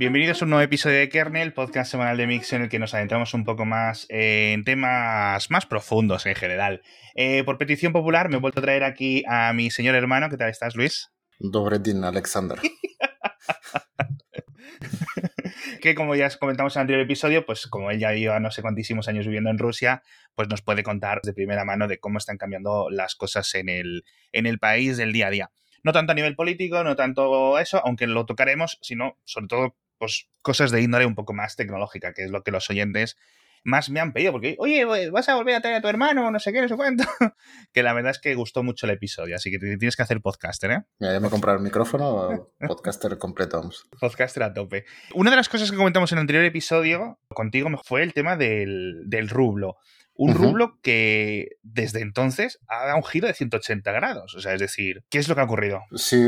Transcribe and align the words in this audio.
Bienvenidos 0.00 0.40
a 0.40 0.46
un 0.46 0.50
nuevo 0.52 0.62
episodio 0.62 0.96
de 0.96 1.10
Kernel, 1.10 1.52
podcast 1.52 1.90
semanal 1.90 2.16
de 2.16 2.26
Mix 2.26 2.54
en 2.54 2.62
el 2.62 2.70
que 2.70 2.78
nos 2.78 2.94
adentramos 2.94 3.34
un 3.34 3.44
poco 3.44 3.66
más 3.66 4.06
en 4.08 4.64
temas 4.64 5.50
más 5.50 5.66
profundos 5.66 6.24
en 6.24 6.34
general. 6.34 6.80
Eh, 7.14 7.44
por 7.44 7.58
petición 7.58 7.92
popular 7.92 8.30
me 8.30 8.38
he 8.38 8.40
vuelto 8.40 8.60
a 8.60 8.62
traer 8.62 8.82
aquí 8.82 9.24
a 9.28 9.52
mi 9.52 9.70
señor 9.70 9.94
hermano. 9.94 10.30
¿Qué 10.30 10.38
tal 10.38 10.48
estás, 10.48 10.74
Luis? 10.74 11.10
Dobredin, 11.38 12.02
Alexander. 12.02 12.58
que 15.82 15.94
como 15.94 16.14
ya 16.14 16.30
comentamos 16.38 16.76
en 16.76 16.78
el 16.78 16.82
anterior 16.84 17.04
episodio, 17.04 17.44
pues 17.44 17.66
como 17.66 17.90
él 17.90 17.98
ya 17.98 18.14
lleva 18.14 18.40
no 18.40 18.50
sé 18.50 18.62
cuantísimos 18.62 19.06
años 19.06 19.26
viviendo 19.26 19.50
en 19.50 19.58
Rusia, 19.58 20.02
pues 20.34 20.48
nos 20.48 20.62
puede 20.62 20.82
contar 20.82 21.20
de 21.20 21.34
primera 21.34 21.66
mano 21.66 21.88
de 21.88 22.00
cómo 22.00 22.16
están 22.16 22.38
cambiando 22.38 22.88
las 22.88 23.16
cosas 23.16 23.54
en 23.54 23.68
el, 23.68 24.04
en 24.32 24.46
el 24.46 24.58
país 24.58 24.96
del 24.96 25.12
día 25.12 25.26
a 25.26 25.30
día 25.30 25.50
no 25.82 25.92
tanto 25.92 26.12
a 26.12 26.14
nivel 26.14 26.36
político, 26.36 26.84
no 26.84 26.94
tanto 26.94 27.58
eso, 27.58 27.80
aunque 27.86 28.06
lo 28.06 28.26
tocaremos, 28.26 28.76
sino 28.82 29.16
sobre 29.24 29.46
todo 29.46 29.76
pues, 30.00 30.28
cosas 30.42 30.70
de 30.72 30.80
índole 30.80 31.06
un 31.06 31.14
poco 31.14 31.34
más 31.34 31.54
tecnológica, 31.54 32.14
que 32.14 32.24
es 32.24 32.30
lo 32.30 32.42
que 32.42 32.50
los 32.50 32.68
oyentes 32.70 33.16
más 33.62 33.90
me 33.90 34.00
han 34.00 34.14
pedido, 34.14 34.32
porque, 34.32 34.56
oye, 34.58 34.86
vas 35.10 35.28
a 35.28 35.34
volver 35.34 35.54
a 35.54 35.60
traer 35.60 35.76
a 35.76 35.80
tu 35.82 35.88
hermano, 35.88 36.30
no 36.30 36.38
sé 36.38 36.50
qué, 36.50 36.62
no 36.62 36.68
sé 36.68 36.76
cuánto. 36.76 37.04
que 37.72 37.82
la 37.82 37.92
verdad 37.92 38.12
es 38.12 38.18
que 38.18 38.34
gustó 38.34 38.62
mucho 38.62 38.86
el 38.86 38.92
episodio, 38.92 39.36
así 39.36 39.50
que 39.50 39.58
tienes 39.58 39.96
que 39.96 40.02
hacer 40.02 40.22
podcaster, 40.22 40.70
¿eh? 40.70 40.82
Mira, 40.98 41.12
ya 41.12 41.20
me 41.20 41.28
he 41.28 41.52
el 41.52 41.60
micrófono, 41.60 42.50
podcaster 42.66 43.18
completo. 43.18 43.70
Podcaster 44.00 44.42
a 44.42 44.54
tope. 44.54 44.86
Una 45.14 45.30
de 45.30 45.36
las 45.36 45.50
cosas 45.50 45.70
que 45.70 45.76
comentamos 45.76 46.10
en 46.12 46.18
el 46.18 46.22
anterior 46.22 46.44
episodio 46.44 47.18
contigo 47.28 47.68
fue 47.84 48.02
el 48.02 48.14
tema 48.14 48.36
del, 48.36 49.02
del 49.06 49.28
rublo. 49.28 49.76
Un 50.14 50.34
rublo 50.34 50.78
que 50.82 51.56
desde 51.62 52.02
entonces 52.02 52.58
ha 52.68 52.84
dado 52.84 52.98
un 52.98 53.04
giro 53.04 53.26
de 53.26 53.32
180 53.32 53.90
grados. 53.90 54.34
O 54.34 54.40
sea, 54.40 54.52
es 54.52 54.60
decir, 54.60 55.02
¿qué 55.08 55.18
es 55.18 55.28
lo 55.28 55.34
que 55.34 55.40
ha 55.40 55.44
ocurrido? 55.44 55.80
Sí, 55.94 56.22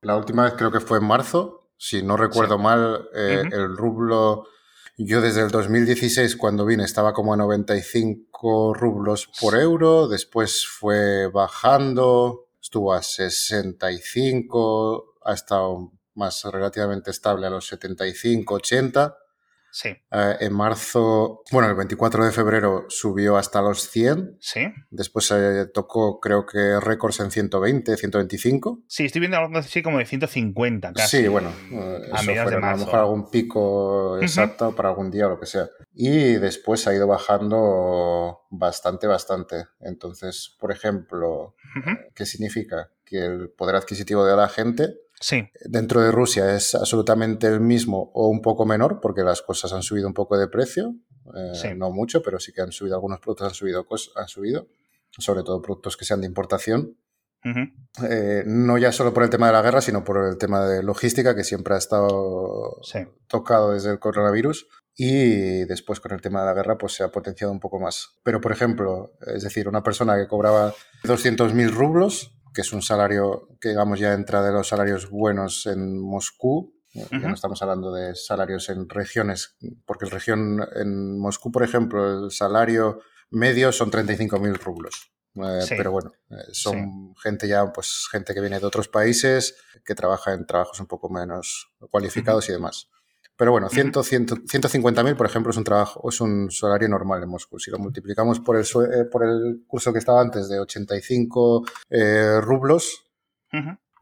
la 0.00 0.16
última 0.16 0.44
vez 0.44 0.54
creo 0.56 0.70
que 0.70 0.78
fue 0.78 0.98
en 0.98 1.04
marzo. 1.06 1.61
Si 1.84 2.00
no 2.00 2.16
recuerdo 2.16 2.58
mal, 2.58 3.08
eh, 3.12 3.42
el 3.50 3.76
rublo. 3.76 4.44
Yo 4.96 5.20
desde 5.20 5.40
el 5.40 5.50
2016, 5.50 6.36
cuando 6.36 6.64
vine, 6.64 6.84
estaba 6.84 7.12
como 7.12 7.34
a 7.34 7.36
95 7.36 8.72
rublos 8.72 9.28
por 9.40 9.56
euro. 9.56 10.06
Después 10.06 10.64
fue 10.64 11.26
bajando, 11.26 12.46
estuvo 12.62 12.92
a 12.92 13.02
65, 13.02 15.16
ha 15.24 15.32
estado 15.32 15.90
más 16.14 16.44
relativamente 16.44 17.10
estable 17.10 17.48
a 17.48 17.50
los 17.50 17.66
75, 17.66 18.54
80. 18.54 19.16
Sí. 19.72 19.88
Eh, 19.88 20.36
en 20.40 20.52
marzo, 20.52 21.42
bueno, 21.50 21.70
el 21.70 21.74
24 21.74 22.26
de 22.26 22.30
febrero 22.30 22.84
subió 22.88 23.38
hasta 23.38 23.62
los 23.62 23.88
100. 23.88 24.36
Sí. 24.38 24.60
Después 24.90 25.26
se 25.26 25.66
tocó, 25.66 26.20
creo 26.20 26.44
que 26.44 26.78
récords 26.78 27.20
en 27.20 27.30
120, 27.30 27.96
125. 27.96 28.82
Sí, 28.86 29.06
estoy 29.06 29.20
viendo 29.20 29.38
algo 29.38 29.58
así 29.58 29.82
como 29.82 29.98
de 29.98 30.04
150 30.04 30.92
casi. 30.92 31.22
Sí, 31.22 31.28
bueno. 31.28 31.50
a 32.12 32.20
eso 32.20 32.50
de 32.50 32.58
marzo. 32.58 32.66
A 32.66 32.70
lo 32.72 32.76
mejor 32.76 32.98
algún 33.00 33.30
pico 33.30 34.20
exacto 34.20 34.76
para 34.76 34.90
algún 34.90 35.10
día 35.10 35.26
o 35.26 35.30
lo 35.30 35.40
que 35.40 35.46
sea. 35.46 35.68
Y 35.94 36.34
después 36.34 36.86
ha 36.86 36.94
ido 36.94 37.06
bajando 37.06 38.42
bastante, 38.50 39.06
bastante. 39.06 39.68
Entonces, 39.80 40.54
por 40.60 40.70
ejemplo, 40.70 41.54
¿qué 42.14 42.26
significa? 42.26 42.90
Que 43.06 43.24
el 43.24 43.50
poder 43.50 43.76
adquisitivo 43.76 44.26
de 44.26 44.36
la 44.36 44.48
gente 44.48 45.01
Sí. 45.22 45.48
Dentro 45.64 46.02
de 46.02 46.10
Rusia 46.12 46.54
es 46.54 46.74
absolutamente 46.74 47.46
el 47.46 47.60
mismo 47.60 48.10
o 48.12 48.28
un 48.28 48.42
poco 48.42 48.66
menor, 48.66 49.00
porque 49.00 49.22
las 49.22 49.40
cosas 49.40 49.72
han 49.72 49.82
subido 49.82 50.06
un 50.06 50.14
poco 50.14 50.36
de 50.36 50.48
precio. 50.48 50.94
Eh, 51.34 51.74
no 51.74 51.90
mucho, 51.90 52.22
pero 52.22 52.38
sí 52.38 52.52
que 52.52 52.60
han 52.60 52.72
subido, 52.72 52.96
algunos 52.96 53.20
productos 53.20 53.48
han 53.48 53.54
subido, 53.54 53.86
han 54.16 54.28
subido 54.28 54.66
sobre 55.18 55.42
todo 55.42 55.62
productos 55.62 55.96
que 55.96 56.04
sean 56.04 56.20
de 56.20 56.26
importación. 56.26 56.96
Eh, 58.08 58.44
no 58.46 58.78
ya 58.78 58.92
solo 58.92 59.12
por 59.12 59.24
el 59.24 59.30
tema 59.30 59.48
de 59.48 59.52
la 59.52 59.62
guerra, 59.62 59.80
sino 59.80 60.04
por 60.04 60.24
el 60.24 60.38
tema 60.38 60.64
de 60.64 60.82
logística, 60.82 61.34
que 61.34 61.44
siempre 61.44 61.74
ha 61.74 61.78
estado 61.78 62.80
tocado 63.26 63.72
desde 63.72 63.90
el 63.90 63.98
coronavirus. 63.98 64.68
Y 64.94 65.64
después 65.64 66.00
con 66.00 66.12
el 66.12 66.20
tema 66.20 66.40
de 66.40 66.46
la 66.46 66.54
guerra, 66.54 66.78
pues 66.78 66.94
se 66.94 67.02
ha 67.02 67.08
potenciado 67.08 67.52
un 67.52 67.60
poco 67.60 67.80
más. 67.80 68.20
Pero, 68.22 68.40
por 68.40 68.52
ejemplo, 68.52 69.12
es 69.26 69.42
decir, 69.42 69.68
una 69.68 69.82
persona 69.82 70.16
que 70.16 70.28
cobraba 70.28 70.74
200.000 71.04 71.70
rublos 71.70 72.38
que 72.52 72.60
es 72.60 72.72
un 72.72 72.82
salario 72.82 73.48
que, 73.60 73.70
digamos, 73.70 73.98
ya 73.98 74.12
entra 74.12 74.42
de 74.42 74.52
los 74.52 74.68
salarios 74.68 75.10
buenos 75.10 75.66
en 75.66 75.98
Moscú. 75.98 76.74
Ya 76.94 77.18
no 77.20 77.34
estamos 77.34 77.62
hablando 77.62 77.90
de 77.90 78.14
salarios 78.14 78.68
en 78.68 78.86
regiones, 78.86 79.56
porque 79.86 80.04
el 80.04 80.10
región 80.10 80.60
en 80.74 81.18
Moscú, 81.18 81.50
por 81.50 81.62
ejemplo, 81.62 82.24
el 82.24 82.30
salario 82.30 83.00
medio 83.30 83.72
son 83.72 83.90
35.000 83.90 84.58
rublos. 84.58 85.12
Eh, 85.34 85.64
pero 85.70 85.90
bueno, 85.90 86.12
eh, 86.30 86.34
son 86.52 87.14
gente 87.16 87.48
ya, 87.48 87.72
pues 87.72 88.06
gente 88.10 88.34
que 88.34 88.40
viene 88.42 88.60
de 88.60 88.66
otros 88.66 88.88
países, 88.88 89.56
que 89.84 89.94
trabaja 89.94 90.34
en 90.34 90.46
trabajos 90.46 90.78
un 90.80 90.86
poco 90.86 91.08
menos 91.08 91.72
cualificados 91.90 92.48
y 92.50 92.52
demás. 92.52 92.90
Pero 93.42 93.50
bueno, 93.50 93.68
100, 93.68 93.92
150.000, 93.92 95.16
por 95.16 95.26
ejemplo, 95.26 95.50
es 95.50 95.56
un 95.56 95.64
trabajo, 95.64 96.08
es 96.08 96.20
un 96.20 96.48
salario 96.48 96.88
normal 96.88 97.24
en 97.24 97.28
Moscú. 97.28 97.58
Si 97.58 97.72
lo 97.72 97.78
multiplicamos 97.80 98.38
por 98.38 98.54
el, 98.56 98.62
eh, 98.62 99.04
por 99.10 99.24
el 99.24 99.64
curso 99.66 99.92
que 99.92 99.98
estaba 99.98 100.20
antes 100.20 100.48
de 100.48 100.60
85 100.60 101.64
eh, 101.90 102.40
rublos, 102.40 103.04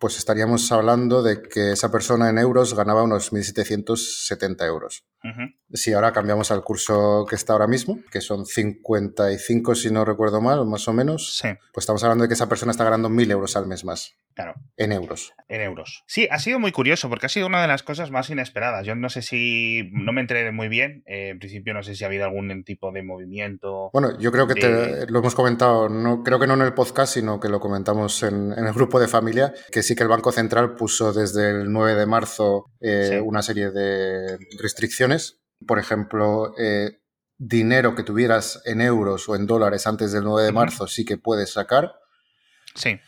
pues 0.01 0.17
estaríamos 0.17 0.73
hablando 0.73 1.23
de 1.23 1.43
que 1.43 1.73
esa 1.73 1.93
persona 1.93 2.31
en 2.31 2.39
euros 2.39 2.75
ganaba 2.75 3.03
unos 3.03 3.33
1.770 3.33 4.67
euros. 4.67 5.05
Si 5.73 5.93
ahora 5.93 6.13
cambiamos 6.13 6.51
al 6.51 6.63
curso 6.63 7.27
que 7.29 7.37
está 7.37 7.53
ahora 7.53 7.67
mismo, 7.67 8.01
que 8.11 8.23
son 8.23 8.47
55 8.47 9.75
si 9.75 9.91
no 9.91 10.05
recuerdo 10.05 10.41
mal, 10.41 10.67
más 10.67 10.89
o 10.89 10.95
menos, 10.95 11.41
pues 11.73 11.83
estamos 11.83 12.03
hablando 12.03 12.23
de 12.23 12.29
que 12.29 12.35
esa 12.35 12.49
persona 12.49 12.73
está 12.73 12.85
ganando 12.85 13.11
1.000 13.11 13.31
euros 13.31 13.57
al 13.57 13.67
mes 13.67 13.85
más. 13.85 14.17
Claro. 14.35 14.55
En 14.77 14.93
euros. 14.93 15.35
En 15.49 15.61
euros. 15.61 16.03
Sí, 16.07 16.27
ha 16.31 16.39
sido 16.39 16.59
muy 16.59 16.73
curioso 16.73 17.11
porque 17.11 17.27
ha 17.27 17.29
sido 17.29 17.47
una 17.47 17.61
de 17.61 17.69
las 17.69 17.83
cosas 17.83 18.11
más 18.11 18.31
inesperadas. 18.31 18.87
Yo 18.87 18.95
no 18.95 19.11
sé 19.11 19.23
si, 19.23 19.91
no 19.93 20.13
me 20.13 20.23
enteré 20.23 20.51
muy 20.53 20.69
bien. 20.69 21.03
Eh, 21.07 21.31
en 21.31 21.39
principio 21.39 21.75
no 21.75 21.83
sé 21.83 21.95
si 21.95 22.05
ha 22.05 22.07
habido 22.07 22.25
algún 22.25 22.65
tipo 22.65 22.91
de 22.93 23.03
movimiento. 23.03 23.91
Bueno, 23.93 24.19
yo 24.19 24.33
creo 24.33 24.47
que 24.47 24.55
te, 24.55 25.07
lo 25.09 25.19
hemos 25.19 25.35
comentado, 25.35 25.89
no, 25.89 26.23
creo 26.23 26.39
que 26.39 26.47
no 26.47 26.55
en 26.55 26.63
el 26.63 26.73
podcast, 26.73 27.15
sino 27.15 27.39
que 27.41 27.49
lo 27.49 27.61
comentamos 27.61 28.23
en, 28.23 28.53
el 28.53 28.73
grupo 28.73 29.01
de 29.01 29.09
familia, 29.09 29.53
que 29.71 29.83
sí 29.91 29.97
que 29.97 30.03
el 30.03 30.09
Banco 30.09 30.33
Central 30.33 30.75
puso 30.75 31.13
desde 31.13 31.51
el 31.51 31.73
9 31.73 31.95
de 31.95 32.07
marzo 32.07 32.67
eh, 32.81 33.21
una 33.25 33.43
serie 33.43 33.71
de 33.71 34.39
restricciones 34.59 35.41
por 35.67 35.79
ejemplo, 35.79 36.55
eh, 36.59 37.01
dinero 37.39 37.95
que 37.95 38.03
tuvieras 38.03 38.63
en 38.65 38.81
euros 38.81 39.29
o 39.29 39.37
en 39.37 39.47
dólares 39.47 39.87
antes 39.87 40.13
del 40.13 40.25
9 40.25 40.47
de 40.47 40.53
marzo 40.53 40.87
sí 40.87 41.05
que 41.05 41.19
puedes 41.19 41.53
sacar. 41.53 41.95
Sí. 42.75 42.99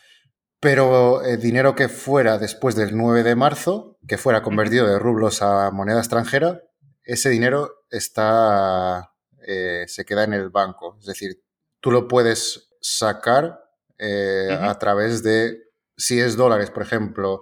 Pero 0.59 1.23
eh, 1.23 1.37
dinero 1.37 1.75
que 1.75 1.89
fuera 1.89 2.37
después 2.37 2.75
del 2.75 2.95
9 2.95 3.23
de 3.23 3.35
marzo, 3.35 3.97
que 4.07 4.17
fuera 4.17 4.41
convertido 4.41 4.87
de 4.87 4.99
rublos 4.99 5.41
a 5.41 5.71
moneda 5.71 5.99
extranjera, 5.99 6.61
ese 7.03 7.29
dinero 7.29 7.85
está, 7.89 9.11
eh, 9.45 9.85
se 9.87 10.05
queda 10.05 10.23
en 10.23 10.33
el 10.33 10.49
banco. 10.49 10.97
Es 10.99 11.05
decir, 11.05 11.43
tú 11.81 11.91
lo 11.91 12.07
puedes 12.07 12.69
sacar 12.81 13.59
a 13.99 14.79
través 14.79 15.23
de, 15.23 15.59
si 15.97 16.19
es 16.19 16.35
dólares, 16.35 16.71
por 16.71 16.83
ejemplo, 16.83 17.41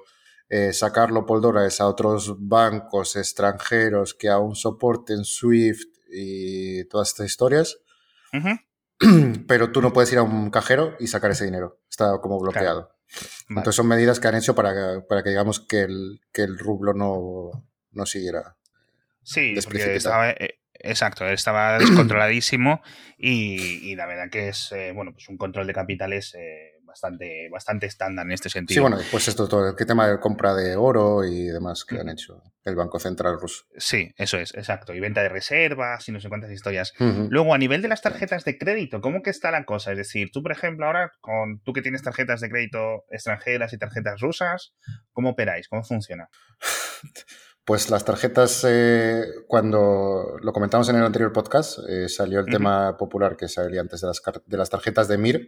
eh, 0.50 0.74
sacarlo 0.74 1.26
por 1.26 1.40
dólares 1.40 1.80
a 1.80 1.88
otros 1.88 2.36
bancos 2.38 3.16
extranjeros 3.16 4.14
que 4.14 4.28
aún 4.28 4.56
soporten 4.56 5.24
SWIFT 5.24 5.88
y 6.12 6.84
todas 6.86 7.10
estas 7.10 7.28
historias. 7.28 7.78
Pero 9.48 9.72
tú 9.72 9.82
no 9.82 9.94
puedes 9.94 10.12
ir 10.12 10.20
a 10.20 10.24
un 10.24 10.50
cajero 10.52 10.96
y 11.00 11.08
sacar 11.08 11.32
ese 11.32 11.46
dinero. 11.46 11.80
Está 11.90 12.20
como 12.20 12.40
bloqueado. 12.40 12.96
Entonces 13.50 13.76
son 13.76 13.88
medidas 13.88 14.20
que 14.20 14.28
han 14.28 14.36
hecho 14.36 14.56
para, 14.56 15.06
para 15.08 15.24
que 15.24 15.30
digamos 15.30 15.60
que 15.60 15.82
el, 15.82 16.22
que 16.32 16.44
el 16.44 16.58
rublo 16.58 16.94
no, 16.94 17.52
no 17.92 18.06
siguiera. 18.06 18.58
Sí, 19.24 19.54
porque 19.64 19.96
estaba, 19.96 20.32
eh, 20.32 20.60
exacto, 20.74 21.28
estaba 21.28 21.78
descontroladísimo 21.80 22.82
y, 23.18 23.96
la 23.96 24.06
verdad 24.06 24.30
que 24.30 24.50
es 24.50 24.72
eh, 24.72 24.92
bueno, 24.94 25.14
pues 25.14 25.30
un 25.30 25.38
control 25.38 25.68
de 25.68 25.74
capitales 25.74 26.36
bastante, 26.91 27.50
bastante 27.50 27.85
estándar 27.85 28.25
en 28.25 28.34
este 28.34 28.50
sentido. 28.50 28.75
Sí, 28.75 28.79
bueno, 28.81 28.97
pues 29.09 29.28
esto 29.28 29.47
todo 29.47 29.69
el 29.69 29.75
tema 29.75 30.07
de 30.07 30.19
compra 30.19 30.53
de 30.53 30.75
oro 30.75 31.23
y 31.23 31.46
demás 31.46 31.85
que 31.85 31.99
han 31.99 32.09
hecho 32.09 32.43
el 32.64 32.76
Banco 32.76 32.99
Central 32.99 33.40
ruso. 33.40 33.64
Sí, 33.78 34.14
eso 34.17 34.38
es, 34.38 34.53
exacto. 34.53 34.93
Y 34.93 34.99
venta 34.99 35.22
de 35.22 35.29
reservas 35.29 36.08
y 36.08 36.11
no 36.11 36.20
sé 36.20 36.29
cuántas 36.29 36.52
historias. 36.52 36.93
Luego, 36.99 37.53
a 37.53 37.58
nivel 37.58 37.82
de 37.82 37.88
las 37.88 38.02
tarjetas 38.02 38.43
de 38.46 38.58
crédito, 38.58 39.02
¿cómo 39.02 39.22
que 39.23 39.29
está 39.29 39.52
la 39.52 39.66
cosa? 39.66 39.91
Es 39.91 39.97
decir, 39.97 40.29
tú, 40.32 40.43
por 40.43 40.52
ejemplo, 40.52 40.85
ahora, 40.85 41.11
con 41.22 41.61
tú 41.61 41.73
que 41.73 41.82
tienes 41.82 42.03
tarjetas 42.03 42.41
de 42.41 42.49
crédito 42.49 43.05
extranjeras 43.09 43.73
y 43.73 43.78
tarjetas 43.78 44.20
rusas, 44.20 44.73
¿cómo 45.11 45.32
operáis? 45.32 45.67
¿Cómo 45.70 45.84
funciona? 45.84 46.29
Pues 47.63 47.91
las 47.91 48.03
tarjetas, 48.03 48.66
eh, 48.67 49.23
cuando 49.47 50.35
lo 50.41 50.52
comentamos 50.52 50.90
en 50.90 50.96
el 50.96 51.03
anterior 51.03 51.31
podcast, 51.31 51.78
eh, 51.87 52.09
salió 52.09 52.40
el 52.40 52.47
tema 52.47 52.97
popular 52.97 53.37
que 53.37 53.47
salía 53.47 53.81
antes 53.81 54.02
de 54.02 54.08
las, 54.08 54.22
de 54.47 54.58
las 54.58 54.69
tarjetas 54.72 55.08
de 55.08 55.19
MIR, 55.19 55.47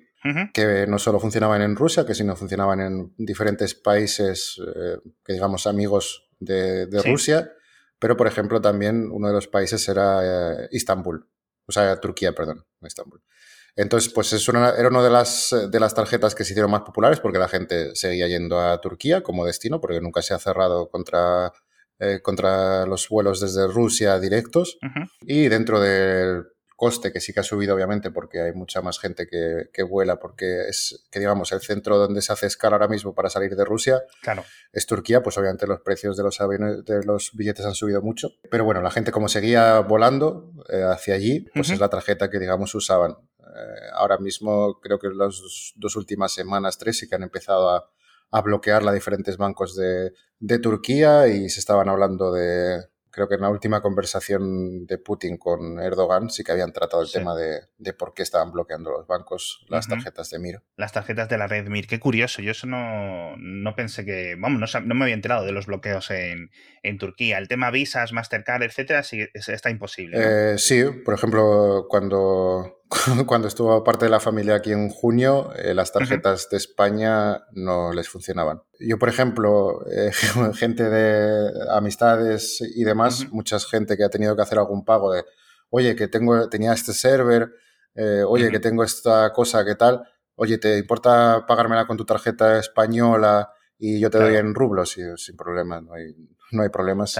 que 0.54 0.86
no 0.88 1.00
solo 1.00 1.19
funcionaban 1.19 1.63
en 1.63 1.75
Rusia, 1.75 2.06
que 2.06 2.13
sino 2.13 2.36
funcionaban 2.36 2.81
en 2.81 3.13
diferentes 3.18 3.74
países, 3.74 4.62
eh, 4.75 5.00
que 5.25 5.33
digamos 5.33 5.65
amigos 5.65 6.30
de, 6.39 6.88
Rusia, 7.04 7.51
pero 7.98 8.15
por 8.15 8.27
ejemplo 8.27 8.62
también 8.62 9.10
uno 9.12 9.30
de 9.30 9.33
los 9.33 9.48
países 9.48 9.88
era 9.89 10.68
Istambul, 10.69 11.27
o 11.65 11.71
sea, 11.71 12.00
Turquía, 12.00 12.33
perdón, 12.33 12.63
Istambul. 12.81 13.24
Entonces, 13.75 14.13
pues 14.13 14.31
eso 14.33 14.51
era 14.51 14.88
una 14.88 15.01
de 15.01 15.10
las, 15.10 15.56
de 15.71 15.80
las 15.80 15.95
tarjetas 15.95 16.36
que 16.36 16.44
se 16.44 16.54
hicieron 16.54 16.69
más 16.69 16.81
populares 16.81 17.19
porque 17.19 17.39
la 17.39 17.48
gente 17.48 17.95
seguía 17.95 18.27
yendo 18.27 18.60
a 18.60 18.80
Turquía 18.81 19.24
como 19.24 19.45
destino, 19.45 19.81
porque 19.81 20.00
nunca 20.00 20.21
se 20.21 20.36
ha 20.36 20.39
cerrado 20.39 20.89
contra 20.89 21.51
eh, 22.00 22.19
contra 22.22 22.86
los 22.86 23.07
vuelos 23.10 23.40
desde 23.40 23.68
Rusia 23.68 24.19
directos. 24.19 24.78
Y 25.22 25.48
dentro 25.48 25.80
del 25.80 26.45
coste, 26.75 27.13
que 27.13 27.22
sí 27.22 27.34
que 27.34 27.40
ha 27.40 27.44
subido 27.44 27.75
obviamente 27.75 28.12
porque 28.12 28.42
hay 28.42 28.54
mucha 28.54 28.81
más 28.81 29.00
gente 29.00 29.28
que, 29.28 29.84
vuela, 29.84 30.19
porque 30.19 30.68
es, 30.68 31.06
que 31.12 31.19
digamos, 31.19 31.51
el 31.51 31.62
centro 31.62 31.98
donde 31.98 32.22
se 32.22 32.34
hace 32.34 32.48
escala 32.48 32.75
ahora 32.75 32.88
mismo 32.88 33.13
para 33.13 33.30
salir 33.30 33.56
de 33.56 33.63
Rusia 33.63 34.01
claro. 34.22 34.44
es 34.72 34.86
Turquía, 34.86 35.24
pues 35.24 35.38
obviamente 35.38 35.68
los 35.68 35.81
precios 35.81 36.18
de 36.18 36.24
los, 36.24 36.42
aviones, 36.42 36.84
de 36.84 37.04
los 37.06 37.31
billetes 37.34 37.66
han 37.66 37.75
subido 37.75 38.01
mucho. 38.01 38.31
Pero 38.50 38.66
bueno, 38.66 38.81
la 38.81 38.92
gente 38.92 39.12
como 39.12 39.30
seguía 39.30 39.80
volando 39.80 40.51
eh, 40.69 40.84
hacia 40.84 41.16
allí, 41.16 41.46
pues 41.54 41.69
es 41.69 41.80
la 41.80 41.89
tarjeta 41.89 42.30
que 42.30 42.39
digamos 42.39 42.75
usaban. 42.75 43.16
Eh, 43.39 43.89
ahora 43.94 44.18
mismo 44.18 44.80
creo 44.81 45.00
que 45.00 45.07
las 45.10 45.74
dos 45.75 45.96
últimas 45.96 46.34
semanas, 46.34 46.78
tres, 46.78 46.98
sí 46.98 47.07
que 47.07 47.16
han 47.16 47.24
empezado 47.24 47.69
a, 47.69 47.89
a 48.34 48.42
bloquear 48.42 48.82
los 48.84 48.94
diferentes 48.94 49.38
bancos 49.38 49.76
de, 49.76 50.12
de 50.40 50.60
Turquía 50.60 51.28
y 51.28 51.50
se 51.50 51.60
estaban 51.60 51.88
hablando 51.88 52.34
de, 52.34 52.84
creo 53.12 53.30
que 53.30 53.36
en 53.36 53.42
la 53.42 53.50
última 53.50 53.80
conversación 53.80 54.88
de 54.88 54.98
Putin 54.98 55.38
con 55.38 55.80
Erdogan 55.80 56.32
sí 56.32 56.44
que 56.44 56.52
habían 56.52 56.74
tratado 56.74 57.04
el 57.04 57.12
tema 57.12 57.36
de, 57.36 57.62
de, 57.78 57.94
por 57.94 58.16
qué 58.16 58.24
estaban 58.24 58.52
bloqueando 58.52 58.90
los 58.90 59.06
bancos 59.06 59.64
las 59.70 59.88
tarjetas 59.88 60.32
de 60.32 60.40
Mir. 60.40 60.62
Las 60.78 60.94
tarjetas 60.94 61.30
de 61.30 61.38
la 61.38 61.46
red 61.46 61.68
Mir, 61.68 61.86
qué 61.86 62.00
curioso. 62.00 62.42
Yo 62.42 62.52
eso 62.52 62.66
no, 62.66 63.38
no 63.38 63.76
pensé 63.76 64.04
que, 64.04 64.36
vamos, 64.36 64.60
no, 64.60 64.82
no, 64.82 64.96
me 64.96 65.06
había 65.06 65.14
enterado 65.14 65.46
de 65.46 65.52
los 65.52 65.68
bloqueos 65.68 66.10
en, 66.10 66.50
en 66.82 66.98
Turquía. 66.98 67.38
El 67.38 67.48
tema 67.48 67.70
visas, 67.70 68.14
Mastercard, 68.14 68.64
etcétera, 68.64 69.04
sí, 69.04 69.28
está 69.34 69.70
imposible. 69.70 70.18
Eh, 70.20 70.58
sí, 70.58 70.84
por 71.06 71.14
ejemplo, 71.14 71.86
cuando 71.88 72.82
cuando 73.25 73.48
estuvo 73.48 73.84
parte 73.84 74.06
de 74.06 74.12
la 74.12 74.19
familia 74.19 74.56
aquí 74.56 74.72
en 74.72 74.90
junio, 74.90 75.51
eh, 75.56 75.74
las 75.74 75.92
tarjetas 75.92 76.50
de 76.50 76.57
España 76.57 77.44
no 77.51 77.92
les 77.94 78.10
funcionaban. 78.10 78.62
Yo, 78.80 78.98
por 78.98 79.10
ejemplo, 79.10 79.86
eh, 79.90 80.12
gente 80.54 80.90
de 80.90 81.51
amistades 81.72 82.62
y 82.62 82.84
demás, 82.84 83.28
mucha 83.31 83.60
gente 83.60 83.98
que 83.98 84.04
ha 84.04 84.10
tenido 84.10 84.36
que 84.36 84.42
hacer 84.42 84.57
algún 84.57 84.86
pago 84.86 85.13
de, 85.13 85.25
oye, 85.69 85.95
que 85.95 86.07
tengo, 86.07 86.50
tenía 86.50 86.74
este 86.74 86.94
server, 86.94 87.51
eh, 87.95 88.24
oye, 88.28 88.50
que 88.50 88.60
tengo 88.60 88.84
esta 88.84 89.31
cosa, 89.34 89.63
¿qué 89.66 89.75
tal? 89.75 90.04
Oye, 90.36 90.57
¿te 90.57 90.78
importa 90.78 91.46
pagármela 91.48 91.86
con 91.86 91.98
tu 91.98 92.06
tarjeta 92.06 92.57
española 92.57 93.51
y 93.78 94.00
yo 94.00 94.10
te 94.10 94.18
doy 94.18 94.36
en 94.36 94.56
rublos? 94.56 94.98
Y, 94.98 95.04
sin 95.18 95.36
problema, 95.36 95.80
no 95.81 95.94
hay, 95.94 96.16
no 96.51 96.63
hay 96.63 96.69
problemas. 96.69 97.19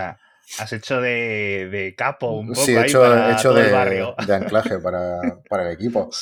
Has 0.59 0.73
hecho 0.73 1.01
de, 1.01 1.94
capo 1.97 2.31
un 2.31 2.50
poco. 2.50 2.65
Sí, 2.65 2.75
he 2.75 2.81
hecho, 2.81 3.01
de, 3.01 3.63
de, 4.25 4.33
anclaje 4.33 4.79
para, 4.79 5.67
el 5.67 5.71
equipo. 5.71 6.09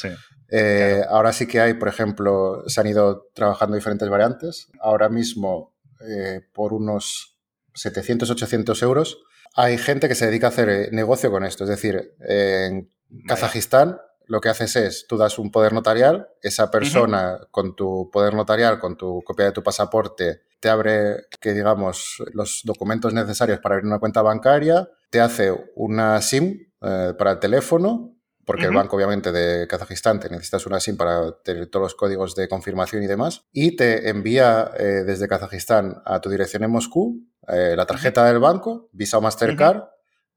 Eh, 0.54 1.02
ahora 1.08 1.32
sí 1.32 1.48
que 1.48 1.62
hay, 1.62 1.76
por 1.76 1.88
ejemplo, 1.88 2.66
se 2.68 2.82
han 2.82 2.88
ido 2.88 3.30
trabajando 3.34 3.78
diferentes 3.78 4.10
variantes. 4.10 4.68
Ahora 4.82 5.08
mismo, 5.08 5.74
eh, 6.06 6.42
por 6.52 6.74
unos 6.74 7.38
700, 7.74 8.30
800 8.30 8.84
euros, 8.84 9.24
hay 9.56 9.78
gente 9.78 10.10
que 10.10 10.16
se 10.16 10.26
dedica 10.26 10.48
a 10.48 10.50
hacer 10.50 10.68
eh, 10.68 10.90
negocio 10.92 11.32
con 11.32 11.46
esto. 11.46 11.64
Es 11.64 11.70
decir, 11.70 12.16
en 12.20 12.92
Kazajistán 13.30 14.02
lo 14.26 14.40
que 14.40 14.50
haces 14.50 14.76
es, 14.76 15.08
tú 15.08 15.18
das 15.18 15.40
un 15.40 15.52
poder 15.52 15.74
notarial, 15.74 16.30
esa 16.42 16.72
persona 16.72 17.40
con 17.52 17.76
tu 17.76 18.10
poder 18.12 18.34
notarial, 18.34 18.80
con 18.80 18.96
tu 18.96 19.22
copia 19.26 19.46
de 19.46 19.52
tu 19.52 19.64
pasaporte, 19.64 20.44
te 20.62 20.70
abre, 20.70 21.26
que 21.42 21.54
digamos, 21.54 22.24
los 22.34 22.62
documentos 22.64 23.14
necesarios 23.14 23.60
para 23.60 23.76
abrir 23.76 23.88
una 23.88 24.00
cuenta 24.00 24.22
bancaria, 24.22 24.88
te 25.10 25.20
hace 25.20 25.52
una 25.76 26.22
SIM 26.22 26.72
eh, 26.82 27.14
para 27.18 27.32
el 27.32 27.40
teléfono, 27.40 28.16
porque 28.46 28.66
el 28.66 28.74
banco 28.74 28.96
obviamente 28.96 29.32
de 29.32 29.68
Kazajistán 29.68 30.20
te 30.20 30.30
necesitas 30.30 30.66
una 30.66 30.80
SIM 30.80 30.98
para 30.98 31.32
tener 31.44 31.68
todos 31.68 31.84
los 31.84 31.96
códigos 31.96 32.36
de 32.36 32.48
confirmación 32.48 33.02
y 33.02 33.08
demás, 33.08 33.44
y 33.52 33.76
te 33.76 34.10
envía 34.10 34.72
eh, 34.78 35.04
desde 35.06 35.28
Kazajistán 35.28 36.02
a 36.06 36.22
tu 36.22 36.30
dirección 36.30 36.64
en 36.64 36.72
Moscú 36.72 37.28
eh, 37.48 37.74
la 37.76 37.88
tarjeta 37.88 38.26
del 38.26 38.40
banco, 38.40 38.90
Visa 38.94 39.18
o 39.18 39.22
Mastercard, 39.22 39.84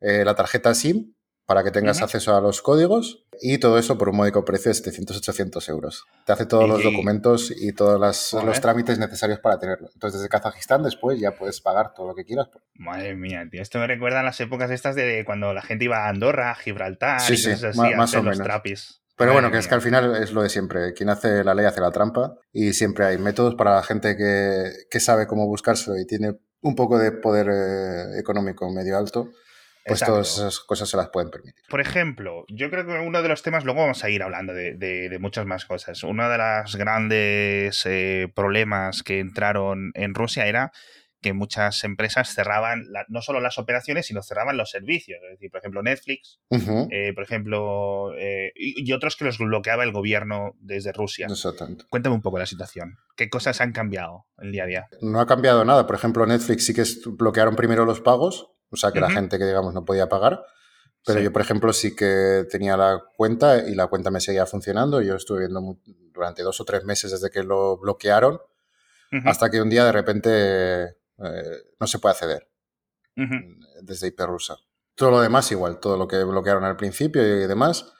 la 0.00 0.34
tarjeta 0.34 0.74
SIM 0.74 1.13
para 1.46 1.62
que 1.62 1.70
tengas 1.70 2.00
acceso 2.00 2.34
a 2.34 2.40
los 2.40 2.62
códigos 2.62 3.26
y 3.40 3.58
todo 3.58 3.78
eso 3.78 3.98
por 3.98 4.08
un 4.08 4.16
módico 4.16 4.44
precio 4.44 4.72
de 4.72 4.78
700-800 4.78 5.68
euros. 5.68 6.04
Te 6.24 6.32
hace 6.32 6.46
todos 6.46 6.68
los 6.68 6.82
documentos 6.82 7.52
y 7.54 7.72
todos 7.72 8.00
los 8.00 8.60
trámites 8.60 8.98
necesarios 8.98 9.40
para 9.40 9.58
tenerlo. 9.58 9.88
Entonces, 9.92 10.20
desde 10.20 10.30
Kazajistán 10.30 10.82
después 10.82 11.20
ya 11.20 11.32
puedes 11.32 11.60
pagar 11.60 11.92
todo 11.94 12.08
lo 12.08 12.14
que 12.14 12.24
quieras. 12.24 12.48
Madre 12.74 13.14
mía, 13.14 13.46
tío. 13.50 13.60
Esto 13.60 13.78
me 13.78 13.86
recuerda 13.86 14.20
a 14.20 14.22
las 14.22 14.40
épocas 14.40 14.70
estas 14.70 14.94
de 14.94 15.24
cuando 15.26 15.52
la 15.52 15.62
gente 15.62 15.84
iba 15.84 16.06
a 16.06 16.08
Andorra, 16.08 16.54
Gibraltar 16.54 17.20
y 17.28 17.34
cosas 17.34 17.64
así, 17.64 17.94
más, 17.94 18.14
o 18.14 18.22
menos. 18.22 18.38
trapis. 18.38 19.00
Pero 19.16 19.32
bueno, 19.32 19.50
que 19.52 19.58
es 19.58 19.68
que 19.68 19.74
al 19.74 19.82
final 19.82 20.16
es 20.20 20.32
lo 20.32 20.42
de 20.42 20.48
siempre. 20.48 20.92
Quien 20.92 21.08
hace 21.08 21.44
la 21.44 21.54
ley 21.54 21.66
hace 21.66 21.80
la 21.80 21.92
trampa 21.92 22.34
y 22.52 22.72
siempre 22.72 23.04
hay 23.04 23.18
métodos 23.18 23.54
para 23.54 23.76
la 23.76 23.82
gente 23.82 24.16
que, 24.16 24.70
que 24.90 24.98
sabe 24.98 25.26
cómo 25.26 25.46
buscárselo 25.46 25.96
y 25.98 26.06
tiene 26.06 26.32
un 26.62 26.74
poco 26.74 26.98
de 26.98 27.12
poder 27.12 27.48
eh, 27.48 28.18
económico 28.18 28.68
medio 28.72 28.96
alto 28.96 29.30
pues 29.84 30.00
todas 30.00 30.32
esas 30.34 30.60
cosas 30.60 30.88
se 30.88 30.96
las 30.96 31.08
pueden 31.08 31.30
permitir. 31.30 31.64
Por 31.68 31.80
ejemplo, 31.80 32.44
yo 32.48 32.70
creo 32.70 32.86
que 32.86 32.92
uno 32.92 33.22
de 33.22 33.28
los 33.28 33.42
temas, 33.42 33.64
luego 33.64 33.80
vamos 33.80 34.02
a 34.04 34.10
ir 34.10 34.22
hablando 34.22 34.54
de, 34.54 35.18
muchas 35.20 35.46
más 35.46 35.64
cosas. 35.64 36.02
Uno 36.02 36.28
de 36.28 36.38
los 36.38 36.76
grandes 36.76 37.84
eh, 37.86 38.28
problemas 38.34 39.02
que 39.02 39.20
entraron 39.20 39.92
en 39.94 40.14
Rusia 40.14 40.46
era 40.46 40.72
que 41.24 41.32
muchas 41.32 41.84
empresas 41.84 42.34
cerraban 42.34 42.84
no 43.08 43.22
solo 43.22 43.40
las 43.40 43.58
operaciones, 43.58 44.04
sino 44.04 44.22
cerraban 44.22 44.58
los 44.58 44.70
servicios. 44.70 45.18
Es 45.24 45.38
decir, 45.38 45.50
por 45.50 45.60
ejemplo, 45.60 45.82
Netflix, 45.82 46.38
eh, 46.50 47.12
por 47.14 47.24
ejemplo, 47.24 48.14
eh, 48.18 48.52
y, 48.54 48.92
otros 48.92 49.16
que 49.16 49.24
los 49.24 49.38
bloqueaba 49.38 49.84
el 49.84 49.92
gobierno 49.92 50.54
desde 50.60 50.92
Rusia. 50.92 51.26
Exactamente. 51.30 51.86
Cuéntame 51.88 52.14
un 52.14 52.20
poco 52.20 52.38
la 52.38 52.44
situación. 52.44 52.98
¿Qué 53.16 53.30
cosas 53.30 53.62
han 53.62 53.72
cambiado 53.72 54.26
el 54.36 54.52
día 54.52 54.64
a 54.64 54.66
día? 54.66 54.88
No 55.00 55.18
ha 55.18 55.26
cambiado 55.26 55.64
nada. 55.64 55.86
Por 55.86 55.96
ejemplo, 55.96 56.26
Netflix 56.26 56.66
sí 56.66 56.74
que 56.74 56.84
bloquearon 57.12 57.56
primero 57.56 57.86
los 57.86 58.02
pagos 58.02 58.53
o 58.74 58.76
sea, 58.76 58.92
que 58.92 59.00
la 59.00 59.10
gente 59.10 59.38
que, 59.38 59.44
digamos, 59.44 59.72
no 59.72 59.84
podía 59.84 60.08
pagar. 60.08 60.44
Pero 61.06 61.20
yo, 61.20 61.32
por 61.32 61.42
ejemplo, 61.42 61.72
sí 61.72 61.94
que 61.94 62.46
tenía 62.50 62.76
la 62.76 63.02
cuenta 63.16 63.58
y 63.68 63.74
la 63.74 63.86
cuenta 63.88 64.10
me 64.10 64.20
seguía 64.20 64.46
funcionando. 64.46 65.02
Yo 65.02 65.16
estuve 65.16 65.40
viendo 65.40 65.78
durante 66.12 66.42
dos 66.42 66.60
o 66.60 66.64
tres 66.64 66.84
meses 66.84 67.10
desde 67.10 67.30
que 67.30 67.42
lo 67.42 67.76
bloquearon 67.78 68.40
hasta 69.24 69.50
que 69.50 69.60
un 69.60 69.70
día 69.70 69.84
de 69.84 69.92
repente 69.92 70.82
eh, 71.18 71.58
no 71.78 71.86
se 71.86 71.98
puede 71.98 72.12
acceder 72.12 72.48
desde 73.82 74.08
IP 74.08 74.20
rusa. 74.20 74.56
Todo 74.96 75.12
lo 75.12 75.20
demás 75.20 75.50
igual, 75.52 75.78
todo 75.78 75.96
lo 75.96 76.08
que 76.08 76.22
bloquearon 76.24 76.64
al 76.64 76.76
principio 76.76 77.22
y 77.22 77.46
demás, 77.46 77.92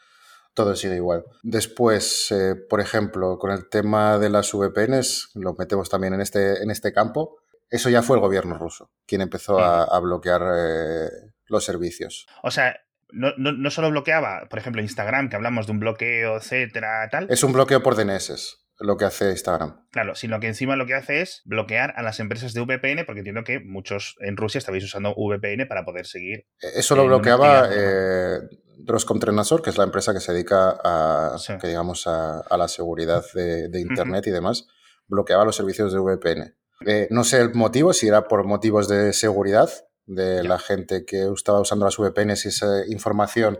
todo 0.54 0.74
sigue 0.76 0.96
igual. 0.96 1.24
Después, 1.42 2.30
eh, 2.30 2.54
por 2.54 2.80
ejemplo, 2.80 3.38
con 3.38 3.50
el 3.50 3.68
tema 3.68 4.18
de 4.18 4.30
las 4.30 4.52
VPNs, 4.52 5.30
lo 5.34 5.54
metemos 5.54 5.88
también 5.88 6.14
en 6.14 6.20
este, 6.20 6.62
en 6.62 6.70
este 6.70 6.92
campo. 6.92 7.38
Eso 7.74 7.90
ya 7.90 8.02
fue 8.02 8.16
el 8.16 8.20
gobierno 8.20 8.56
ruso 8.56 8.92
quien 9.04 9.20
empezó 9.20 9.58
a, 9.58 9.98
bloquear 9.98 10.42
eh, 10.56 11.08
los 11.46 11.64
servicios. 11.64 12.26
O 12.44 12.52
sea, 12.52 12.80
no, 13.10 13.32
no, 13.36 13.70
solo 13.70 13.90
bloqueaba, 13.90 14.46
por 14.48 14.60
ejemplo, 14.60 14.80
Instagram, 14.80 15.28
que 15.28 15.34
hablamos 15.34 15.66
de 15.66 15.72
un 15.72 15.80
bloqueo, 15.80 16.36
etcétera, 16.36 17.08
tal. 17.10 17.26
Es 17.30 17.42
un 17.42 17.52
bloqueo 17.52 17.82
por 17.82 17.96
DNS 17.96 18.60
lo 18.78 18.96
que 18.96 19.04
hace 19.04 19.30
Instagram. 19.30 19.86
Claro, 19.90 20.14
sino 20.14 20.38
que 20.38 20.46
encima 20.46 20.76
lo 20.76 20.86
que 20.86 20.94
hace 20.94 21.20
es 21.20 21.42
bloquear 21.44 21.94
a 21.96 22.02
las 22.02 22.20
empresas 22.20 22.54
de 22.54 22.60
VPN, 22.60 23.04
porque 23.06 23.20
entiendo 23.20 23.42
que 23.42 23.58
muchos 23.58 24.16
en 24.20 24.36
Rusia 24.36 24.58
estabais 24.58 24.84
usando 24.84 25.14
VPN 25.16 25.66
para 25.66 25.84
poder 25.84 26.06
seguir. 26.06 26.46
E, 26.60 26.78
eso 26.78 26.94
lo 26.94 27.06
bloqueaba 27.06 27.68
eh, 27.72 28.38
Droscom 28.78 29.18
Trenasor, 29.18 29.62
que 29.62 29.70
es 29.70 29.78
la 29.78 29.84
empresa 29.84 30.12
que 30.12 30.20
se 30.20 30.32
dedica 30.32 30.78
a, 30.84 31.36
que 31.60 31.68
digamos, 31.68 32.06
a, 32.06 32.44
la 32.56 32.68
seguridad 32.68 33.24
de, 33.34 33.80
Internet 33.80 34.26
y 34.28 34.30
demás, 34.30 34.68
bloqueaba 35.06 35.44
los 35.44 35.56
servicios 35.56 35.92
de 35.92 35.98
VPN. 35.98 36.54
Eh, 36.86 37.08
no 37.10 37.24
sé 37.24 37.40
el 37.40 37.54
motivo, 37.54 37.92
si 37.92 38.08
era 38.08 38.28
por 38.28 38.44
motivos 38.44 38.88
de 38.88 39.12
seguridad 39.12 39.70
de 40.06 40.44
la 40.44 40.58
gente 40.58 41.04
que 41.04 41.26
estaba 41.32 41.60
usando 41.60 41.84
las 41.84 41.96
VPNs 41.96 42.44
y 42.44 42.48
esa 42.48 42.86
información 42.86 43.58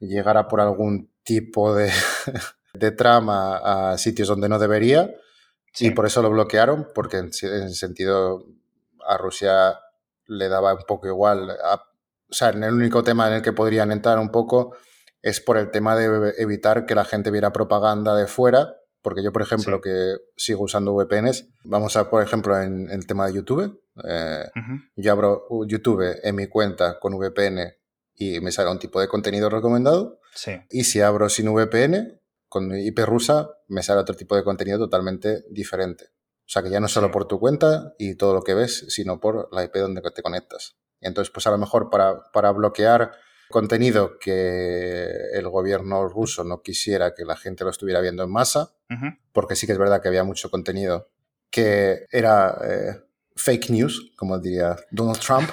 llegara 0.00 0.48
por 0.48 0.60
algún 0.60 1.10
tipo 1.22 1.74
de, 2.74 2.90
trama 2.92 3.92
a 3.92 3.98
sitios 3.98 4.28
donde 4.28 4.48
no 4.48 4.58
debería. 4.58 5.14
Y 5.78 5.90
por 5.90 6.06
eso 6.06 6.22
lo 6.22 6.30
bloquearon, 6.30 6.88
porque 6.94 7.18
en, 7.18 7.28
ese 7.28 7.68
sentido 7.70 8.46
a 9.06 9.16
Rusia 9.16 9.80
le 10.26 10.48
daba 10.48 10.72
un 10.74 10.84
poco 10.86 11.08
igual. 11.08 11.50
o 11.50 12.32
sea, 12.32 12.50
en 12.50 12.62
el 12.62 12.74
único 12.74 13.02
tema 13.02 13.26
en 13.28 13.34
el 13.34 13.42
que 13.42 13.52
podrían 13.52 13.90
entrar 13.90 14.18
un 14.18 14.30
poco 14.30 14.76
es 15.20 15.40
por 15.40 15.56
el 15.56 15.70
tema 15.70 15.96
de 15.96 16.34
evitar 16.38 16.86
que 16.86 16.94
la 16.94 17.04
gente 17.04 17.30
viera 17.30 17.52
propaganda 17.52 18.14
de 18.14 18.26
fuera 18.26 18.76
porque 19.04 19.22
yo, 19.22 19.32
por 19.32 19.42
ejemplo, 19.42 19.82
que 19.82 20.16
sigo 20.34 20.64
usando 20.64 20.94
VPNs, 20.94 21.50
vamos 21.62 21.94
a, 21.96 22.08
por 22.08 22.22
ejemplo, 22.22 22.58
en, 22.58 22.90
el 22.90 23.06
tema 23.06 23.26
de 23.26 23.34
YouTube. 23.34 23.82
Eh, 24.02 24.46
yo 24.96 25.12
abro 25.12 25.46
YouTube 25.66 26.18
en 26.22 26.34
mi 26.34 26.46
cuenta 26.46 26.98
con 26.98 27.12
VPN 27.12 27.74
y 28.14 28.40
me 28.40 28.50
sale 28.50 28.70
un 28.70 28.78
tipo 28.78 29.02
de 29.02 29.06
contenido 29.06 29.50
recomendado. 29.50 30.20
Y 30.70 30.84
si 30.84 31.02
abro 31.02 31.28
sin 31.28 31.52
VPN, 31.52 32.18
con 32.48 32.74
IP 32.74 33.00
rusa, 33.00 33.50
me 33.68 33.82
sale 33.82 34.00
otro 34.00 34.16
tipo 34.16 34.36
de 34.36 34.42
contenido 34.42 34.78
totalmente 34.78 35.44
diferente. 35.50 36.06
O 36.46 36.48
sea 36.48 36.62
que 36.62 36.70
ya 36.70 36.80
no 36.80 36.88
solo 36.88 37.10
por 37.10 37.28
tu 37.28 37.38
cuenta 37.38 37.92
y 37.98 38.14
todo 38.14 38.32
lo 38.32 38.40
que 38.40 38.54
ves, 38.54 38.86
sino 38.88 39.20
por 39.20 39.50
la 39.52 39.64
IP 39.64 39.76
donde 39.76 40.00
te 40.00 40.22
conectas. 40.22 40.76
Entonces, 41.02 41.30
pues 41.30 41.46
a 41.46 41.50
lo 41.50 41.58
mejor 41.58 41.90
para, 41.90 42.22
para 42.32 42.52
bloquear 42.52 43.12
contenido 43.50 44.18
que 44.18 45.06
el 45.32 45.48
gobierno 45.48 46.08
ruso 46.08 46.44
no 46.44 46.62
quisiera 46.62 47.14
que 47.14 47.24
la 47.24 47.36
gente 47.36 47.64
lo 47.64 47.70
estuviera 47.70 48.00
viendo 48.00 48.24
en 48.24 48.30
masa, 48.30 48.72
porque 49.32 49.56
sí 49.56 49.66
que 49.66 49.72
es 49.72 49.78
verdad 49.78 50.00
que 50.00 50.08
había 50.08 50.24
mucho 50.24 50.50
contenido 50.50 51.08
que 51.50 52.06
era 52.10 52.58
eh, 52.64 53.00
fake 53.36 53.70
news, 53.70 54.12
como 54.16 54.38
diría 54.38 54.76
Donald 54.90 55.20
Trump. 55.20 55.48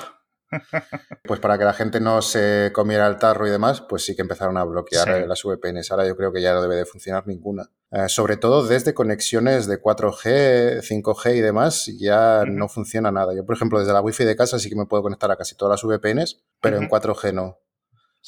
pues 1.23 1.39
para 1.39 1.57
que 1.57 1.63
la 1.63 1.73
gente 1.73 2.01
no 2.01 2.21
se 2.21 2.71
comiera 2.73 3.07
el 3.07 3.17
tarro 3.17 3.47
y 3.47 3.49
demás, 3.49 3.81
pues 3.81 4.03
sí 4.03 4.15
que 4.15 4.21
empezaron 4.21 4.57
a 4.57 4.63
bloquear 4.63 5.25
las 5.27 5.43
VPNs. 5.43 5.91
Ahora 5.91 6.07
yo 6.07 6.15
creo 6.17 6.33
que 6.33 6.41
ya 6.41 6.53
no 6.53 6.61
debe 6.61 6.75
de 6.75 6.85
funcionar 6.85 7.25
ninguna. 7.27 7.69
Eh, 7.91 8.07
sobre 8.07 8.37
todo 8.37 8.65
desde 8.65 8.93
conexiones 8.93 9.67
de 9.67 9.81
4G, 9.81 10.81
5G 10.81 11.35
y 11.35 11.41
demás, 11.41 11.85
ya 11.97 12.45
no 12.45 12.67
funciona 12.67 13.11
nada. 13.11 13.33
Yo, 13.33 13.45
por 13.45 13.55
ejemplo, 13.55 13.79
desde 13.79 13.93
la 13.93 14.01
Wi-Fi 14.01 14.25
de 14.25 14.35
casa 14.35 14.59
sí 14.59 14.69
que 14.69 14.75
me 14.75 14.85
puedo 14.85 15.03
conectar 15.03 15.29
a 15.31 15.37
casi 15.37 15.55
todas 15.55 15.83
las 15.83 15.83
VPNs, 15.83 16.41
pero 16.61 16.77
en 16.77 16.89
4G 16.89 17.33
no. 17.33 17.59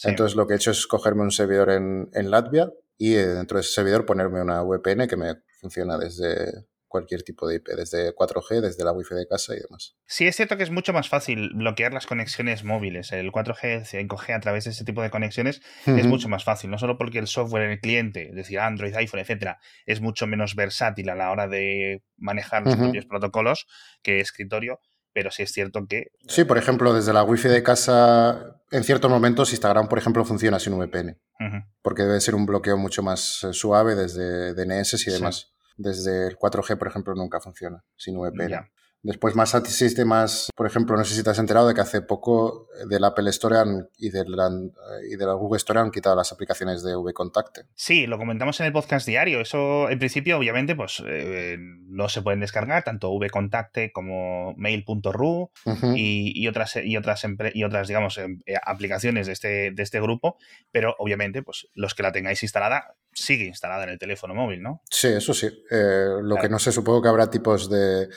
Entonces 0.03 0.35
lo 0.35 0.47
que 0.47 0.53
he 0.53 0.57
hecho 0.57 0.71
es 0.71 0.88
cogerme 0.88 1.21
un 1.21 1.31
servidor 1.31 1.69
en, 1.69 2.09
en 2.13 2.31
Latvia 2.31 2.71
y 2.97 3.15
eh, 3.15 3.27
dentro 3.27 3.57
de 3.57 3.62
ese 3.62 3.73
servidor 3.73 4.05
ponerme 4.05 4.41
una 4.41 4.62
VPN 4.63 5.07
que 5.07 5.17
me 5.17 5.35
funciona 5.59 5.97
desde, 5.97 6.65
cualquier 6.93 7.23
tipo 7.23 7.47
de 7.47 7.55
IP, 7.55 7.69
desde 7.69 8.13
4G, 8.13 8.62
desde 8.62 8.83
la 8.83 8.91
Wi-Fi 8.91 9.15
de 9.15 9.27
casa 9.27 9.55
y 9.55 9.59
demás. 9.59 9.95
Sí, 10.05 10.27
es 10.27 10.35
cierto 10.35 10.57
que 10.57 10.63
es 10.63 10.69
mucho 10.69 10.93
más 10.93 11.09
fácil 11.09 11.50
bloquear 11.55 11.91
las 11.91 12.05
conexiones 12.05 12.63
móviles. 12.63 13.12
El 13.12 13.31
4G, 13.31 13.81
5G 13.83 14.35
a 14.35 14.39
través 14.39 14.65
de 14.65 14.69
ese 14.69 14.85
tipo 14.85 15.01
de 15.01 15.09
conexiones 15.09 15.63
es 15.88 16.05
mucho 16.05 16.29
más 16.29 16.43
fácil, 16.43 16.69
no 16.69 16.77
solo 16.77 16.95
porque 17.00 17.17
el 17.17 17.25
software 17.25 17.63
en 17.63 17.71
el 17.71 17.79
cliente, 17.79 18.29
es 18.29 18.35
decir, 18.35 18.59
Android, 18.59 18.93
iPhone, 18.93 19.21
etcétera, 19.21 19.57
es 19.88 20.01
mucho 20.01 20.27
menos 20.27 20.53
versátil 20.53 21.09
a 21.09 21.15
la 21.15 21.31
hora 21.31 21.47
de 21.47 22.03
manejar 22.15 22.63
los 22.63 22.75
propios 22.75 23.07
protocolos 23.07 23.65
que 24.03 24.19
escritorio, 24.19 24.79
pero 25.13 25.31
sí 25.31 25.41
es 25.41 25.51
cierto 25.51 25.88
que... 25.88 26.12
Sí, 26.27 26.43
por 26.43 26.59
ejemplo, 26.59 26.93
desde 26.93 27.12
la 27.12 27.23
Wi-Fi 27.23 27.47
de 27.47 27.63
casa, 27.63 28.62
en 28.74 28.84
ciertos 28.84 29.10
momentos 29.10 29.51
Instagram, 29.51 29.88
por 29.88 30.00
ejemplo, 30.00 30.25
funciona 30.25 30.60
sin 30.60 30.77
VPN, 30.77 31.20
porque 31.82 32.01
debe 32.01 32.20
ser 32.20 32.34
un 32.34 32.46
bloqueo 32.48 32.75
mucho 32.75 33.03
más 33.03 33.44
eh, 33.44 33.53
suave 33.53 33.96
desde 33.96 34.53
DNS 34.56 35.08
y 35.08 35.12
demás. 35.12 35.53
Desde 35.77 36.27
el 36.27 36.38
4G, 36.38 36.77
por 36.77 36.88
ejemplo, 36.88 37.13
nunca 37.15 37.39
funciona 37.39 37.84
sin 37.96 38.18
VPN. 38.18 38.70
Después, 39.03 39.36
más 39.36 39.51
sistemas, 39.67 40.50
por 40.55 40.65
ejemplo, 40.65 40.95
no 40.95 41.03
sé 41.03 41.13
si 41.13 41.24
te 41.24 41.29
has 41.29 41.38
enterado 41.38 41.67
de 41.67 41.74
que 41.74 41.81
hace 41.81 42.01
poco 42.01 42.69
del 42.88 43.03
Apple 43.03 43.29
Store 43.31 43.60
y, 43.98 44.10
del, 44.12 44.33
y 45.10 45.17
de 45.17 45.25
la 45.25 45.33
Google 45.33 45.57
Store 45.57 45.81
han 45.81 45.91
quitado 45.91 46.15
las 46.15 46.31
aplicaciones 46.31 46.83
de 46.83 46.95
VContact. 46.95 47.60
Sí, 47.75 48.07
lo 48.07 48.17
comentamos 48.17 48.62
en 48.62 48.67
el 48.67 48.72
podcast 48.72 49.05
diario. 49.05 49.41
Eso, 49.41 49.89
en 49.89 50.00
principio, 50.00 50.38
obviamente, 50.38 50.74
pues 50.74 51.03
eh, 51.05 51.57
no 51.60 52.07
se 52.07 52.22
pueden 52.22 52.39
descargar 52.39 52.86
tanto 52.86 53.12
VContact 53.13 53.91
como 53.91 54.53
Mail.ru 54.55 55.51
y, 55.95 56.48
otras, 56.48 56.77
y, 56.77 56.95
otras, 56.95 57.25
y 57.53 57.63
otras, 57.65 57.88
digamos, 57.89 58.17
em, 58.17 58.39
eh, 58.45 58.55
aplicaciones 58.63 59.27
de 59.27 59.33
este, 59.33 59.72
de 59.72 59.83
este 59.83 60.00
grupo, 60.00 60.38
pero 60.72 60.95
obviamente, 60.98 61.43
pues 61.43 61.67
los 61.74 61.93
que 61.93 62.03
la 62.03 62.13
tengáis 62.13 62.41
instalada, 62.41 62.95
sigue 63.12 63.45
instalada 63.45 63.83
en 63.83 63.89
el 63.89 64.00
teléfono 64.00 64.33
móvil, 64.33 64.62
¿no? 64.62 64.81
Sí, 64.89 65.07
eso 65.07 65.33
sí. 65.33 65.48
Eh, 65.69 66.07
lo 66.22 66.38
que 66.38 66.48
no 66.48 66.57
sé, 66.57 66.72
supongo 66.72 67.01
que 67.01 67.10
habrá 67.10 67.29
tipos 67.29 67.69
de 67.69 68.07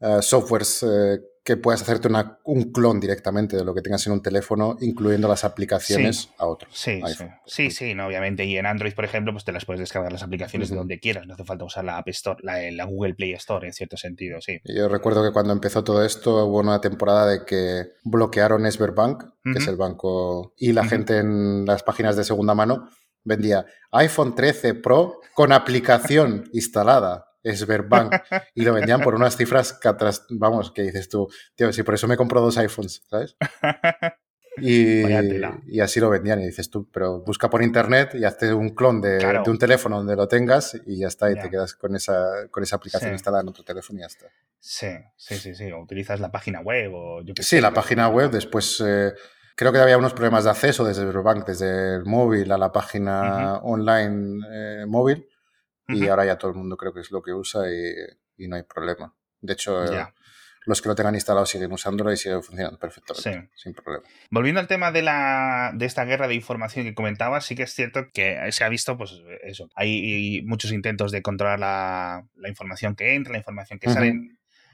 uh, 0.00 0.22
softwares 0.22 0.82
eh, 0.82 1.20
que 1.46 1.56
puedas 1.56 1.80
hacerte 1.80 2.08
un 2.42 2.72
clon 2.72 2.98
directamente 2.98 3.56
de 3.56 3.64
lo 3.64 3.72
que 3.72 3.80
tengas 3.80 4.04
en 4.08 4.14
un 4.14 4.20
teléfono, 4.20 4.76
incluyendo 4.80 5.28
las 5.28 5.44
aplicaciones 5.44 6.30
a 6.38 6.46
otro. 6.46 6.68
Sí, 6.72 7.00
sí, 7.46 7.70
sí, 7.70 7.94
no, 7.94 8.08
obviamente. 8.08 8.44
Y 8.44 8.56
en 8.56 8.66
Android, 8.66 8.92
por 8.94 9.04
ejemplo, 9.04 9.32
pues 9.32 9.44
te 9.44 9.52
las 9.52 9.64
puedes 9.64 9.78
descargar 9.78 10.10
las 10.10 10.24
aplicaciones 10.24 10.70
de 10.70 10.76
donde 10.76 10.98
quieras. 10.98 11.24
No 11.24 11.34
hace 11.34 11.44
falta 11.44 11.64
usar 11.64 11.84
la 11.84 11.98
App 11.98 12.08
Store, 12.08 12.40
la, 12.42 12.84
Google 12.84 13.14
Play 13.14 13.32
Store, 13.34 13.64
en 13.64 13.72
cierto 13.72 13.96
sentido, 13.96 14.40
sí. 14.40 14.60
Yo 14.64 14.88
recuerdo 14.88 15.22
que 15.22 15.32
cuando 15.32 15.52
empezó 15.52 15.84
todo 15.84 16.04
esto 16.04 16.46
hubo 16.46 16.58
una 16.58 16.80
temporada 16.80 17.30
de 17.30 17.44
que 17.44 17.92
bloquearon 18.02 18.68
Sberbank, 18.70 19.22
que 19.44 19.58
es 19.58 19.68
el 19.68 19.76
banco, 19.76 20.52
y 20.58 20.72
la 20.72 20.84
gente 20.84 21.18
en 21.18 21.64
las 21.64 21.84
páginas 21.84 22.16
de 22.16 22.24
segunda 22.24 22.56
mano 22.56 22.88
vendía 23.22 23.66
iPhone 23.92 24.34
13 24.34 24.74
Pro 24.74 25.20
con 25.34 25.52
aplicación 25.52 26.48
instalada. 26.52 27.26
Sberbank 27.54 28.14
y 28.54 28.62
lo 28.62 28.74
vendían 28.74 29.00
por 29.00 29.14
unas 29.14 29.36
cifras 29.36 29.72
que 29.72 29.88
atrás, 29.88 30.26
vamos, 30.30 30.70
que 30.72 30.82
dices 30.82 31.08
tú, 31.08 31.28
tío, 31.54 31.72
si 31.72 31.82
por 31.82 31.94
eso 31.94 32.08
me 32.08 32.16
compro 32.16 32.40
dos 32.40 32.58
iPhones, 32.58 33.02
¿sabes? 33.08 33.36
Y, 34.58 35.02
y, 35.66 35.80
así 35.80 36.00
lo 36.00 36.08
vendían 36.08 36.40
y 36.40 36.46
dices 36.46 36.70
tú, 36.70 36.88
pero 36.90 37.20
busca 37.20 37.50
por 37.50 37.62
internet 37.62 38.14
y 38.14 38.24
hazte 38.24 38.54
un 38.54 38.70
clon 38.70 39.02
de, 39.02 39.42
un 39.46 39.58
teléfono 39.58 39.98
donde 39.98 40.16
lo 40.16 40.28
tengas 40.28 40.80
y 40.86 40.98
ya 40.98 41.08
está, 41.08 41.30
y 41.30 41.34
te 41.34 41.50
quedas 41.50 41.74
con 41.74 41.94
esa, 41.94 42.48
con 42.50 42.62
esa 42.62 42.76
aplicación 42.76 43.12
instalada 43.12 43.42
en 43.42 43.48
otro 43.48 43.64
teléfono 43.64 43.98
y 43.98 44.00
ya 44.00 44.06
está. 44.06 44.26
Sí, 44.58 44.88
sí, 45.16 45.36
sí, 45.36 45.54
sí, 45.54 45.70
o 45.72 45.80
utilizas 45.80 46.20
la 46.20 46.30
página 46.32 46.60
web 46.60 46.90
o 46.94 47.22
yo 47.22 47.34
Sí, 47.38 47.60
la 47.60 47.72
página 47.72 48.08
web, 48.08 48.30
después... 48.30 48.82
Eh, 48.84 49.12
creo 49.56 49.72
que 49.72 49.78
había 49.78 49.98
unos 49.98 50.12
problemas 50.12 50.44
de 50.44 50.50
acceso 50.50 50.84
desde 50.84 51.02
Sberbank, 51.02 51.46
desde 51.46 51.96
el 51.96 52.04
móvil 52.04 52.52
a 52.52 52.58
la 52.58 52.72
página 52.72 53.58
online 53.58 54.40
eh, 54.50 54.86
móvil 54.86 55.26
y 55.88 56.06
ahora 56.08 56.24
ya 56.24 56.38
todo 56.38 56.50
el 56.50 56.56
mundo 56.56 56.76
creo 56.76 56.92
que 56.92 57.00
es 57.00 57.10
lo 57.10 57.22
que 57.22 57.32
usa 57.32 57.64
y, 57.70 58.48
no 58.48 58.56
hay 58.56 58.62
problema. 58.62 59.14
De 59.40 59.52
hecho, 59.52 59.84
eh, 59.84 60.06
los 60.66 60.82
que 60.82 60.88
lo 60.88 60.94
tengan 60.94 61.14
instalado 61.14 61.46
siguen 61.46 61.70
usándolo 61.72 62.12
y 62.12 62.16
siguen 62.16 62.42
funcionando 62.42 62.78
perfectamente, 62.78 63.50
sin 63.54 63.72
problema. 63.72 64.04
Volviendo 64.30 64.60
al 64.60 64.66
tema 64.66 64.90
de, 64.90 65.02
la, 65.02 65.72
de 65.74 65.86
esta 65.86 66.04
guerra 66.04 66.26
de 66.28 66.34
información 66.34 66.84
que 66.84 66.94
comentabas, 66.94 67.44
sí 67.44 67.54
que 67.54 67.62
es 67.62 67.72
cierto 67.72 68.08
que 68.12 68.50
se 68.50 68.64
ha 68.64 68.68
visto, 68.68 68.98
pues 68.98 69.14
eso, 69.42 69.68
hay 69.74 70.42
muchos 70.44 70.72
intentos 70.72 71.12
de 71.12 71.22
controlar 71.22 71.60
la, 71.60 72.48
información 72.48 72.96
que 72.96 73.14
entra, 73.14 73.32
la 73.32 73.38
información 73.38 73.78
que 73.78 73.90
sale. 73.90 74.14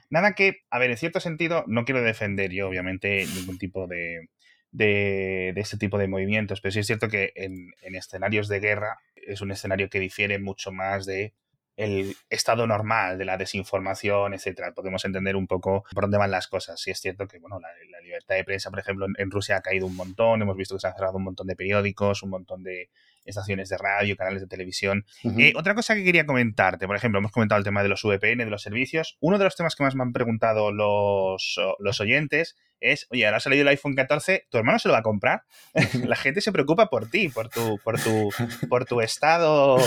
Nada 0.09 0.33
que, 0.33 0.61
a 0.69 0.79
ver, 0.79 0.91
en 0.91 0.97
cierto 0.97 1.19
sentido, 1.19 1.63
no 1.67 1.85
quiero 1.85 2.01
defender 2.01 2.51
yo, 2.51 2.67
obviamente, 2.67 3.25
ningún 3.35 3.57
tipo 3.57 3.87
de, 3.87 4.29
de, 4.73 5.53
este 5.55 5.77
tipo 5.77 5.97
de 5.97 6.09
movimientos, 6.09 6.59
pero 6.59 6.73
sí 6.73 6.79
es 6.79 6.87
cierto 6.87 7.07
que 7.07 7.31
en, 7.35 7.71
en 7.81 7.95
escenarios 7.95 8.49
de 8.49 8.59
guerra 8.59 8.99
es 9.15 9.39
un 9.41 9.51
escenario 9.51 9.89
que 9.89 9.99
difiere 9.99 10.39
mucho 10.39 10.71
más 10.71 11.05
de 11.05 11.33
el 11.75 12.15
estado 12.29 12.67
normal 12.67 13.17
de 13.17 13.25
la 13.25 13.37
desinformación, 13.37 14.33
etcétera. 14.33 14.73
Podemos 14.73 15.05
entender 15.05 15.35
un 15.35 15.47
poco 15.47 15.85
por 15.93 16.03
dónde 16.03 16.17
van 16.17 16.31
las 16.31 16.47
cosas. 16.47 16.79
Sí 16.79 16.91
es 16.91 16.99
cierto 16.99 17.27
que 17.27 17.39
bueno, 17.39 17.59
la, 17.59 17.69
libertad 18.01 18.35
de 18.35 18.43
prensa, 18.43 18.69
por 18.69 18.79
ejemplo, 18.79 19.07
en, 19.17 19.31
Rusia 19.31 19.57
ha 19.57 19.61
caído 19.61 19.87
un 19.87 19.95
montón. 19.95 20.41
Hemos 20.41 20.57
visto 20.57 20.75
que 20.75 20.81
se 20.81 20.87
han 20.87 20.93
cerrado 20.93 21.17
un 21.17 21.23
montón 21.23 21.47
de 21.47 21.55
periódicos, 21.55 22.21
un 22.21 22.29
montón 22.29 22.63
de 22.63 22.89
estaciones 23.25 23.69
de 23.69 23.77
radio, 23.77 24.15
canales 24.15 24.41
de 24.41 24.47
televisión. 24.47 25.05
Eh, 25.37 25.53
otra 25.55 25.75
cosa 25.75 25.95
que 25.95 26.03
quería 26.03 26.25
comentarte, 26.25 26.87
por 26.87 26.95
ejemplo, 26.95 27.19
hemos 27.19 27.31
comentado 27.31 27.59
el 27.59 27.65
tema 27.65 27.83
de 27.83 27.89
los 27.89 28.03
VPN, 28.03 28.39
de 28.39 28.49
los 28.49 28.61
servicios. 28.61 29.17
Uno 29.19 29.37
de 29.37 29.45
los 29.45 29.55
temas 29.55 29.75
que 29.75 29.83
más 29.83 29.95
me 29.95 30.03
han 30.03 30.13
preguntado 30.13 30.71
los, 30.71 31.59
los 31.79 31.99
oyentes 31.99 32.55
es, 32.79 33.07
oye, 33.11 33.25
ahora 33.25 33.37
ha 33.37 33.39
salido 33.39 33.61
el 33.61 33.67
iPhone 33.69 33.95
14, 33.95 34.47
¿tu 34.49 34.57
hermano 34.57 34.77
se 34.77 34.89
lo 34.89 34.93
va 34.93 34.99
a 34.99 35.03
comprar? 35.03 35.43
La 36.05 36.15
gente 36.15 36.41
se 36.41 36.51
preocupa 36.51 36.89
por 36.89 37.09
ti, 37.09 37.29
por 37.29 37.49
tu, 37.49 37.79
por 37.83 37.99
tu, 37.99 38.29
por 38.69 38.85
tu 38.85 39.01
estado 39.01 39.77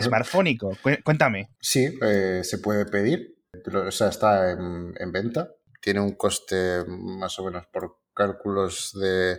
smartfónico. 0.00 0.76
Cuéntame. 1.02 1.50
Sí, 1.60 1.98
eh, 2.02 2.40
se 2.44 2.58
puede 2.58 2.86
pedir. 2.86 3.34
O 3.72 3.90
sea, 3.90 4.08
está 4.08 4.52
en, 4.52 4.94
en 4.98 5.12
venta. 5.12 5.50
Tiene 5.80 6.00
un 6.00 6.12
coste 6.12 6.84
más 6.86 7.38
o 7.38 7.44
menos 7.44 7.66
por 7.66 7.98
cálculos 8.14 8.92
de 8.98 9.38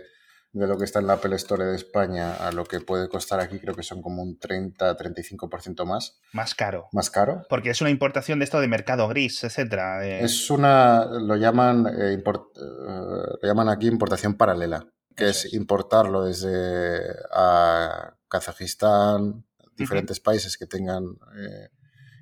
de 0.56 0.66
lo 0.66 0.78
que 0.78 0.84
está 0.84 1.00
en 1.00 1.06
la 1.06 1.14
Apple 1.14 1.36
Store 1.36 1.64
de 1.64 1.76
España 1.76 2.34
a 2.34 2.50
lo 2.50 2.64
que 2.64 2.80
puede 2.80 3.10
costar 3.10 3.40
aquí, 3.40 3.58
creo 3.58 3.74
que 3.74 3.82
son 3.82 4.00
como 4.00 4.22
un 4.22 4.38
30-35% 4.38 5.84
más. 5.84 6.18
Más 6.32 6.54
caro. 6.54 6.88
Más 6.92 7.10
caro. 7.10 7.42
Porque 7.50 7.68
es 7.68 7.82
una 7.82 7.90
importación 7.90 8.38
de 8.38 8.46
esto 8.46 8.58
de 8.58 8.66
mercado 8.66 9.06
gris, 9.08 9.44
etcétera. 9.44 10.06
Es 10.06 10.50
una, 10.50 11.04
lo 11.04 11.36
llaman, 11.36 11.86
eh, 11.86 12.14
eh, 12.14 12.22
lo 12.24 13.38
llaman 13.42 13.68
aquí 13.68 13.86
importación 13.86 14.34
paralela, 14.34 14.86
que 15.14 15.28
es, 15.28 15.52
importarlo 15.52 16.24
desde 16.24 17.02
a 17.32 18.14
Kazajistán, 18.28 19.44
diferentes 19.76 20.20
países 20.20 20.56
que 20.56 20.66
tengan 20.66 21.04
eh, 21.36 21.68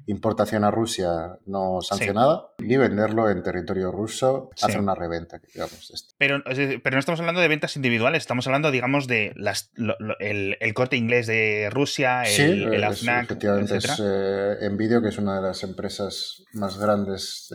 importación 0.07 0.65
a 0.65 0.71
Rusia 0.71 1.39
no 1.47 1.81
sancionada 1.81 2.49
y 2.59 2.77
venderlo 2.77 3.31
en 3.31 3.43
territorio 3.43 3.91
ruso, 3.91 4.51
hacer 4.61 4.81
una 4.81 4.95
reventa, 4.95 5.41
digamos. 5.53 5.91
Esto. 5.91 6.15
Pero, 6.19 6.43
pero 6.45 6.95
no 6.95 6.99
estamos 6.99 7.21
hablando 7.21 7.41
de 7.41 7.49
ventas 7.49 7.77
individuales, 7.77 8.23
estamos 8.23 8.47
hablando, 8.47 8.71
digamos, 8.71 9.07
de 9.07 9.33
las, 9.37 9.73
el, 10.19 10.75
corte 10.75 10.97
inglés 10.97 11.27
de 11.27 11.71
Rusia, 11.71 12.23
el, 12.23 12.29
sí, 12.29 12.43
el 12.43 12.85
AFNAC, 12.85 13.25
efectivamente 13.25 13.77
es 13.77 14.03
eh, 14.03 14.69
Nvidia, 14.71 15.01
que 15.01 15.09
es 15.09 15.19
una 15.19 15.37
de 15.37 15.43
las 15.43 15.63
empresas 15.63 16.45
más 16.53 16.79
grandes 16.79 17.55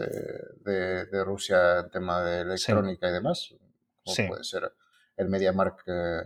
de, 0.66 1.06
de, 1.06 1.24
Rusia 1.24 1.80
en 1.80 1.90
tema 1.92 2.24
de 2.24 2.42
electrónica 2.42 3.10
y 3.10 3.12
demás, 3.14 3.54
como 4.04 4.28
puede 4.28 4.44
ser 4.44 4.72
el 5.18 5.30
MediaMark 5.30 5.84
eh, 5.88 6.24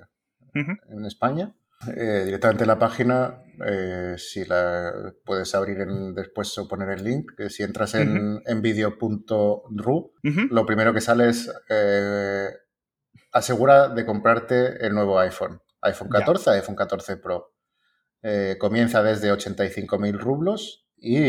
en 0.53 1.06
España. 1.06 1.53
Eh, 1.96 2.24
directamente 2.25 2.63
en 2.63 2.68
la 2.68 2.80
página, 2.80 3.44
eh, 3.66 4.16
si 4.18 4.46
la 4.46 5.13
puedes 5.25 5.54
abrir 5.56 5.82
en, 5.82 6.13
después 6.13 6.58
o 6.58 6.68
poner 6.68 6.90
el 6.90 7.04
link, 7.04 7.32
que 7.36 7.50
si 7.50 7.63
entras 7.63 7.96
en, 7.96 8.42
en 8.46 8.62
video.ru, 8.62 10.13
lo 10.50 10.66
primero 10.66 10.94
que 10.94 11.02
sale 11.02 11.30
es 11.30 11.52
eh, 11.70 12.50
asegura 13.32 13.90
de 13.90 14.06
comprarte 14.06 14.86
el 14.86 14.94
nuevo 14.94 15.20
iPhone, 15.20 15.62
iPhone 15.82 16.10
14, 16.10 16.52
iPhone 16.52 16.75
14 16.75 17.18
Pro. 17.18 17.54
comienza 18.60 19.04
desde 19.04 19.32
85.000 19.32 20.18
rublos 20.18 20.88
y 20.98 21.22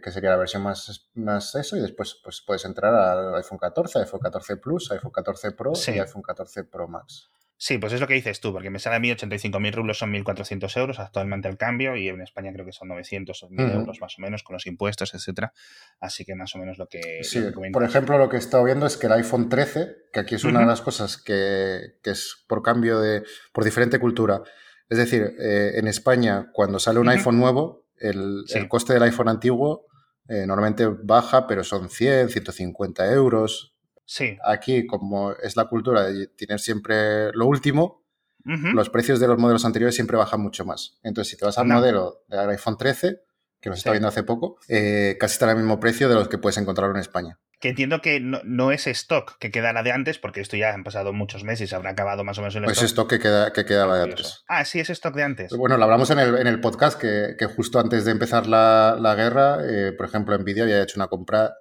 que 0.00 0.10
sería 0.10 0.30
la 0.30 0.36
versión 0.36 0.62
más, 0.62 1.10
más 1.14 1.54
eso 1.54 1.76
y 1.76 1.80
después 1.80 2.20
pues 2.24 2.42
puedes 2.44 2.64
entrar 2.64 2.92
al 2.94 3.36
iPhone 3.36 3.58
14, 3.58 4.00
iPhone 4.00 4.20
14 4.20 4.56
Plus, 4.56 4.90
iPhone 4.90 5.12
14 5.12 5.52
Pro 5.52 5.72
y 5.74 5.98
iPhone 5.98 6.22
14 6.22 6.64
Pro 6.64 6.88
Max. 6.88 7.30
Sí, 7.64 7.78
pues 7.78 7.92
es 7.92 8.00
lo 8.00 8.08
que 8.08 8.14
dices 8.14 8.40
tú, 8.40 8.52
porque 8.52 8.70
me 8.70 8.80
sale 8.80 8.96
a 8.96 8.98
mí 8.98 9.08
85.000 9.08 9.72
rublos 9.72 9.96
son 9.96 10.12
1.400 10.12 10.76
euros 10.78 10.98
actualmente 10.98 11.48
el 11.48 11.56
cambio 11.56 11.94
y 11.94 12.08
en 12.08 12.20
España 12.20 12.52
creo 12.52 12.66
que 12.66 12.72
son 12.72 12.88
900 12.88 13.40
o 13.40 13.50
1.000 13.50 13.74
euros 13.74 14.00
más 14.00 14.18
o 14.18 14.20
menos 14.20 14.42
con 14.42 14.54
los 14.54 14.66
impuestos, 14.66 15.14
etcétera. 15.14 15.52
Así 16.00 16.24
que 16.24 16.34
más 16.34 16.52
o 16.56 16.58
menos 16.58 16.76
lo 16.76 16.88
que... 16.88 17.22
Sí, 17.22 17.40
por 17.72 17.84
ejemplo, 17.84 18.18
lo 18.18 18.28
que 18.28 18.34
he 18.34 18.40
estado 18.40 18.64
viendo 18.64 18.84
es 18.84 18.96
que 18.96 19.06
el 19.06 19.12
iPhone 19.12 19.48
13, 19.48 19.94
que 20.12 20.18
aquí 20.18 20.34
es 20.34 20.42
una 20.42 20.58
de 20.58 20.66
las 20.66 20.80
cosas 20.80 21.18
que, 21.18 21.98
es 22.02 22.44
por 22.48 22.64
cambio 22.64 22.98
de... 22.98 23.22
por 23.52 23.62
diferente 23.62 24.00
cultura. 24.00 24.42
Es 24.88 24.98
decir, 24.98 25.32
eh, 25.38 25.74
en 25.76 25.86
España, 25.86 26.50
cuando 26.52 26.80
sale 26.80 26.98
un 26.98 27.10
iPhone 27.10 27.38
nuevo, 27.38 27.86
el, 28.00 28.44
coste 28.68 28.94
del 28.94 29.04
iPhone 29.04 29.28
antiguo 29.28 29.86
eh, 30.28 30.46
normalmente 30.48 30.88
baja, 30.88 31.46
pero 31.46 31.62
son 31.62 31.88
100, 31.88 32.28
150 32.28 33.12
euros. 33.12 33.71
Sí. 34.04 34.36
Aquí, 34.44 34.86
como 34.86 35.32
es 35.32 35.56
la 35.56 35.66
cultura 35.66 36.04
de 36.04 36.26
tener 36.28 36.60
siempre 36.60 37.32
lo 37.32 37.46
último, 37.46 38.02
los 38.44 38.90
precios 38.90 39.20
de 39.20 39.28
los 39.28 39.38
modelos 39.38 39.64
anteriores 39.64 39.94
siempre 39.94 40.16
bajan 40.16 40.40
mucho 40.40 40.64
más. 40.64 40.98
Entonces, 41.02 41.30
si 41.30 41.36
te 41.36 41.44
vas 41.44 41.58
al 41.58 41.66
modelo 41.66 42.24
del 42.26 42.50
iPhone 42.50 42.76
13, 42.76 43.20
que 43.60 43.70
nos 43.70 43.78
está 43.78 43.92
viendo 43.92 44.08
hace 44.08 44.24
poco, 44.24 44.58
eh, 44.68 45.16
casi 45.20 45.34
está 45.34 45.48
al 45.48 45.56
mismo 45.56 45.78
precio 45.78 46.08
de 46.08 46.16
los 46.16 46.28
que 46.28 46.38
puedes 46.38 46.58
encontrar 46.58 46.90
en 46.90 46.96
España. 46.96 47.38
Que 47.60 47.68
entiendo 47.68 48.00
que 48.00 48.18
no, 48.18 48.72
es 48.72 48.88
stock 48.88 49.38
que 49.38 49.52
queda 49.52 49.72
la 49.72 49.84
de 49.84 49.92
antes, 49.92 50.18
porque 50.18 50.40
esto 50.40 50.56
ya 50.56 50.74
han 50.74 50.82
pasado 50.82 51.12
muchos 51.12 51.44
meses 51.44 51.60
y 51.60 51.66
se 51.68 51.76
habrá 51.76 51.90
acabado 51.90 52.24
más 52.24 52.36
o 52.38 52.40
menos 52.40 52.56
el 52.56 52.64
pues 52.64 52.78
stock. 52.78 52.84
Es 52.84 52.90
stock 52.90 53.10
que 53.10 53.18
queda, 53.20 53.52
que 53.52 53.64
queda 53.64 53.86
la 53.86 53.96
de 53.98 54.02
antes. 54.02 54.42
Ah, 54.48 54.64
sí, 54.64 54.80
es 54.80 54.90
stock 54.90 55.14
de 55.14 55.22
antes. 55.22 55.56
Bueno, 55.56 55.76
lo 55.76 55.84
hablamos 55.84 56.10
en 56.10 56.18
el, 56.18 56.36
en 56.38 56.48
el 56.48 56.60
podcast 56.60 57.00
que, 57.00 57.36
justo 57.54 57.78
antes 57.78 58.04
de 58.04 58.10
empezar 58.10 58.48
la, 58.48 58.96
la 58.98 59.14
guerra, 59.14 59.58
eh, 59.62 59.92
por 59.92 60.06
ejemplo, 60.06 60.36
Nvidia 60.36 60.64
había 60.64 60.82
hecho 60.82 60.98
una 60.98 61.06
compra 61.06 61.54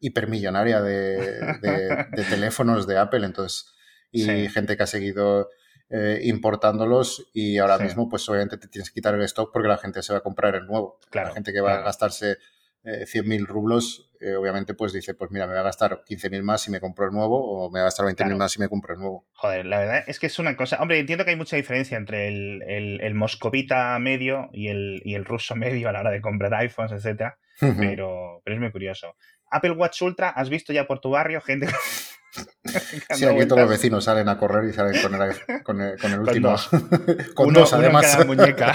hipermillonaria 0.00 0.82
de, 0.82 1.18
de, 2.12 2.24
teléfonos 2.28 2.86
de 2.86 2.98
Apple, 2.98 3.24
entonces, 3.24 3.72
y 4.10 4.48
gente 4.48 4.76
que 4.76 4.82
ha 4.82 4.86
seguido 4.86 5.48
eh, 5.88 6.20
importándolos 6.24 7.30
y 7.32 7.58
ahora 7.58 7.78
mismo, 7.78 8.08
pues 8.08 8.28
obviamente 8.28 8.58
te 8.58 8.66
tienes 8.66 8.90
que 8.90 8.94
quitar 8.94 9.14
el 9.14 9.22
stock 9.22 9.52
porque 9.52 9.68
la 9.68 9.78
gente 9.78 10.02
se 10.02 10.12
va 10.12 10.18
a 10.18 10.22
comprar 10.22 10.54
el 10.56 10.66
nuevo. 10.66 10.98
la 11.12 11.30
gente 11.30 11.52
que 11.52 11.60
va 11.60 11.74
a 11.74 11.82
gastarse 11.82 12.38
eh, 12.82 13.04
100.000 13.04 13.46
rublos, 13.46 14.12
eh, 14.20 14.34
obviamente, 14.34 14.74
pues 14.74 14.92
dice, 14.92 15.14
pues 15.14 15.30
mira, 15.30 15.46
me 15.46 15.52
voy 15.52 15.60
a 15.60 15.64
gastar 15.64 16.02
15.000 16.08 16.42
más 16.42 16.62
si 16.62 16.70
me 16.70 16.80
compro 16.80 17.06
el 17.06 17.12
nuevo 17.12 17.38
o 17.38 17.68
me 17.68 17.78
voy 17.78 17.80
a 17.80 17.84
gastar 17.84 18.06
20.000 18.06 18.36
más 18.36 18.52
si 18.52 18.60
me 18.60 18.68
compro 18.68 18.94
el 18.94 19.00
nuevo. 19.00 19.26
Joder, 19.34 19.66
la 19.66 19.78
verdad 19.78 20.04
es 20.06 20.18
que 20.20 20.26
es 20.26 20.38
una 20.38 20.56
cosa... 20.56 20.80
Hombre, 20.80 20.98
entiendo 20.98 21.24
que 21.24 21.30
hay 21.30 21.36
mucha 21.36 21.56
diferencia 21.56 21.96
entre 21.96 22.28
el, 22.28 22.62
el, 23.00 23.14
moscovita 23.14 23.98
medio 23.98 24.50
y 24.52 24.68
el, 24.68 25.02
y 25.04 25.14
el 25.14 25.24
ruso 25.24 25.56
medio 25.56 25.88
a 25.88 25.92
la 25.92 26.00
hora 26.00 26.10
de 26.10 26.20
comprar 26.20 26.54
iPhones, 26.54 26.92
etcétera, 26.92 27.38
pero, 27.60 28.40
pero 28.44 28.54
es 28.54 28.60
muy 28.60 28.70
curioso. 28.70 29.16
Apple 29.50 29.72
Watch 29.72 30.02
Ultra, 30.02 30.30
¿has 30.30 30.48
visto 30.48 30.72
ya 30.72 30.86
por 30.86 31.00
tu 31.00 31.10
barrio 31.10 31.40
gente? 31.40 31.68
sí, 33.14 33.24
aquí 33.24 33.46
todos 33.46 33.62
los 33.62 33.70
vecinos 33.70 34.04
salen 34.04 34.28
a 34.28 34.36
correr 34.36 34.68
y 34.68 34.72
salen 34.72 35.00
con 35.00 35.14
el, 35.14 35.62
con 35.62 35.80
el, 35.80 35.98
con 35.98 36.12
el 36.12 36.20
último. 36.20 36.56
con 37.34 37.52
dos, 37.52 37.72
además. 37.72 38.26
muñeca, 38.26 38.74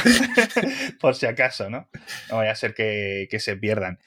por 0.99 1.15
si 1.15 1.25
acaso, 1.25 1.69
¿no? 1.69 1.89
No 2.29 2.37
vaya 2.37 2.51
a 2.51 2.55
ser 2.55 2.73
que, 2.73 3.27
que 3.29 3.39
se 3.39 3.55
pierdan. 3.57 3.99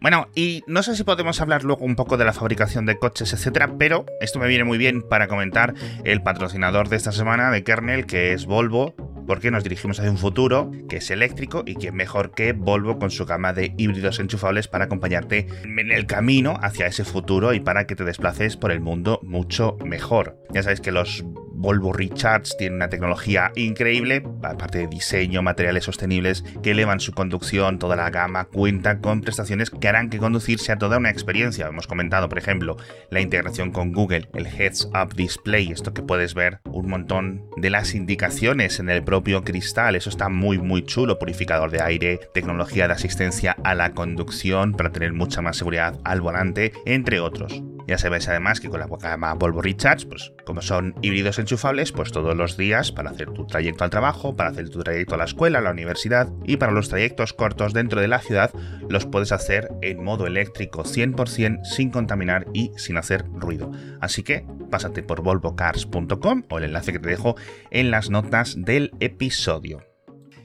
Bueno, 0.00 0.28
y 0.34 0.62
no 0.66 0.82
sé 0.82 0.94
si 0.94 1.04
podemos 1.04 1.40
hablar 1.40 1.64
luego 1.64 1.84
un 1.84 1.96
poco 1.96 2.16
de 2.16 2.24
la 2.24 2.32
fabricación 2.32 2.84
de 2.84 2.98
coches, 2.98 3.32
etcétera, 3.32 3.72
pero 3.78 4.04
esto 4.20 4.38
me 4.38 4.46
viene 4.46 4.64
muy 4.64 4.76
bien 4.76 5.02
para 5.02 5.26
comentar 5.26 5.74
el 6.04 6.22
patrocinador 6.22 6.88
de 6.88 6.96
esta 6.96 7.12
semana 7.12 7.50
de 7.50 7.64
Kernel, 7.64 8.06
que 8.06 8.32
es 8.34 8.44
Volvo, 8.44 8.94
porque 9.26 9.50
nos 9.50 9.62
dirigimos 9.62 9.98
hacia 9.98 10.10
un 10.10 10.18
futuro 10.18 10.70
que 10.88 10.96
es 10.96 11.10
eléctrico 11.10 11.62
y 11.66 11.76
que 11.76 11.92
mejor 11.92 12.32
que 12.32 12.52
Volvo 12.52 12.98
con 12.98 13.10
su 13.10 13.26
gama 13.26 13.52
de 13.52 13.74
híbridos 13.76 14.18
enchufables 14.18 14.68
para 14.68 14.86
acompañarte 14.86 15.46
en 15.64 15.92
el 15.92 16.06
camino 16.06 16.58
hacia 16.62 16.86
ese 16.86 17.04
futuro 17.04 17.52
y 17.54 17.60
para 17.60 17.86
que 17.86 17.96
te 17.96 18.04
desplaces 18.04 18.56
por 18.56 18.72
el 18.72 18.80
mundo 18.80 19.20
mucho 19.22 19.76
mejor. 19.84 20.38
Ya 20.50 20.62
sabéis 20.62 20.80
que 20.80 20.92
los 20.92 21.24
Volvo 21.56 21.92
Recharge 21.92 22.52
tiene 22.58 22.76
una 22.76 22.90
tecnología 22.90 23.50
increíble, 23.56 24.22
aparte 24.42 24.78
de 24.78 24.86
diseño, 24.86 25.42
materiales 25.42 25.84
sostenibles 25.84 26.44
que 26.62 26.72
elevan 26.72 27.00
su 27.00 27.12
conducción, 27.12 27.78
toda 27.78 27.96
la 27.96 28.10
gama 28.10 28.44
cuenta 28.44 29.00
con 29.00 29.22
prestaciones 29.22 29.70
que 29.70 29.88
harán 29.88 30.10
que 30.10 30.18
conducir 30.18 30.58
sea 30.58 30.76
toda 30.76 30.98
una 30.98 31.10
experiencia. 31.10 31.66
Hemos 31.66 31.86
comentado, 31.86 32.28
por 32.28 32.38
ejemplo, 32.38 32.76
la 33.10 33.20
integración 33.20 33.72
con 33.72 33.92
Google, 33.92 34.28
el 34.34 34.46
Heads 34.46 34.90
Up 34.94 35.14
Display, 35.14 35.72
esto 35.72 35.94
que 35.94 36.02
puedes 36.02 36.34
ver 36.34 36.60
un 36.64 36.88
montón 36.88 37.46
de 37.56 37.70
las 37.70 37.94
indicaciones 37.94 38.78
en 38.78 38.90
el 38.90 39.02
propio 39.02 39.42
cristal, 39.42 39.96
eso 39.96 40.10
está 40.10 40.28
muy 40.28 40.58
muy 40.58 40.84
chulo, 40.84 41.18
purificador 41.18 41.70
de 41.70 41.82
aire, 41.82 42.20
tecnología 42.34 42.86
de 42.86 42.94
asistencia 42.94 43.56
a 43.64 43.74
la 43.74 43.92
conducción 43.92 44.72
para 44.72 44.92
tener 44.92 45.12
mucha 45.12 45.40
más 45.40 45.56
seguridad 45.56 45.98
al 46.04 46.20
volante, 46.20 46.72
entre 46.84 47.20
otros. 47.20 47.62
Ya 47.86 47.98
sabéis 47.98 48.28
además 48.28 48.60
que 48.60 48.68
con 48.68 48.80
la 48.80 48.88
gama 48.88 49.34
Volvo 49.34 49.62
Recharge, 49.62 50.06
pues 50.06 50.32
como 50.44 50.60
son 50.60 50.94
híbridos 51.02 51.38
enchufables, 51.46 51.92
pues 51.92 52.10
todos 52.10 52.36
los 52.36 52.56
días 52.56 52.90
para 52.90 53.10
hacer 53.10 53.30
tu 53.30 53.46
trayecto 53.46 53.84
al 53.84 53.90
trabajo, 53.90 54.34
para 54.34 54.50
hacer 54.50 54.68
tu 54.68 54.82
trayecto 54.82 55.14
a 55.14 55.18
la 55.18 55.24
escuela, 55.24 55.60
a 55.60 55.62
la 55.62 55.70
universidad 55.70 56.28
y 56.44 56.56
para 56.56 56.72
los 56.72 56.88
trayectos 56.88 57.32
cortos 57.32 57.72
dentro 57.72 58.00
de 58.00 58.08
la 58.08 58.18
ciudad, 58.18 58.50
los 58.88 59.06
puedes 59.06 59.30
hacer 59.30 59.68
en 59.80 60.02
modo 60.02 60.26
eléctrico 60.26 60.82
100% 60.82 61.64
sin 61.64 61.90
contaminar 61.90 62.46
y 62.52 62.72
sin 62.76 62.96
hacer 62.96 63.24
ruido. 63.32 63.70
Así 64.00 64.24
que 64.24 64.44
pásate 64.70 65.04
por 65.04 65.22
volvocars.com 65.22 66.42
o 66.48 66.58
el 66.58 66.64
enlace 66.64 66.92
que 66.92 66.98
te 66.98 67.10
dejo 67.10 67.36
en 67.70 67.92
las 67.92 68.10
notas 68.10 68.56
del 68.58 68.90
episodio. 68.98 69.84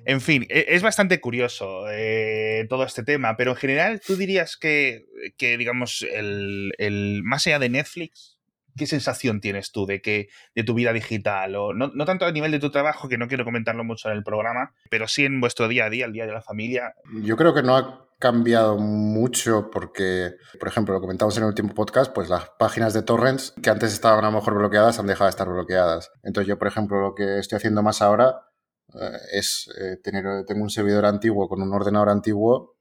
En 0.05 0.21
fin, 0.21 0.45
e, 0.49 0.65
es 0.69 0.81
bastante 0.81 1.19
curioso 1.19 1.85
eh, 1.91 2.65
todo 2.69 2.83
este 2.83 3.03
tema, 3.03 3.37
pero 3.37 3.51
en 3.51 3.57
general, 3.57 4.01
¿tú 4.05 4.15
dirías 4.15 4.57
que, 4.57 5.05
digamos, 5.39 6.05
el, 6.11 7.21
más 7.23 7.45
allá 7.47 7.59
de 7.59 7.69
Netflix, 7.69 8.30
qué 8.77 8.87
sensación 8.87 9.41
tienes 9.41 9.71
tú 9.71 9.85
de 9.85 10.01
que 10.01 10.29
de 10.55 10.63
tu 10.63 10.73
vida 10.73 10.93
digital? 10.93 11.55
O 11.55 11.73
no, 11.73 11.91
tanto 12.05 12.25
a 12.25 12.31
nivel 12.31 12.51
de 12.51 12.59
tu 12.59 12.71
trabajo, 12.71 13.09
que 13.09 13.17
no 13.17 13.27
quiero 13.27 13.45
comentarlo 13.45 13.83
mucho 13.83 14.09
en 14.09 14.17
el 14.17 14.23
programa, 14.23 14.73
pero 14.89 15.07
sí 15.07 15.25
en 15.25 15.39
vuestro 15.39 15.67
día 15.67 15.85
a 15.85 15.89
día, 15.89 16.05
el 16.05 16.13
día 16.13 16.25
de 16.25 16.33
la 16.33 16.41
familia. 16.41 16.93
Yo 17.23 17.37
creo 17.37 17.53
que 17.53 17.63
no 17.63 17.75
ha 17.75 18.07
cambiado 18.19 18.77
mucho 18.77 19.69
porque, 19.71 20.35
por 20.59 20.69
ejemplo, 20.69 20.93
lo 20.93 21.01
comentamos 21.01 21.35
en 21.37 21.43
el 21.43 21.49
último 21.49 21.73
podcast, 21.73 22.13
pues 22.13 22.29
las 22.29 22.49
páginas 22.59 22.93
de 22.93 23.01
torrents 23.01 23.53
que 23.61 23.69
antes 23.69 23.91
estaban 23.91 24.23
a 24.23 24.29
lo 24.29 24.37
mejor 24.37 24.53
bloqueadas 24.53 24.99
han 24.99 25.07
dejado 25.07 25.25
de 25.25 25.31
estar 25.31 25.49
bloqueadas. 25.49 26.11
Entonces 26.23 26.47
yo, 26.47 26.59
por 26.59 26.67
ejemplo, 26.67 27.01
lo 27.01 27.15
que 27.15 27.39
estoy 27.39 27.57
haciendo 27.57 27.81
más 27.81 28.01
ahora 28.01 28.47
eh, 28.93 29.17
es 29.33 29.69
eh, 29.79 29.97
tener, 30.03 30.45
tengo 30.45 30.61
un 30.61 30.69
servidor 30.69 31.05
antiguo 31.05 31.49
con 31.49 31.61
un 31.61 31.73
ordenador 31.73 32.09
antiguo, 32.09 32.75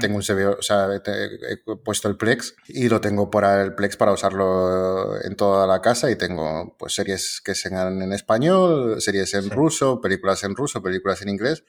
tengo 0.00 0.16
un 0.16 0.22
servidor, 0.22 0.56
o 0.58 0.62
sea, 0.62 0.88
he, 0.94 1.56
puesto 1.84 2.08
el 2.08 2.16
Plex 2.16 2.54
y 2.68 2.88
lo 2.88 3.00
tengo 3.00 3.30
para 3.30 3.62
el 3.62 3.74
Plex 3.74 3.96
para 3.96 4.12
usarlo 4.12 5.22
en 5.22 5.36
toda 5.36 5.66
la 5.66 5.82
casa 5.82 6.10
y 6.10 6.16
tengo 6.16 6.74
pues 6.78 6.94
series 6.94 7.42
que 7.44 7.54
sean 7.54 8.00
en 8.00 8.12
español, 8.12 9.00
series 9.00 9.34
en 9.34 9.50
ruso, 9.50 10.00
películas 10.00 10.42
en 10.44 10.54
ruso, 10.54 10.82
películas 10.82 11.20
en 11.22 11.28
inglés. 11.28 11.64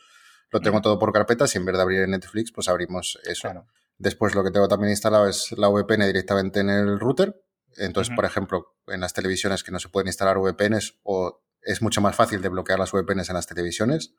Lo 0.51 0.62
tengo 0.62 0.82
todo 0.82 0.97
por 0.97 1.12
carpetas 1.12 1.54
y 1.56 1.58
en 1.58 1.65
vez 1.65 1.75
de 1.75 1.82
abrir 1.82 2.01
en 2.01 2.12
Netflix, 2.12 2.51
pues 2.51 2.69
abrimos 2.69 3.19
eso. 3.25 3.49
Después 3.97 4.36
lo 4.36 4.43
que 4.43 4.51
tengo 4.51 4.67
también 4.67 4.91
instalado 4.91 5.28
es 5.28 5.51
la 5.58 5.67
VPN 5.67 6.06
directamente 6.06 6.62
en 6.62 6.69
el 6.69 6.99
router. 6.99 7.41
Entonces, 7.78 8.15
por 8.15 8.23
ejemplo, 8.23 8.75
en 8.88 9.01
las 9.01 9.13
televisiones 9.13 9.63
que 9.63 9.71
no 9.71 9.80
se 9.80 9.89
pueden 9.89 10.08
instalar 10.08 10.38
VPNs 10.38 10.99
o 11.04 11.41
es 11.62 11.82
mucho 11.82 11.99
más 11.99 12.15
fácil 12.15 12.41
de 12.41 12.49
bloquear 12.49 12.80
las 12.80 12.91
VPNs 12.91 13.30
en 13.30 13.36
las 13.36 13.47
televisiones. 13.47 14.13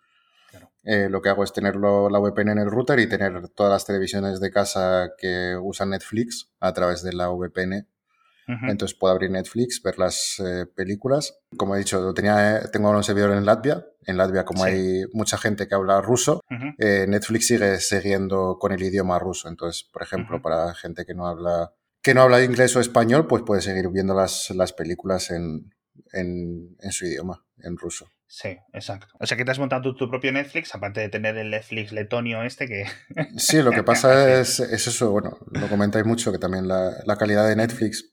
Eh, 0.87 1.09
lo 1.11 1.21
que 1.21 1.29
hago 1.29 1.45
es 1.45 1.53
tener 1.53 1.77
la 1.77 2.19
VPN 2.19 2.53
en 2.53 2.59
el 2.59 2.71
router 2.71 2.99
y 3.01 3.09
tener 3.09 3.49
todas 3.49 3.73
las 3.73 3.85
televisiones 3.85 4.41
de 4.41 4.51
casa 4.51 5.11
que 5.19 5.57
usan 5.61 5.91
Netflix 5.91 6.53
a 6.61 6.73
través 6.73 7.03
de 7.03 7.13
la 7.13 7.29
VPN. 7.29 7.89
Entonces 8.69 8.97
puedo 8.97 9.13
abrir 9.13 9.29
Netflix, 9.29 9.83
ver 9.83 9.99
las 9.99 10.39
eh, 10.39 10.67
películas. 10.67 11.37
Como 11.57 11.75
he 11.75 11.81
dicho, 11.81 12.15
tenía, 12.15 12.63
tengo 12.71 12.91
un 12.91 13.03
servidor 13.03 13.33
en 13.33 13.45
Latvia. 13.45 13.85
En 14.05 14.17
Latvia, 14.17 14.45
como 14.45 14.63
hay 14.63 15.03
mucha 15.13 15.37
gente 15.37 15.67
que 15.67 15.75
habla 15.75 16.01
ruso, 16.01 16.43
eh, 16.79 17.07
Netflix 17.09 17.49
sigue 17.49 17.81
siguiendo 17.81 18.57
con 18.61 18.71
el 18.71 18.81
idioma 18.85 19.19
ruso. 19.19 19.49
Entonces, 19.49 19.83
por 19.93 20.03
ejemplo, 20.05 20.41
para 20.41 20.73
gente 20.75 21.05
que 21.05 21.15
no 21.15 21.27
habla 21.27 21.73
que 22.07 22.15
no 22.15 22.23
habla 22.23 22.45
inglés 22.45 22.77
o 22.77 22.81
español, 22.81 23.27
pues 23.27 23.43
puede 23.43 23.63
seguir 23.63 23.89
viendo 23.89 24.15
las, 24.15 24.51
las 24.51 24.73
películas 24.73 25.33
en, 25.33 25.75
en, 26.13 26.93
su 26.93 27.05
idioma, 27.05 27.45
en 27.59 27.77
ruso. 27.77 28.07
Sí, 28.29 28.57
exacto. 28.73 29.07
O 29.21 29.27
sea 29.27 29.37
que 29.37 29.45
te 29.45 29.53
has 29.53 29.59
montado 29.59 29.95
tu, 29.95 30.11
propio 30.11 30.33
Netflix, 30.33 30.75
aparte 30.75 31.01
de 31.01 31.09
tener 31.09 31.37
el 31.37 31.51
Netflix 31.51 31.93
letonio 31.93 32.43
este 32.43 32.67
que... 32.67 32.87
Sí, 33.37 33.63
lo 33.63 33.71
que 33.71 33.83
pasa 33.85 34.41
es, 34.41 34.61
eso, 34.61 35.11
bueno, 35.11 35.39
lo 35.51 35.69
comentáis 35.69 36.05
mucho, 36.05 36.33
que 36.33 36.39
también 36.39 36.67
la, 36.67 37.17
calidad 37.19 37.49
de 37.49 37.57
Netflix 37.57 38.13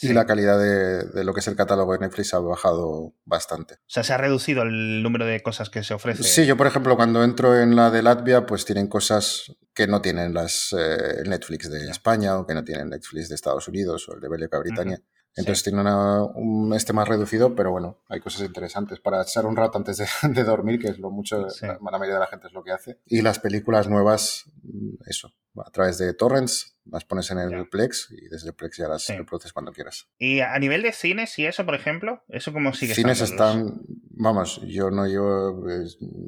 y 0.00 0.12
la 0.12 0.26
calidad 0.26 0.58
de, 0.58 1.24
lo 1.24 1.32
que 1.32 1.40
es 1.40 1.46
el 1.46 1.54
catálogo 1.54 1.92
de 1.92 2.00
Netflix 2.00 2.34
ha 2.34 2.40
bajado 2.40 3.14
bastante. 3.24 3.74
O 3.74 3.78
sea, 3.86 4.02
se 4.02 4.12
ha 4.12 4.16
reducido 4.16 4.62
el 4.62 5.02
número 5.02 5.24
de 5.24 5.40
cosas 5.40 5.70
que 5.70 5.84
se 5.84 5.94
ofrecen. 5.94 6.24
Sí, 6.24 6.46
yo 6.46 6.56
por 6.56 6.66
ejemplo 6.66 6.96
cuando 6.96 7.22
entro 7.22 7.60
en 7.60 7.76
la 7.76 7.90
de 7.90 8.02
Latvia, 8.02 8.44
pues 8.44 8.64
tienen 8.64 8.88
cosas 8.88 9.54
que 9.72 9.86
no 9.86 10.02
tienen 10.02 10.34
las 10.34 10.74
eh, 10.76 11.22
Netflix 11.26 11.70
de 11.70 11.88
España 11.90 12.36
o 12.38 12.46
que 12.46 12.54
no 12.54 12.64
tienen 12.64 12.88
Netflix 12.88 13.28
de 13.28 13.36
Estados 13.36 13.68
Unidos 13.68 14.08
o 14.08 14.14
el 14.14 14.20
de 14.20 14.28
Belga 14.28 14.58
Britania. 14.58 15.00
Entonces 15.36 15.64
tiene 15.64 15.82
un 15.82 16.72
este 16.74 16.92
más 16.92 17.08
reducido, 17.08 17.54
pero 17.56 17.72
bueno, 17.72 17.98
hay 18.08 18.20
cosas 18.20 18.42
interesantes 18.46 19.00
para 19.00 19.22
echar 19.22 19.46
un 19.46 19.56
rato 19.56 19.78
antes 19.78 19.96
de, 19.96 20.06
dormir, 20.44 20.78
que 20.78 20.88
es 20.88 20.98
lo 20.98 21.10
mucho, 21.10 21.48
la, 21.60 21.78
mayoría 21.80 22.14
de 22.14 22.20
la 22.20 22.26
gente 22.26 22.46
es 22.46 22.52
lo 22.52 22.62
que 22.62 22.70
hace. 22.70 23.00
Y 23.06 23.22
las 23.22 23.40
películas 23.40 23.88
nuevas, 23.88 24.44
mm, 24.62 24.94
eso, 25.06 25.32
a 25.56 25.70
través 25.70 25.98
de 25.98 26.14
torrents, 26.14 26.76
las 26.86 27.04
pones 27.04 27.30
en 27.30 27.38
el 27.38 27.68
Plex 27.68 28.10
y 28.10 28.28
desde 28.28 28.48
el 28.48 28.54
Plex 28.54 28.76
ya 28.76 28.88
las 28.88 29.08
reproduces 29.08 29.52
cuando 29.52 29.72
quieras. 29.72 30.08
Y 30.18 30.40
a 30.40 30.56
nivel 30.58 30.82
de 30.82 30.92
cines 30.92 31.36
y 31.38 31.46
eso, 31.46 31.64
por 31.64 31.74
ejemplo, 31.74 32.22
¿eso 32.28 32.52
cómo 32.52 32.72
sigue 32.72 32.94
Cines 32.94 33.20
están, 33.20 33.80
vamos, 34.10 34.60
yo 34.66 34.90
no, 34.90 35.08
yo 35.08 35.60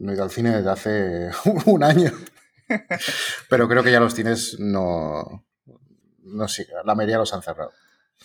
no 0.01 0.11
he 0.11 0.15
ido 0.15 0.25
al 0.25 0.31
cine 0.31 0.57
desde 0.57 0.71
hace 0.71 1.31
un 1.67 1.85
año. 1.85 2.11
Pero 3.49 3.69
creo 3.69 3.85
que 3.85 3.93
ya 3.93 4.01
los 4.01 4.15
cines 4.15 4.57
no, 4.59 5.47
no 6.23 6.49
sigue, 6.49 6.73
la 6.85 6.95
mayoría 6.97 7.19
los 7.19 7.33
han 7.33 7.43
cerrado. 7.43 7.71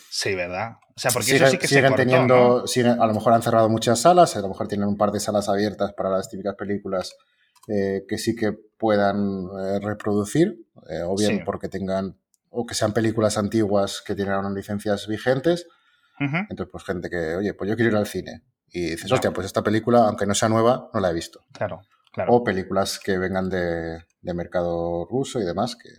Sí, 0.09 0.35
¿verdad? 0.35 0.77
O 0.95 0.99
sea, 0.99 1.11
porque 1.11 1.35
eso 1.35 1.47
sí 1.47 1.57
que 1.57 1.67
siguen 1.67 1.95
teniendo, 1.95 2.63
a 2.65 3.07
lo 3.07 3.13
mejor 3.13 3.33
han 3.33 3.41
cerrado 3.41 3.69
muchas 3.69 3.99
salas, 4.01 4.35
a 4.35 4.41
lo 4.41 4.49
mejor 4.49 4.67
tienen 4.67 4.87
un 4.87 4.97
par 4.97 5.11
de 5.11 5.19
salas 5.19 5.49
abiertas 5.49 5.93
para 5.93 6.09
las 6.09 6.29
típicas 6.29 6.55
películas 6.55 7.15
eh, 7.67 8.05
que 8.07 8.17
sí 8.17 8.35
que 8.35 8.53
puedan 8.77 9.45
eh, 9.45 9.79
reproducir, 9.79 10.65
eh, 10.89 11.03
o 11.05 11.15
bien 11.15 11.43
porque 11.45 11.69
tengan, 11.69 12.17
o 12.49 12.65
que 12.65 12.73
sean 12.73 12.91
películas 12.91 13.37
antiguas 13.37 14.01
que 14.05 14.15
tienen 14.15 14.53
licencias 14.53 15.07
vigentes. 15.07 15.67
Entonces, 16.19 16.67
pues 16.71 16.83
gente 16.83 17.09
que, 17.09 17.35
oye, 17.35 17.55
pues 17.55 17.67
yo 17.67 17.75
quiero 17.75 17.89
ir 17.91 17.97
al 17.97 18.05
cine. 18.05 18.43
Y 18.67 18.91
dices, 18.91 19.11
hostia, 19.11 19.31
pues 19.31 19.47
esta 19.47 19.63
película, 19.63 20.05
aunque 20.05 20.27
no 20.27 20.35
sea 20.35 20.49
nueva, 20.49 20.87
no 20.93 20.99
la 20.99 21.09
he 21.09 21.13
visto. 21.13 21.39
Claro, 21.51 21.81
claro. 22.11 22.33
O 22.33 22.43
películas 22.43 22.99
que 22.99 23.17
vengan 23.17 23.49
de, 23.49 24.03
mercado 24.21 25.05
ruso 25.05 25.39
y 25.39 25.45
demás, 25.45 25.75
que 25.75 25.89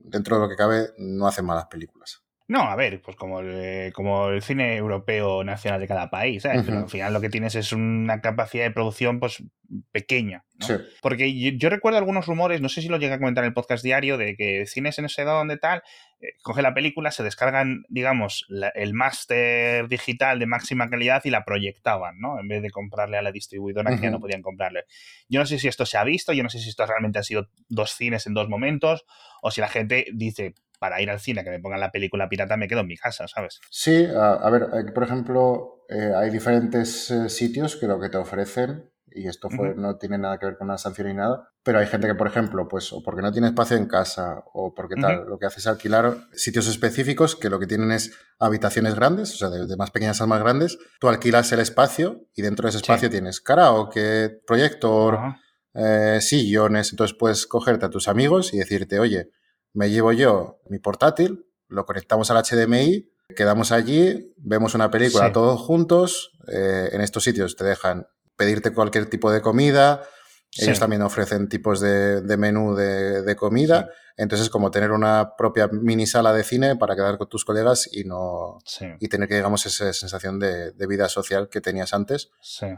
dentro 0.00 0.36
de 0.36 0.42
lo 0.42 0.48
que 0.50 0.56
cabe 0.56 0.90
no 0.98 1.26
hacen 1.26 1.46
malas 1.46 1.66
películas. 1.66 2.23
No, 2.46 2.60
a 2.60 2.76
ver, 2.76 3.00
pues 3.00 3.16
como 3.16 3.40
el, 3.40 3.52
eh, 3.54 3.92
como 3.94 4.28
el 4.28 4.42
cine 4.42 4.76
europeo 4.76 5.42
nacional 5.44 5.80
de 5.80 5.88
cada 5.88 6.10
país, 6.10 6.42
¿sabes? 6.42 6.62
Pero 6.66 6.80
al 6.80 6.90
final 6.90 7.14
lo 7.14 7.22
que 7.22 7.30
tienes 7.30 7.54
es 7.54 7.72
una 7.72 8.20
capacidad 8.20 8.64
de 8.64 8.70
producción 8.70 9.18
pues 9.18 9.42
pequeña. 9.92 10.44
¿no? 10.58 10.66
Porque 11.00 11.56
yo, 11.56 11.70
recuerdo 11.70 11.96
algunos 11.96 12.26
rumores, 12.26 12.60
no 12.60 12.68
sé 12.68 12.82
si 12.82 12.88
lo 12.88 12.98
llegué 12.98 13.14
a 13.14 13.18
comentar 13.18 13.44
en 13.44 13.48
el 13.48 13.54
podcast 13.54 13.82
diario, 13.82 14.18
de 14.18 14.36
que 14.36 14.66
cines 14.66 14.98
en 14.98 15.06
ese 15.06 15.24
donde 15.24 15.56
tal, 15.56 15.82
eh, 16.20 16.34
coge 16.42 16.60
la 16.60 16.74
película, 16.74 17.10
se 17.12 17.22
descargan, 17.22 17.84
digamos, 17.88 18.46
el 18.74 18.92
máster 18.92 19.88
digital 19.88 20.38
de 20.38 20.44
máxima 20.44 20.90
calidad 20.90 21.22
y 21.24 21.30
la 21.30 21.46
proyectaban, 21.46 22.20
¿no? 22.20 22.38
En 22.38 22.46
vez 22.46 22.60
de 22.60 22.68
comprarle 22.68 23.16
a 23.16 23.22
la 23.22 23.32
distribuidora 23.32 23.96
que 23.96 24.02
ya 24.02 24.10
no 24.10 24.20
podían 24.20 24.42
comprarle. 24.42 24.84
Yo 25.30 25.40
no 25.40 25.46
sé 25.46 25.58
si 25.58 25.68
esto 25.68 25.86
se 25.86 25.96
ha 25.96 26.04
visto, 26.04 26.34
yo 26.34 26.42
no 26.42 26.50
sé 26.50 26.58
si 26.58 26.68
esto 26.68 26.84
realmente 26.84 27.18
ha 27.18 27.22
sido 27.22 27.48
dos 27.68 27.92
cines 27.92 28.26
en 28.26 28.34
dos 28.34 28.50
momentos, 28.50 29.06
o 29.40 29.50
si 29.50 29.62
la 29.62 29.68
gente 29.68 30.06
dice, 30.12 30.54
para 30.84 31.00
ir 31.00 31.08
al 31.08 31.18
cine, 31.18 31.42
que 31.42 31.48
me 31.48 31.60
pongan 31.60 31.80
la 31.80 31.90
película 31.90 32.28
pirata, 32.28 32.58
me 32.58 32.68
quedo 32.68 32.80
en 32.80 32.88
mi 32.88 32.98
casa, 32.98 33.26
¿sabes? 33.26 33.58
Sí, 33.70 34.06
a, 34.14 34.50
ver, 34.50 34.92
por 34.92 35.02
ejemplo, 35.02 35.86
eh, 35.88 36.12
hay 36.14 36.28
diferentes 36.28 37.10
eh, 37.10 37.30
sitios 37.30 37.76
que 37.76 37.86
lo 37.86 37.98
que 37.98 38.10
te 38.10 38.18
ofrecen, 38.18 38.90
y 39.10 39.26
esto 39.26 39.48
fue, 39.48 39.74
no 39.74 39.96
tiene 39.96 40.18
nada 40.18 40.38
que 40.38 40.44
ver 40.44 40.58
con 40.58 40.66
una 40.66 40.76
sanción 40.76 41.08
ni 41.08 41.14
nada, 41.14 41.48
pero 41.62 41.78
hay 41.78 41.86
gente 41.86 42.06
que, 42.06 42.14
por 42.14 42.26
ejemplo, 42.26 42.68
pues 42.68 42.92
o 42.92 43.02
porque 43.02 43.22
no 43.22 43.32
tiene 43.32 43.46
espacio 43.46 43.78
en 43.78 43.86
casa 43.86 44.44
o 44.52 44.74
porque 44.74 44.96
tal, 45.00 45.24
lo 45.26 45.38
que 45.38 45.46
hace 45.46 45.60
es 45.60 45.66
alquilar 45.66 46.18
sitios 46.34 46.68
específicos 46.68 47.34
que 47.34 47.48
lo 47.48 47.58
que 47.58 47.66
tienen 47.66 47.90
es 47.90 48.12
habitaciones 48.38 48.94
grandes, 48.94 49.32
o 49.32 49.36
sea, 49.38 49.48
de, 49.48 49.76
más 49.78 49.90
pequeñas 49.90 50.20
a 50.20 50.26
más 50.26 50.42
grandes, 50.42 50.76
tú 51.00 51.08
alquilas 51.08 51.50
el 51.52 51.60
espacio 51.60 52.26
y 52.34 52.42
dentro 52.42 52.64
de 52.64 52.70
ese 52.70 52.78
espacio 52.78 53.08
tienes 53.08 53.40
karaoke, 53.40 54.38
proyector, 54.46 55.18
eh, 55.72 56.18
sillones, 56.20 56.90
entonces 56.90 57.16
puedes 57.18 57.46
cogerte 57.46 57.86
a 57.86 57.90
tus 57.90 58.06
amigos 58.06 58.52
y 58.52 58.58
decirte, 58.58 58.98
oye, 58.98 59.30
me 59.74 59.90
llevo 59.90 60.12
yo 60.12 60.60
mi 60.70 60.78
portátil, 60.78 61.46
lo 61.68 61.84
conectamos 61.84 62.30
al 62.30 62.42
HDMI, 62.42 63.10
quedamos 63.36 63.72
allí, 63.72 64.32
vemos 64.38 64.74
una 64.74 64.90
película 64.90 65.32
todos 65.32 65.60
juntos. 65.60 66.32
Eh, 66.48 66.90
en 66.92 67.00
estos 67.00 67.24
sitios 67.24 67.56
te 67.56 67.64
dejan 67.64 68.06
pedirte 68.36 68.72
cualquier 68.72 69.06
tipo 69.06 69.30
de 69.30 69.42
comida. 69.42 70.02
Ellos 70.56 70.78
también 70.78 71.02
ofrecen 71.02 71.48
tipos 71.48 71.80
de, 71.80 72.22
menú 72.38 72.76
de, 72.76 73.36
comida. 73.36 73.90
Entonces 74.16 74.46
es 74.46 74.50
como 74.50 74.70
tener 74.70 74.92
una 74.92 75.34
propia 75.36 75.66
mini 75.66 76.06
sala 76.06 76.32
de 76.32 76.44
cine 76.44 76.76
para 76.76 76.94
quedar 76.94 77.18
con 77.18 77.28
tus 77.28 77.44
colegas 77.44 77.88
y 77.90 78.04
no 78.04 78.58
y 79.00 79.08
tener 79.08 79.28
que, 79.28 79.34
digamos, 79.34 79.66
esa 79.66 79.92
sensación 79.92 80.38
de, 80.38 80.72
vida 80.86 81.08
social 81.08 81.48
que 81.48 81.60
tenías 81.60 81.92
antes. 81.92 82.30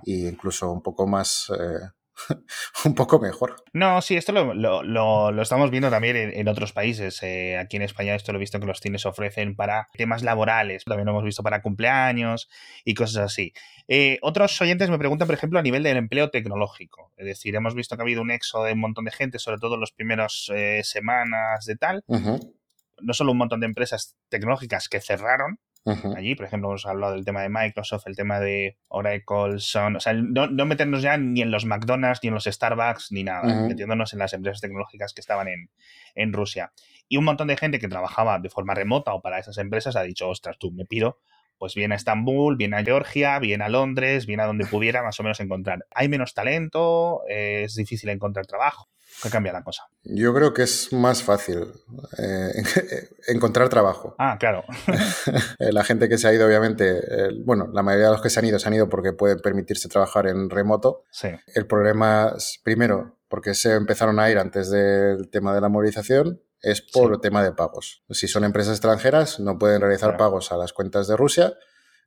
Y 0.04 0.26
incluso 0.26 0.72
un 0.72 0.82
poco 0.82 1.06
más 1.06 1.52
eh, 1.58 1.90
un 2.84 2.94
poco 2.94 3.18
mejor. 3.18 3.56
No, 3.72 4.00
sí, 4.02 4.16
esto 4.16 4.32
lo, 4.32 5.42
estamos 5.42 5.70
viendo 5.70 5.90
también 5.90 6.16
en, 6.16 6.48
otros 6.48 6.72
países. 6.72 7.22
Eh, 7.22 7.58
aquí 7.58 7.76
en 7.76 7.82
España 7.82 8.14
esto 8.14 8.32
lo 8.32 8.38
he 8.38 8.40
visto 8.40 8.60
que 8.60 8.66
los 8.66 8.80
cines 8.80 9.06
ofrecen 9.06 9.54
para 9.56 9.88
temas 9.94 10.22
laborales, 10.22 10.84
también 10.84 11.06
lo 11.06 11.12
hemos 11.12 11.24
visto 11.24 11.42
para 11.42 11.62
cumpleaños 11.62 12.48
y 12.84 12.94
cosas 12.94 13.24
así. 13.24 13.52
Eh, 13.88 14.18
otros 14.22 14.60
oyentes 14.60 14.90
me 14.90 14.98
preguntan, 14.98 15.26
por 15.26 15.34
ejemplo, 15.34 15.58
a 15.58 15.62
nivel 15.62 15.82
del 15.82 15.96
empleo 15.96 16.30
tecnológico. 16.30 17.12
Es 17.16 17.26
decir, 17.26 17.54
hemos 17.54 17.74
visto 17.74 17.96
que 17.96 18.02
ha 18.02 18.04
habido 18.04 18.22
un 18.22 18.30
éxodo 18.30 18.64
de 18.64 18.72
un 18.72 18.80
montón 18.80 19.04
de 19.04 19.12
gente, 19.12 19.38
sobre 19.38 19.58
todo 19.58 19.74
en 19.74 19.80
las 19.80 19.92
primeras 19.92 20.50
eh, 20.54 20.82
semanas 20.84 21.64
de 21.66 21.76
tal. 21.76 22.04
No 22.98 23.12
solo 23.12 23.32
un 23.32 23.38
montón 23.38 23.60
de 23.60 23.66
empresas 23.66 24.16
tecnológicas 24.30 24.88
que 24.88 25.00
cerraron, 25.00 25.60
allí. 26.16 26.34
Por 26.34 26.46
ejemplo, 26.46 26.68
hemos 26.68 26.86
hablado 26.86 27.14
del 27.14 27.24
tema 27.24 27.42
de 27.42 27.48
Microsoft, 27.48 28.06
el 28.06 28.16
tema 28.16 28.40
de 28.40 28.76
Oracle, 28.88 29.58
Son, 29.58 29.96
o 29.96 30.00
sea, 30.00 30.12
no, 30.12 30.48
meternos 30.66 31.02
ya 31.02 31.16
ni 31.16 31.42
en 31.42 31.50
los 31.50 31.64
McDonald's, 31.64 32.20
ni 32.22 32.28
en 32.28 32.34
los 32.34 32.44
Starbucks, 32.44 33.12
ni 33.12 33.24
nada, 33.24 33.66
metiéndonos 33.66 34.12
en 34.12 34.18
las 34.18 34.32
empresas 34.32 34.60
tecnológicas 34.60 35.12
que 35.14 35.20
estaban 35.20 35.48
en, 35.48 35.70
en 36.14 36.32
Rusia. 36.32 36.72
Y 37.08 37.16
un 37.16 37.24
montón 37.24 37.48
de 37.48 37.56
gente 37.56 37.78
que 37.78 37.88
trabajaba 37.88 38.38
de 38.38 38.50
forma 38.50 38.74
remota 38.74 39.14
o 39.14 39.22
para 39.22 39.38
esas 39.38 39.58
empresas 39.58 39.96
ha 39.96 40.02
dicho, 40.02 40.28
ostras, 40.28 40.56
tú 40.58 40.72
me 40.72 40.84
pido 40.84 41.18
pues 41.58 41.74
viene 41.74 41.94
a 41.94 41.96
Estambul, 41.96 42.56
viene 42.56 42.76
a 42.76 42.84
Georgia, 42.84 43.38
viene 43.38 43.64
a 43.64 43.68
Londres, 43.68 44.26
viene 44.26 44.42
a 44.42 44.46
donde 44.46 44.66
pudiera 44.66 45.02
más 45.02 45.18
o 45.20 45.22
menos 45.22 45.40
encontrar. 45.40 45.86
Hay 45.90 46.08
menos 46.08 46.34
talento, 46.34 47.22
es 47.28 47.74
difícil 47.74 48.10
encontrar 48.10 48.46
trabajo. 48.46 48.88
¿Qué 49.22 49.30
cambia 49.30 49.52
la 49.52 49.62
cosa? 49.62 49.84
Yo 50.02 50.34
creo 50.34 50.52
que 50.52 50.62
es 50.62 50.92
más 50.92 51.22
fácil 51.22 51.72
eh, 52.18 52.52
encontrar 53.28 53.68
trabajo. 53.68 54.14
Ah, 54.18 54.36
claro. 54.38 54.64
la 55.58 55.84
gente 55.84 56.08
que 56.08 56.18
se 56.18 56.28
ha 56.28 56.34
ido, 56.34 56.46
obviamente, 56.46 57.00
bueno, 57.44 57.68
la 57.72 57.82
mayoría 57.82 58.06
de 58.06 58.12
los 58.12 58.22
que 58.22 58.28
se 58.28 58.40
han 58.40 58.46
ido 58.46 58.58
se 58.58 58.68
han 58.68 58.74
ido 58.74 58.88
porque 58.88 59.12
pueden 59.12 59.38
permitirse 59.38 59.88
trabajar 59.88 60.26
en 60.26 60.50
remoto. 60.50 61.04
Sí. 61.10 61.28
El 61.54 61.66
problema 61.66 62.34
es, 62.36 62.60
primero, 62.62 63.16
porque 63.28 63.54
se 63.54 63.72
empezaron 63.74 64.20
a 64.20 64.30
ir 64.30 64.38
antes 64.38 64.70
del 64.70 65.28
tema 65.30 65.54
de 65.54 65.60
la 65.60 65.68
movilización, 65.68 66.40
es 66.66 66.82
por 66.82 67.12
el 67.12 67.20
tema 67.20 67.44
de 67.44 67.52
pagos. 67.52 68.02
Si 68.10 68.26
son 68.26 68.42
empresas 68.42 68.72
extranjeras, 68.72 69.38
no 69.38 69.56
pueden 69.56 69.80
realizar 69.80 70.16
pagos 70.16 70.50
a 70.50 70.56
las 70.56 70.72
cuentas 70.72 71.06
de 71.06 71.16
Rusia. 71.16 71.54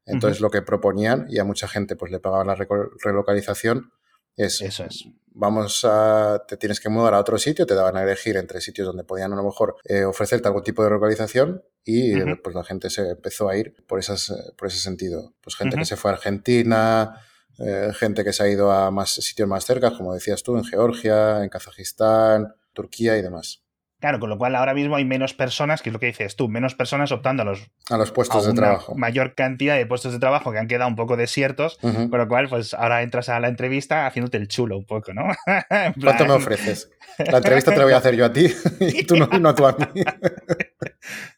Entonces, 0.06 0.42
lo 0.42 0.50
que 0.50 0.62
proponían, 0.62 1.28
y 1.30 1.40
a 1.40 1.46
mucha 1.46 1.68
gente 1.68 1.96
pues 1.96 2.12
le 2.12 2.20
pagaban 2.20 2.48
la 2.48 2.56
relocalización, 2.56 3.94
es, 4.36 4.62
Eso 4.62 4.86
es. 4.86 5.06
Vamos 5.28 5.86
a, 5.86 6.44
te 6.48 6.58
tienes 6.58 6.80
que 6.80 6.90
mudar 6.90 7.14
a 7.14 7.20
otro 7.20 7.38
sitio, 7.38 7.66
te 7.66 7.76
daban 7.76 7.96
a 7.96 8.04
elegir 8.04 8.36
entre 8.36 8.60
sitios 8.60 8.88
donde 8.88 9.04
podían 9.04 9.32
a 9.32 9.36
lo 9.36 9.44
mejor 9.44 9.76
eh, 9.86 10.04
ofrecerte 10.04 10.48
algún 10.48 10.64
tipo 10.64 10.84
de 10.84 10.90
localización 10.90 11.64
y 11.86 12.20
pues 12.36 12.56
la 12.56 12.64
gente 12.64 12.90
se 12.90 13.12
empezó 13.12 13.48
a 13.48 13.56
ir 13.56 13.76
por, 13.88 14.00
esas, 14.00 14.34
por 14.58 14.68
ese 14.68 14.80
sentido. 14.80 15.34
Pues 15.42 15.56
gente 15.56 15.78
que 15.78 15.86
se 15.86 15.96
fue 15.96 16.12
a 16.12 16.16
Argentina, 16.16 17.22
eh, 17.60 17.92
gente 17.94 18.24
que 18.24 18.34
se 18.34 18.44
ha 18.44 18.50
ido 18.50 18.72
a 18.72 18.92
más 18.92 19.12
sitios 19.12 19.48
más 19.48 19.66
cerca, 19.66 19.96
como 19.96 20.14
decías 20.14 20.44
tú, 20.44 20.58
en 20.58 20.66
Georgia, 20.66 21.44
en 21.44 21.50
Kazajistán, 21.50 22.56
Turquía 22.74 23.18
y 23.18 23.22
demás. 23.22 23.64
Claro, 24.00 24.20
con 24.20 24.30
lo 24.30 24.38
cual 24.38 24.56
ahora 24.56 24.74
mismo 24.74 24.96
hay 24.96 25.04
menos 25.04 25.34
personas, 25.34 25.82
que 25.82 25.90
es 25.90 25.94
lo 25.94 26.00
que 26.00 26.06
dices 26.06 26.38
tú, 26.38 26.48
menos 26.48 26.74
personas 26.74 27.12
optando 27.12 27.44
a 27.44 27.46
los, 27.46 27.70
a 27.90 27.98
los 27.98 28.12
puestos 28.12 28.46
de 28.46 28.54
trabajo. 28.54 28.96
Mayor 28.96 29.36
cantidad 29.36 29.76
de 29.76 29.86
puestos 29.86 30.14
de 30.14 30.20
trabajo 30.20 30.54
que 30.54 30.58
han 30.58 30.68
quedado 30.68 30.88
un 30.88 30.96
poco 30.96 31.18
desiertos, 31.18 31.78
con 31.80 32.10
lo 32.18 32.28
cual, 32.30 32.48
pues 32.48 32.74
ahora 32.74 33.02
entras 33.02 33.28
a 33.28 33.40
la 33.42 33.50
entrevista 33.50 34.08
haciéndote 34.08 34.38
el 34.38 34.48
chulo 34.48 34.78
un 34.78 34.86
poco, 34.86 35.14
¿no? 35.14 35.24
¿Cuánto 36.02 36.26
me 36.26 36.32
ofreces? 36.32 36.90
La 37.18 37.38
entrevista 37.38 37.72
te 37.72 37.78
la 37.78 37.84
voy 37.84 37.94
a 37.94 37.98
hacer 37.98 38.16
yo 38.16 38.26
a 38.26 38.32
ti 38.32 38.48
y 38.80 39.04
tú 39.04 39.18
no, 39.18 39.28
no 39.28 39.54
tú 39.54 39.66
a 39.68 39.74
mí. 39.74 40.02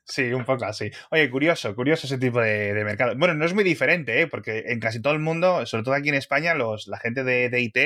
Sí, 0.04 0.32
un 0.32 0.45
poco 0.45 0.65
así. 0.65 0.91
Oye, 1.10 1.32
curioso, 1.32 1.76
curioso 1.76 2.06
ese 2.06 2.19
tipo 2.19 2.39
de, 2.41 2.80
mercado. 2.84 3.15
Bueno, 3.17 3.34
no 3.34 3.45
es 3.45 3.56
muy 3.56 3.63
diferente, 3.63 4.21
¿eh? 4.21 4.28
porque 4.28 4.65
en 4.67 4.80
casi 4.80 5.02
todo 5.02 5.13
el 5.13 5.19
mundo, 5.19 5.65
sobre 5.65 5.84
todo 5.84 5.95
aquí 5.95 6.10
en 6.10 6.15
España, 6.15 6.54
los, 6.54 6.88
la 6.88 7.00
gente 7.00 7.24
de, 7.24 7.50
de 7.50 7.62
IT 7.62 7.78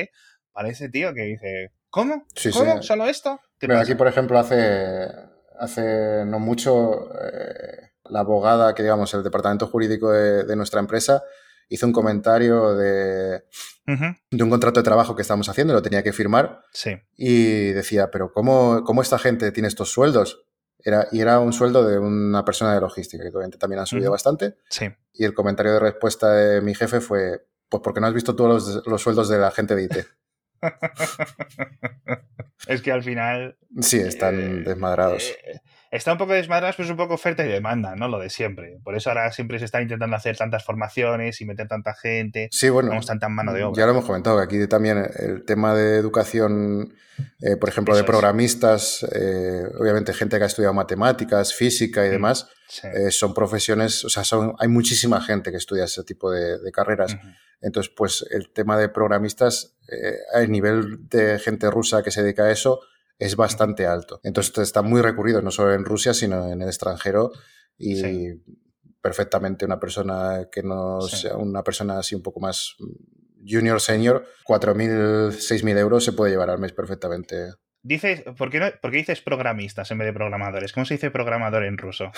parece, 0.52 0.90
tío, 0.90 1.14
que 1.14 1.22
dice, 1.24 1.72
¿cómo? 1.96 2.26
¿Cómo? 2.54 2.84
¿Solo 2.84 3.08
esto? 3.08 3.40
aquí, 3.80 3.96
por 3.96 4.08
ejemplo, 4.08 4.38
hace, 4.38 5.08
hace 5.58 6.26
no 6.26 6.40
mucho, 6.40 7.10
eh, 7.16 7.92
la 8.10 8.20
abogada 8.20 8.76
que, 8.76 8.84
digamos, 8.84 9.14
el 9.14 9.24
departamento 9.24 9.68
jurídico 9.68 10.12
de, 10.12 10.56
nuestra 10.58 10.82
empresa 10.82 11.24
hizo 11.70 11.88
un 11.88 11.94
comentario 11.94 12.76
de, 12.76 13.46
de, 13.86 14.44
un 14.44 14.50
contrato 14.50 14.82
de 14.82 14.84
trabajo 14.84 15.16
que 15.16 15.22
estamos 15.22 15.48
haciendo, 15.48 15.74
lo 15.74 15.82
tenía 15.82 16.04
que 16.04 16.12
firmar. 16.12 16.62
Sí. 16.74 16.98
Y 17.16 17.72
decía, 17.72 18.12
pero 18.12 18.34
¿cómo, 18.34 18.84
cómo 18.84 19.02
esta 19.02 19.18
gente 19.18 19.52
tiene 19.54 19.70
estos 19.70 19.90
sueldos? 19.90 20.46
Era, 20.80 21.08
y 21.14 21.22
era 21.22 21.40
un 21.40 21.54
sueldo 21.54 21.88
de 21.88 21.98
una 21.98 22.44
persona 22.44 22.76
de 22.76 22.82
logística, 22.82 23.24
que 23.24 23.30
obviamente 23.30 23.58
también 23.58 23.80
ha 23.80 23.86
subido 23.86 24.12
bastante. 24.12 24.58
Sí. 24.70 24.90
Y 25.14 25.24
el 25.24 25.34
comentario 25.34 25.72
de 25.72 25.80
respuesta 25.80 26.30
de 26.32 26.62
mi 26.62 26.76
jefe 26.76 27.00
fue, 27.00 27.48
pues 27.70 27.82
porque 27.82 28.02
no 28.02 28.08
has 28.08 28.14
visto 28.14 28.36
todos 28.36 28.68
los, 28.68 28.86
los 28.86 29.02
sueldos 29.02 29.30
de 29.30 29.40
la 29.40 29.50
gente 29.50 29.76
de 29.76 29.84
IT. 29.84 30.06
es 32.68 32.82
que 32.82 32.92
al 32.92 33.04
final. 33.04 33.58
Sí, 33.82 33.98
están 33.98 34.40
eh, 34.40 34.64
desmadrados. 34.64 35.36
Eh, 35.46 35.60
Está 35.92 36.12
un 36.12 36.18
poco 36.18 36.34
desmadrado, 36.34 36.74
pero 36.76 36.86
es 36.86 36.92
un 36.92 36.98
poco 36.98 37.14
oferta 37.14 37.46
y 37.46 37.48
demanda, 37.48 37.96
¿no? 37.96 38.08
Lo 38.08 38.20
de 38.20 38.30
siempre. 38.30 38.80
Por 38.84 38.96
eso 38.96 39.10
ahora 39.10 39.32
siempre 39.32 39.60
se 39.60 39.66
está 39.66 39.82
intentando 39.82 40.16
hacer 40.16 40.36
tantas 40.36 40.64
formaciones 40.64 41.40
y 41.42 41.46
meter 41.46 41.68
tanta 41.68 41.94
gente. 41.94 42.50
Sí, 42.52 42.70
bueno. 42.70 42.90
Como 42.90 43.00
están 43.00 43.20
tan 43.20 43.34
mano 43.34 43.54
de 43.54 43.64
obra. 43.64 43.80
Ya 43.80 43.86
lo 43.86 43.92
hemos 43.92 44.06
comentado, 44.06 44.38
que 44.38 44.44
aquí 44.44 44.68
también 44.68 45.08
el 45.18 45.46
tema 45.46 45.74
de 45.74 45.98
educación, 45.98 46.94
eh, 47.42 47.56
por 47.58 47.70
ejemplo, 47.70 47.96
de 47.96 48.04
programistas, 48.04 49.06
eh, 49.14 49.64
obviamente 49.80 50.14
gente 50.14 50.38
que 50.38 50.44
ha 50.44 50.48
estudiado 50.48 50.74
matemáticas, 50.74 51.54
física 51.54 52.06
y 52.06 52.10
mm, 52.10 52.12
demás, 52.12 52.50
eh, 52.84 53.12
son 53.12 53.34
profesiones, 53.34 54.04
o 54.06 54.10
sea, 54.10 54.24
son, 54.24 54.54
hay 54.60 54.68
muchísima 54.68 55.22
gente 55.22 55.52
que 55.52 55.58
estudia 55.58 55.86
ese 55.86 56.04
tipo 56.04 56.32
de, 56.32 56.72
carreras. 56.72 57.16
Entonces, 57.62 57.94
pues 57.96 58.26
el 58.32 58.52
tema 58.52 58.78
de 58.78 58.90
programistas, 58.90 59.78
el 60.34 60.52
nivel 60.52 61.08
de 61.08 61.40
gente 61.40 61.72
rusa 61.72 62.04
que 62.04 62.12
se 62.12 62.22
dedica 62.22 62.44
a 62.44 62.52
eso, 62.52 62.82
es 63.20 63.36
bastante 63.36 63.86
alto. 63.86 64.20
Entonces 64.24 64.58
está 64.60 64.82
muy 64.82 65.02
recurrido, 65.02 65.42
no 65.42 65.52
solo 65.52 65.74
en 65.74 65.86
Rusia, 65.86 66.14
sino 66.14 66.52
en 66.52 66.62
el 66.62 66.68
extranjero 66.68 67.32
y 67.78 68.02
perfectamente 69.02 69.66
una 69.66 69.80
persona 69.80 70.48
que 70.52 70.64
no 70.64 71.02
sea 71.02 71.38
una 71.38 71.64
persona 71.64 72.00
así 72.00 72.16
un 72.16 72.24
poco 72.24 72.40
más 72.40 72.76
junior, 73.48 73.80
senior, 73.80 74.26
4.000, 74.48 75.32
6.000 75.32 75.78
euros 75.78 76.04
se 76.04 76.14
puede 76.14 76.32
llevar 76.32 76.50
al 76.50 76.60
mes 76.60 76.74
perfectamente 76.74 77.54
Dices, 77.88 78.24
¿por 78.36 78.50
qué, 78.50 78.60
no, 78.60 78.72
¿por 78.82 78.90
qué 78.90 78.98
dices 78.98 79.22
programistas 79.22 79.92
en 79.92 80.00
vez 80.00 80.08
de 80.08 80.14
programadores? 80.14 80.74
¿Cómo 80.74 80.88
se 80.88 80.96
dice 80.96 81.12
programador 81.12 81.64
en 81.66 81.78
ruso? 81.78 82.12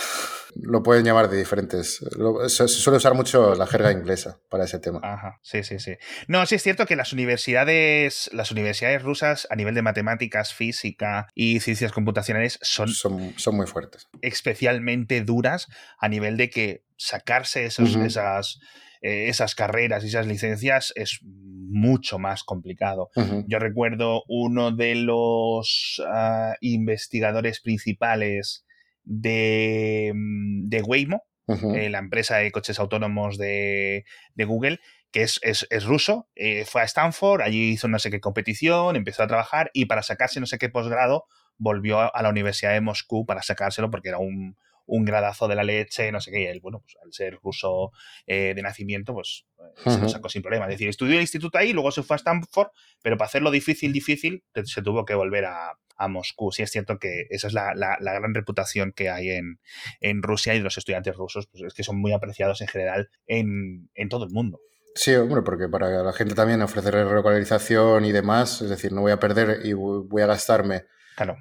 Lo 0.55 0.81
pueden 0.81 1.03
llamar 1.03 1.29
de 1.29 1.35
diferentes. 1.35 1.99
se, 2.47 2.67
suele 2.69 2.95
usar 2.95 3.15
mucho 3.15 3.53
la 3.53 3.67
jerga 3.67 3.91
inglesa 3.91 4.39
para 4.47 4.63
ese 4.63 4.79
tema. 4.79 5.01
Ajá, 5.03 5.39
sí, 5.41 5.63
sí, 5.63 5.79
sí. 5.79 5.97
No, 6.29 6.45
sí 6.45 6.55
es 6.55 6.63
cierto 6.63 6.85
que 6.85 6.95
las 6.95 7.11
universidades, 7.11 8.29
las 8.31 8.49
universidades 8.53 9.03
rusas 9.03 9.45
a 9.49 9.57
nivel 9.57 9.75
de 9.75 9.81
matemáticas, 9.81 10.53
física 10.53 11.27
y 11.35 11.59
ciencias 11.59 11.91
computacionales 11.91 12.59
son, 12.61 12.87
son, 12.87 13.33
son 13.37 13.57
muy 13.57 13.67
fuertes. 13.67 14.07
Especialmente 14.21 15.21
duras 15.21 15.67
a 15.99 16.07
nivel 16.07 16.37
de 16.37 16.49
que 16.49 16.85
sacarse 16.95 17.65
esos, 17.65 17.97
esas 17.97 18.61
eh, 19.01 19.29
esas 19.29 19.55
carreras 19.55 20.03
y 20.03 20.07
esas 20.07 20.27
licencias 20.27 20.93
es 20.95 21.19
mucho 21.23 22.19
más 22.19 22.43
complicado. 22.43 23.09
Yo 23.47 23.59
recuerdo 23.59 24.23
uno 24.27 24.71
de 24.71 24.95
los 24.95 26.01
ah, 26.07 26.55
investigadores 26.61 27.59
principales 27.59 28.65
de, 29.03 30.11
mm, 30.15 30.69
de 30.69 30.81
Waymo, 30.81 31.23
eh, 31.47 31.89
la 31.89 31.99
empresa 31.99 32.37
de 32.37 32.51
coches 32.51 32.77
autónomos 32.79 33.37
de, 33.37 34.03
Google, 34.35 34.79
que 35.11 35.23
es, 35.23 35.39
ruso, 35.85 36.27
eh, 36.35 36.65
fue 36.65 36.81
a 36.81 36.85
Stanford, 36.85 37.41
allí 37.41 37.71
hizo 37.71 37.87
no 37.87 37.99
sé 37.99 38.11
qué 38.11 38.19
competición, 38.19 38.95
empezó 38.95 39.23
a 39.23 39.27
trabajar 39.27 39.71
y 39.73 39.85
para 39.85 40.03
sacarse 40.03 40.39
no 40.41 40.45
sé 40.45 40.57
qué 40.57 40.69
posgrado 40.69 41.25
volvió 41.57 42.13
a 42.13 42.21
la 42.21 42.29
Universidad 42.29 42.73
de 42.73 42.81
Moscú 42.81 43.25
para 43.25 43.41
sacárselo 43.41 43.89
porque 43.89 44.09
era 44.09 44.19
un, 44.19 44.57
un 44.87 45.05
gradazo 45.05 45.47
de 45.47 45.55
la 45.55 45.63
leche, 45.63 46.11
no 46.11 46.19
sé 46.19 46.31
qué, 46.31 46.43
y 46.43 46.45
él, 46.45 46.59
bueno, 46.61 46.79
pues 46.79 46.97
al 47.03 47.13
ser 47.13 47.37
ruso 47.43 47.91
eh, 48.25 48.53
de 48.55 48.61
nacimiento, 48.61 49.13
pues 49.13 49.45
eh, 49.59 49.91
se 49.91 49.99
lo 49.99 50.09
sacó 50.09 50.29
sin 50.29 50.41
problema. 50.41 50.65
Es 50.65 50.71
decir, 50.71 50.87
estudió 50.87 51.11
en 51.11 51.17
el 51.17 51.23
instituto 51.23 51.57
ahí, 51.57 51.73
luego 51.73 51.91
se 51.91 52.03
fue 52.03 52.15
a 52.15 52.17
Stanford, 52.17 52.69
pero 53.03 53.17
para 53.17 53.27
hacerlo 53.27 53.51
difícil, 53.51 53.93
difícil, 53.93 54.43
se 54.63 54.81
tuvo 54.81 55.05
que 55.05 55.13
volver 55.13 55.45
a, 55.45 55.77
Moscú. 56.09 56.51
Sí 56.51 56.61
es 56.61 56.69
cierto 56.69 56.99
que 56.99 57.25
esa 57.31 57.47
es 57.47 57.53
la, 57.53 57.73
gran 57.99 58.35
reputación 58.35 58.91
que 58.91 59.09
hay 59.09 59.31
en, 59.31 59.59
en, 59.99 60.21
Rusia 60.21 60.53
y 60.53 60.59
los 60.59 60.77
estudiantes 60.77 61.15
rusos, 61.15 61.47
pues 61.47 61.63
es 61.63 61.73
que 61.73 61.81
son 61.81 61.99
muy 61.99 62.13
apreciados 62.13 62.61
en 62.61 62.67
general 62.67 63.09
en, 63.25 63.89
en 63.95 64.07
todo 64.07 64.23
el 64.23 64.29
mundo. 64.29 64.59
Sí, 64.93 65.15
hombre, 65.15 65.41
porque 65.41 65.67
para 65.69 66.03
la 66.03 66.13
gente 66.13 66.35
también 66.35 66.61
ofrecer 66.61 66.93
relocalización 66.93 68.05
y 68.05 68.11
demás, 68.11 68.61
es 68.61 68.69
decir, 68.69 68.93
no 68.93 69.01
voy 69.01 69.11
a 69.11 69.19
perder 69.19 69.65
y 69.65 69.73
voy 69.73 70.21
a 70.21 70.27
gastarme 70.27 70.85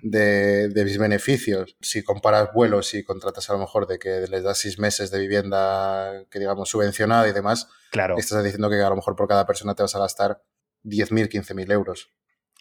de, 0.03 0.83
mis 0.85 0.99
beneficios. 0.99 1.77
Si 1.81 2.03
comparas 2.03 2.53
vuelos 2.53 2.95
y 2.95 3.05
contratas 3.05 3.49
a 3.51 3.53
lo 3.53 3.59
mejor 3.59 3.87
de 3.87 3.99
que 3.99 4.27
les 4.29 4.43
das 4.43 4.59
seis 4.59 4.79
meses 4.79 5.11
de 5.11 5.19
vivienda, 5.19 6.25
que 6.31 6.39
digamos, 6.39 6.69
subvencionada 6.69 7.29
y 7.29 7.33
demás, 7.33 7.69
claro. 7.91 8.17
estás 8.19 8.43
diciendo 8.43 8.71
que 8.71 8.81
a 8.81 8.89
lo 8.89 8.97
mejor 8.97 9.17
por 9.17 9.29
cada 9.29 9.47
persona 9.47 9.75
te 9.75 9.83
vas 9.83 9.95
a 9.95 10.01
gastar 10.01 10.43
10.000, 10.85 11.29
15.000 11.29 11.73
euros. 11.73 12.11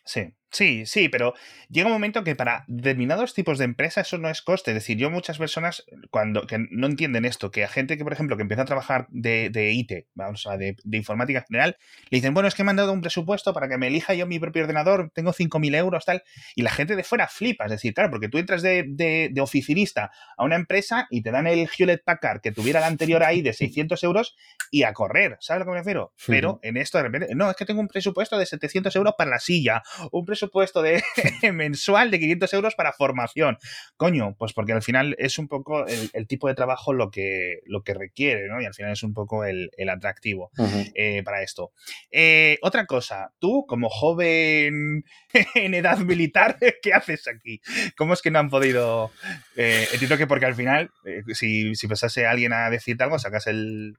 Sí, 0.04 0.36
sí, 0.56 0.86
sí, 0.86 1.10
pero 1.10 1.34
llega 1.70 1.88
un 1.88 1.94
momento 1.94 2.24
que 2.24 2.36
para 2.36 2.64
determinados 2.68 3.34
tipos 3.34 3.58
de 3.58 3.66
empresas 3.66 4.08
eso 4.08 4.18
no 4.18 4.30
es 4.30 4.42
coste. 4.42 4.72
Es 4.72 4.76
decir, 4.76 4.98
yo 4.98 5.10
muchas 5.10 5.38
personas 5.38 5.86
cuando 6.10 6.48
que 6.48 6.58
no 6.72 6.88
entienden 6.88 7.26
esto, 7.26 7.52
que 7.52 7.64
a 7.64 7.68
gente 7.68 7.98
que, 7.98 8.04
por 8.04 8.14
ejemplo, 8.14 8.38
que 8.38 8.44
empieza 8.44 8.64
a 8.64 8.66
trabajar 8.66 9.08
de, 9.10 9.50
de 9.50 9.72
IT, 9.72 10.08
vamos 10.14 10.48
a 10.48 10.58
de, 10.58 10.78
de, 10.84 10.98
informática 10.98 11.44
general, 11.48 11.78
le 12.10 12.18
dicen, 12.18 12.34
bueno, 12.34 12.48
es 12.48 12.56
que 12.56 12.64
me 12.64 12.70
han 12.70 12.78
dado 12.78 12.94
un 12.94 13.02
presupuesto 13.02 13.54
para 13.54 13.68
que 13.68 13.78
me 13.78 13.88
elija 13.88 14.14
yo 14.14 14.26
mi 14.28 14.40
propio 14.40 14.64
ordenador, 14.64 15.12
tengo 15.14 15.34
5.000 15.34 15.76
euros, 15.76 16.06
tal, 16.06 16.24
y 16.56 16.62
la 16.62 16.72
gente 16.72 16.96
de 16.96 17.04
fuera 17.04 17.28
flipa. 17.28 17.66
Es 17.66 17.72
decir, 17.72 17.94
claro, 17.94 18.10
porque 18.10 18.30
tú 18.30 18.38
entras 18.38 18.62
de, 18.62 18.86
de, 18.88 19.42
oficinista 19.42 20.12
a 20.38 20.44
una 20.44 20.56
empresa 20.56 21.08
y 21.10 21.22
te 21.22 21.32
dan 21.32 21.46
el 21.48 21.68
Hewlett 21.68 22.04
Packard 22.04 22.42
que 22.42 22.52
tuviera 22.52 22.80
el 22.80 22.86
anterior 22.86 23.24
ahí 23.24 23.42
de 23.42 23.54
600 23.54 24.02
euros 24.04 24.36
y 24.72 24.84
a 24.84 24.94
correr, 24.94 25.38
¿sabes 25.42 25.58
a 25.58 25.60
lo 25.60 25.66
que 25.66 25.72
me 25.72 25.78
refiero? 25.80 26.14
Pero 26.26 26.60
en 26.64 26.78
esto 26.78 26.98
de 26.98 27.04
repente, 27.04 27.36
no, 27.36 27.50
es 27.50 27.56
que 27.56 27.66
tengo 27.66 27.82
un 27.82 27.88
presupuesto 27.88 28.38
de 28.38 28.46
700 28.46 28.96
euros 28.96 29.14
para 29.18 29.30
la 29.30 29.40
silla, 29.40 29.84
un 30.12 30.26
presupuesto 30.26 30.45
de 30.82 31.04
mensual 31.54 32.12
de 32.12 32.20
500 32.20 32.54
euros 32.54 32.76
para 32.76 32.94
formación. 32.94 33.58
Coño, 33.98 34.36
pues 34.38 34.54
porque 34.54 34.74
al 34.74 34.82
final 34.82 35.16
es 35.20 35.38
un 35.38 35.48
poco 35.48 35.86
el, 35.88 36.28
tipo 36.28 36.48
de 36.48 36.56
trabajo 36.56 36.94
lo 36.94 37.12
que, 37.12 37.60
lo 37.66 37.84
que 37.84 37.94
requiere, 37.94 38.48
¿no? 38.48 38.62
Y 38.62 38.66
al 38.66 38.74
final 38.74 38.92
es 38.92 39.04
un 39.04 39.14
poco 39.14 39.46
el, 39.46 39.70
atractivo 39.90 40.52
eh, 40.96 41.22
para 41.24 41.44
esto. 41.44 41.72
Eh, 42.12 42.58
otra 42.62 42.86
cosa, 42.86 43.34
tú 43.40 43.66
como 43.68 43.90
joven 43.90 45.04
en 45.56 45.74
edad 45.74 46.00
militar, 46.00 46.58
¿qué 46.82 46.94
haces 46.94 47.28
aquí? 47.28 47.62
¿Cómo 47.98 48.14
es 48.14 48.22
que 48.22 48.32
no 48.32 48.40
han 48.40 48.50
podido... 48.50 49.12
Eh, 49.56 49.88
entiendo 49.94 50.18
que 50.18 50.28
porque 50.28 50.46
al 50.46 50.56
final, 50.56 50.92
si, 51.34 51.76
si 51.76 51.88
pasase 51.88 52.26
alguien 52.26 52.54
a 52.54 52.70
decirte 52.70 53.04
algo, 53.04 53.20
sacas 53.20 53.48
el, 53.48 53.98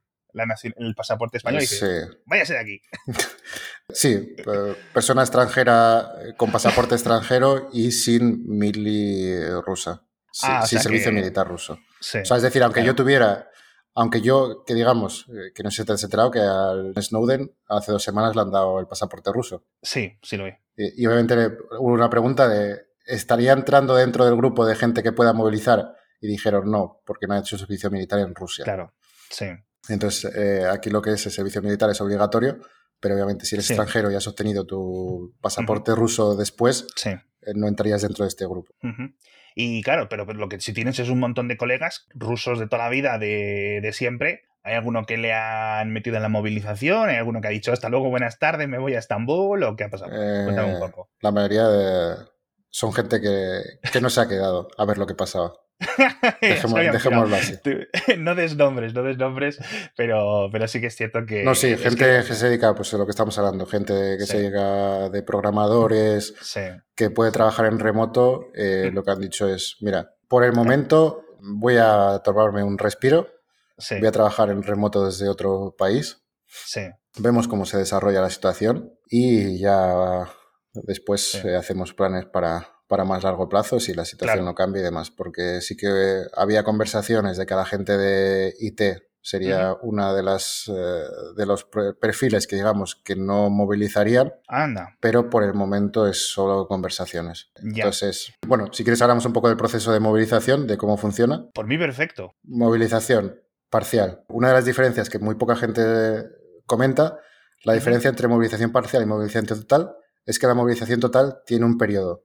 el 0.77 0.94
pasaporte 0.94 1.38
español 1.38 1.62
y 1.62 1.66
dices, 1.66 2.09
váyase 2.27 2.55
de 2.55 2.59
aquí. 2.61 2.81
Sí, 3.88 4.35
persona 4.92 5.22
extranjera 5.22 6.12
eh, 6.20 6.35
con 6.37 6.51
pasaporte 6.51 6.96
extranjero 6.96 7.70
y 7.72 7.92
sin 7.92 8.44
mili 8.46 9.33
rusa. 9.64 10.03
Ah, 10.42 10.66
sin 10.66 10.81
servicio 10.81 11.12
militar 11.12 11.46
ruso. 11.49 11.75
o 11.75 11.79
sea, 12.01 12.37
es 12.37 12.42
decir, 12.42 12.62
aunque 12.62 12.85
yo 12.85 12.94
tuviera, 12.94 13.49
aunque 13.94 14.20
yo, 14.20 14.64
que 14.66 14.75
digamos, 14.75 15.27
eh, 15.29 15.53
que 15.55 15.62
no 15.62 15.70
sé 15.70 15.83
si 15.83 15.87
te 15.87 15.92
has 15.92 16.03
enterado, 16.03 16.31
que 16.31 16.40
al 16.40 16.92
Snowden 17.01 17.57
hace 17.68 17.92
dos 17.92 18.03
semanas 18.03 18.35
le 18.35 18.42
han 18.42 18.51
dado 18.51 18.79
el 18.81 18.87
pasaporte 18.87 19.33
ruso. 19.33 19.64
Sí, 19.81 20.18
sí 20.20 20.37
lo 20.37 20.44
vi. 20.44 20.53
Y, 20.77 21.05
y 21.05 21.07
obviamente 21.07 21.57
hubo 21.79 21.92
una 21.92 22.11
pregunta 22.11 22.49
de, 22.49 22.87
¿estaría 23.07 23.53
entrando 23.53 23.94
dentro 23.94 24.27
del 24.27 24.37
grupo 24.37 24.66
de 24.66 24.75
gente 24.75 25.03
que 25.03 25.12
pueda 25.12 25.33
movilizar? 25.33 25.94
Y 26.20 26.27
dijeron 26.29 26.70
no, 26.70 27.03
porque 27.07 27.27
no 27.27 27.35
ha 27.35 27.38
hecho 27.38 27.57
servicio 27.57 27.90
militar 27.90 28.18
en 28.18 28.35
Rusia. 28.35 28.64
Claro, 28.64 28.94
sí. 29.31 29.46
Entonces, 29.88 30.33
eh, 30.35 30.66
aquí 30.70 30.90
lo 30.90 31.03
que 31.03 31.12
es 31.12 31.27
el 31.27 31.33
servicio 31.33 31.62
militar 31.62 31.90
es 31.90 32.01
obligatorio, 32.01 32.59
pero 33.01 33.14
obviamente 33.14 33.44
si 33.44 33.55
eres 33.55 33.70
extranjero 33.70 34.11
y 34.11 34.14
has 34.14 34.27
obtenido 34.27 34.66
tu 34.66 35.35
pasaporte 35.40 35.94
ruso 35.94 36.37
después, 36.37 36.87
eh, 37.05 37.18
no 37.55 37.68
entrarías 37.68 38.03
dentro 38.03 38.25
de 38.25 38.29
este 38.29 38.46
grupo. 38.46 38.75
Y 39.55 39.83
claro, 39.83 40.09
pero, 40.09 40.25
lo 40.27 40.49
que 40.49 40.61
si 40.61 40.72
tienes 40.72 40.99
es 40.99 41.09
un 41.09 41.18
montón 41.18 41.49
de 41.49 41.57
colegas 41.57 42.07
rusos 42.14 42.59
de 42.59 42.66
toda 42.68 42.85
la 42.85 42.90
vida, 42.90 43.18
de, 43.18 43.90
siempre, 43.92 44.42
¿Hay 44.62 44.75
alguno 44.75 45.05
que 45.07 45.16
le 45.16 45.33
han 45.33 45.92
metido 45.92 46.16
en 46.16 46.22
la 46.22 46.29
movilización? 46.29 47.09
¿Hay 47.09 47.14
alguno 47.14 47.40
que 47.40 47.46
ha 47.46 47.53
dicho 47.53 47.72
hasta 47.72 47.88
luego, 47.88 48.11
buenas 48.11 48.40
tardes, 48.40 48.68
me 48.68 48.79
voy 48.79 48.94
a 48.96 48.99
Estambul? 48.99 49.62
¿O 49.62 49.77
qué 49.77 49.85
ha 49.85 49.90
pasado? 49.90 50.11
Cuéntame 50.11 50.70
un 50.70 50.77
eh, 50.79 50.81
poco. 50.81 51.09
La 51.20 51.31
mayoría 51.31 51.68
son 52.68 52.92
gente 52.92 53.20
que, 53.20 53.61
que, 53.92 54.01
no 54.01 54.11
se 54.11 54.20
ha 54.20 54.27
quedado 54.27 54.66
a 54.77 54.85
ver 54.85 54.99
lo 54.99 55.07
que 55.07 55.14
pasaba. 55.14 55.53
dejémoslo 56.40 57.36
así. 57.36 57.54
No 58.18 58.34
des 58.34 58.56
nombres, 58.56 58.94
no 58.94 59.02
des 59.02 59.18
nombres, 59.18 59.58
pero, 59.96 60.48
pero 60.50 60.68
sí 60.68 60.80
que 60.80 60.86
es 60.86 60.96
cierto 60.96 61.24
que. 61.26 61.44
No, 61.44 61.54
sí, 61.54 61.76
gente 61.76 62.22
que... 62.26 62.34
se 62.34 62.46
dedica 62.46 62.74
pues, 62.74 62.92
a 62.94 62.98
lo 62.98 63.06
que 63.06 63.10
estamos 63.10 63.38
hablando, 63.38 63.66
gente 63.66 64.16
que 64.18 64.26
se 64.26 64.38
dedica 64.38 65.08
de 65.10 65.22
programadores, 65.22 66.34
que 66.94 67.10
puede 67.10 67.30
trabajar 67.30 67.66
en 67.66 67.78
remoto. 67.78 68.48
Eh, 68.54 68.90
lo 68.92 69.02
que 69.02 69.10
han 69.10 69.20
dicho 69.20 69.48
es: 69.48 69.76
mira, 69.80 70.14
por 70.28 70.44
el 70.44 70.52
momento 70.52 71.24
voy 71.40 71.76
a 71.76 72.20
tomarme 72.24 72.62
un 72.62 72.78
respiro, 72.78 73.28
voy 73.90 74.06
a 74.06 74.12
trabajar 74.12 74.50
en 74.50 74.62
remoto 74.62 75.04
desde 75.04 75.28
otro 75.28 75.74
país. 75.76 76.22
Vemos 77.18 77.48
cómo 77.48 77.66
se 77.66 77.78
desarrolla 77.78 78.20
la 78.20 78.30
situación 78.30 78.92
y 79.08 79.58
ya 79.58 80.28
después 80.74 81.34
eh, 81.44 81.56
hacemos 81.56 81.94
planes 81.94 82.26
para, 82.26 82.75
para 82.87 83.05
más 83.05 83.25
largo 83.25 83.49
plazo 83.49 83.81
si 83.81 83.94
la 83.94 84.05
situación 84.05 84.44
no 84.44 84.55
cambia 84.55 84.81
y 84.81 84.85
demás. 84.85 85.11
Porque 85.11 85.61
sí 85.61 85.77
que 85.77 86.25
había 86.35 86.64
conversaciones 86.64 87.37
de 87.37 87.46
que 87.46 87.55
la 87.55 87.64
gente 87.64 87.96
de 87.96 88.55
IT 88.59 88.83
sería 89.27 89.77
una 89.83 90.14
de 90.14 90.22
las 90.22 90.70
eh, 90.72 91.05
de 91.37 91.46
los 91.46 91.64
perfiles 92.01 92.46
que 92.46 92.55
digamos 92.55 92.94
que 92.94 93.16
no 93.16 93.51
movilizarían. 93.51 94.33
Anda. 94.46 94.96
Pero 95.01 95.31
por 95.31 95.42
el 95.42 95.53
momento 95.53 96.07
es 96.07 96.31
solo 96.31 96.68
conversaciones. 96.68 97.51
Entonces, 97.57 98.33
bueno, 98.46 98.68
si 98.72 98.85
quieres 98.85 99.03
hablamos 99.03 99.27
un 99.27 99.33
poco 99.33 99.49
del 99.49 99.57
proceso 99.57 99.92
de 99.92 99.99
movilización, 99.99 100.68
de 100.68 100.77
cómo 100.79 100.96
funciona. 100.96 101.44
Por 101.55 101.66
mí 101.66 101.77
perfecto. 101.77 102.37
Movilización 102.44 103.40
parcial. 103.68 104.22
Una 104.29 104.49
de 104.49 104.55
las 104.55 104.64
diferencias 104.64 105.11
que 105.11 105.18
muy 105.18 105.35
poca 105.35 105.57
gente 105.57 106.27
comenta, 106.66 107.18
la 107.64 107.72
diferencia 107.72 108.09
entre 108.09 108.29
movilización 108.29 108.70
parcial 108.70 109.03
y 109.03 109.07
movilización 109.07 109.46
total 109.46 109.96
es 110.26 110.38
que 110.38 110.46
la 110.46 110.54
movilización 110.54 111.00
total 111.00 111.38
tiene 111.46 111.64
un 111.64 111.78
periodo 111.78 112.24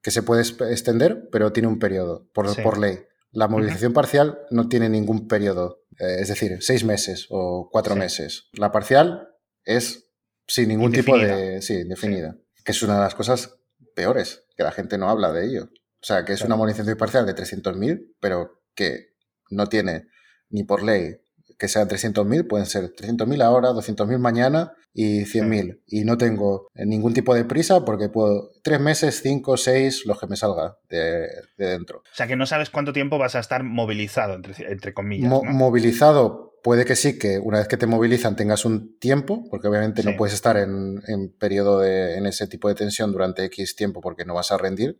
que 0.00 0.10
se 0.10 0.22
puede 0.22 0.42
extender, 0.42 1.28
pero 1.30 1.52
tiene 1.52 1.68
un 1.68 1.78
periodo 1.78 2.28
por, 2.32 2.62
por 2.62 2.78
ley. 2.78 3.00
La 3.32 3.48
movilización 3.48 3.92
parcial 3.92 4.38
no 4.50 4.68
tiene 4.68 4.88
ningún 4.88 5.28
periodo, 5.28 5.84
eh, 5.98 6.16
es 6.20 6.28
decir, 6.28 6.58
seis 6.60 6.84
meses 6.84 7.26
o 7.28 7.68
cuatro 7.70 7.96
meses. 7.96 8.48
La 8.52 8.72
parcial 8.72 9.28
es 9.64 10.10
sin 10.46 10.68
ningún 10.68 10.92
tipo 10.92 11.16
de... 11.18 11.60
Sí, 11.60 11.84
definida. 11.84 12.36
Que 12.64 12.72
es 12.72 12.82
una 12.82 12.94
de 12.94 13.00
las 13.00 13.14
cosas 13.14 13.56
peores, 13.94 14.46
que 14.56 14.62
la 14.62 14.72
gente 14.72 14.96
no 14.96 15.10
habla 15.10 15.32
de 15.32 15.46
ello. 15.46 15.64
O 15.64 16.06
sea, 16.06 16.24
que 16.24 16.32
es 16.32 16.42
una 16.42 16.56
movilización 16.56 16.96
parcial 16.96 17.26
de 17.26 17.34
300.000, 17.34 18.14
pero 18.20 18.62
que 18.74 19.14
no 19.50 19.66
tiene 19.68 20.06
ni 20.48 20.64
por 20.64 20.82
ley 20.82 21.19
que 21.60 21.68
sean 21.68 21.86
300.000, 21.86 22.48
pueden 22.48 22.64
ser 22.64 22.84
300.000 22.94 23.42
ahora, 23.42 23.68
200.000 23.68 24.18
mañana 24.18 24.72
y 24.94 25.24
100.000. 25.26 25.82
Y 25.86 26.04
no 26.04 26.16
tengo 26.16 26.68
ningún 26.74 27.12
tipo 27.12 27.34
de 27.34 27.44
prisa 27.44 27.84
porque 27.84 28.08
puedo 28.08 28.50
tres 28.62 28.80
meses, 28.80 29.20
cinco, 29.22 29.58
seis, 29.58 30.06
lo 30.06 30.18
que 30.18 30.26
me 30.26 30.36
salga 30.36 30.78
de, 30.88 31.28
dentro. 31.58 31.98
O 31.98 32.14
sea 32.14 32.26
que 32.26 32.34
no 32.34 32.46
sabes 32.46 32.70
cuánto 32.70 32.94
tiempo 32.94 33.18
vas 33.18 33.34
a 33.34 33.40
estar 33.40 33.62
movilizado, 33.62 34.34
entre, 34.34 34.72
entre 34.72 34.94
comillas. 34.94 35.30
Movilizado 35.30 36.49
puede 36.62 36.84
que 36.84 36.96
sí, 36.96 37.18
que 37.18 37.38
una 37.38 37.58
vez 37.58 37.68
que 37.68 37.76
te 37.76 37.86
movilizan 37.86 38.36
tengas 38.36 38.64
un 38.64 38.98
tiempo, 38.98 39.44
porque 39.50 39.68
obviamente 39.68 40.02
no 40.02 40.16
puedes 40.16 40.34
estar 40.34 40.56
en, 40.56 41.02
en 41.06 41.30
periodo 41.30 41.80
de, 41.80 42.16
en 42.16 42.26
ese 42.26 42.46
tipo 42.46 42.68
de 42.68 42.74
tensión 42.74 43.12
durante 43.12 43.44
X 43.44 43.76
tiempo 43.76 44.00
porque 44.00 44.24
no 44.24 44.34
vas 44.34 44.52
a 44.52 44.58
rendir, 44.58 44.98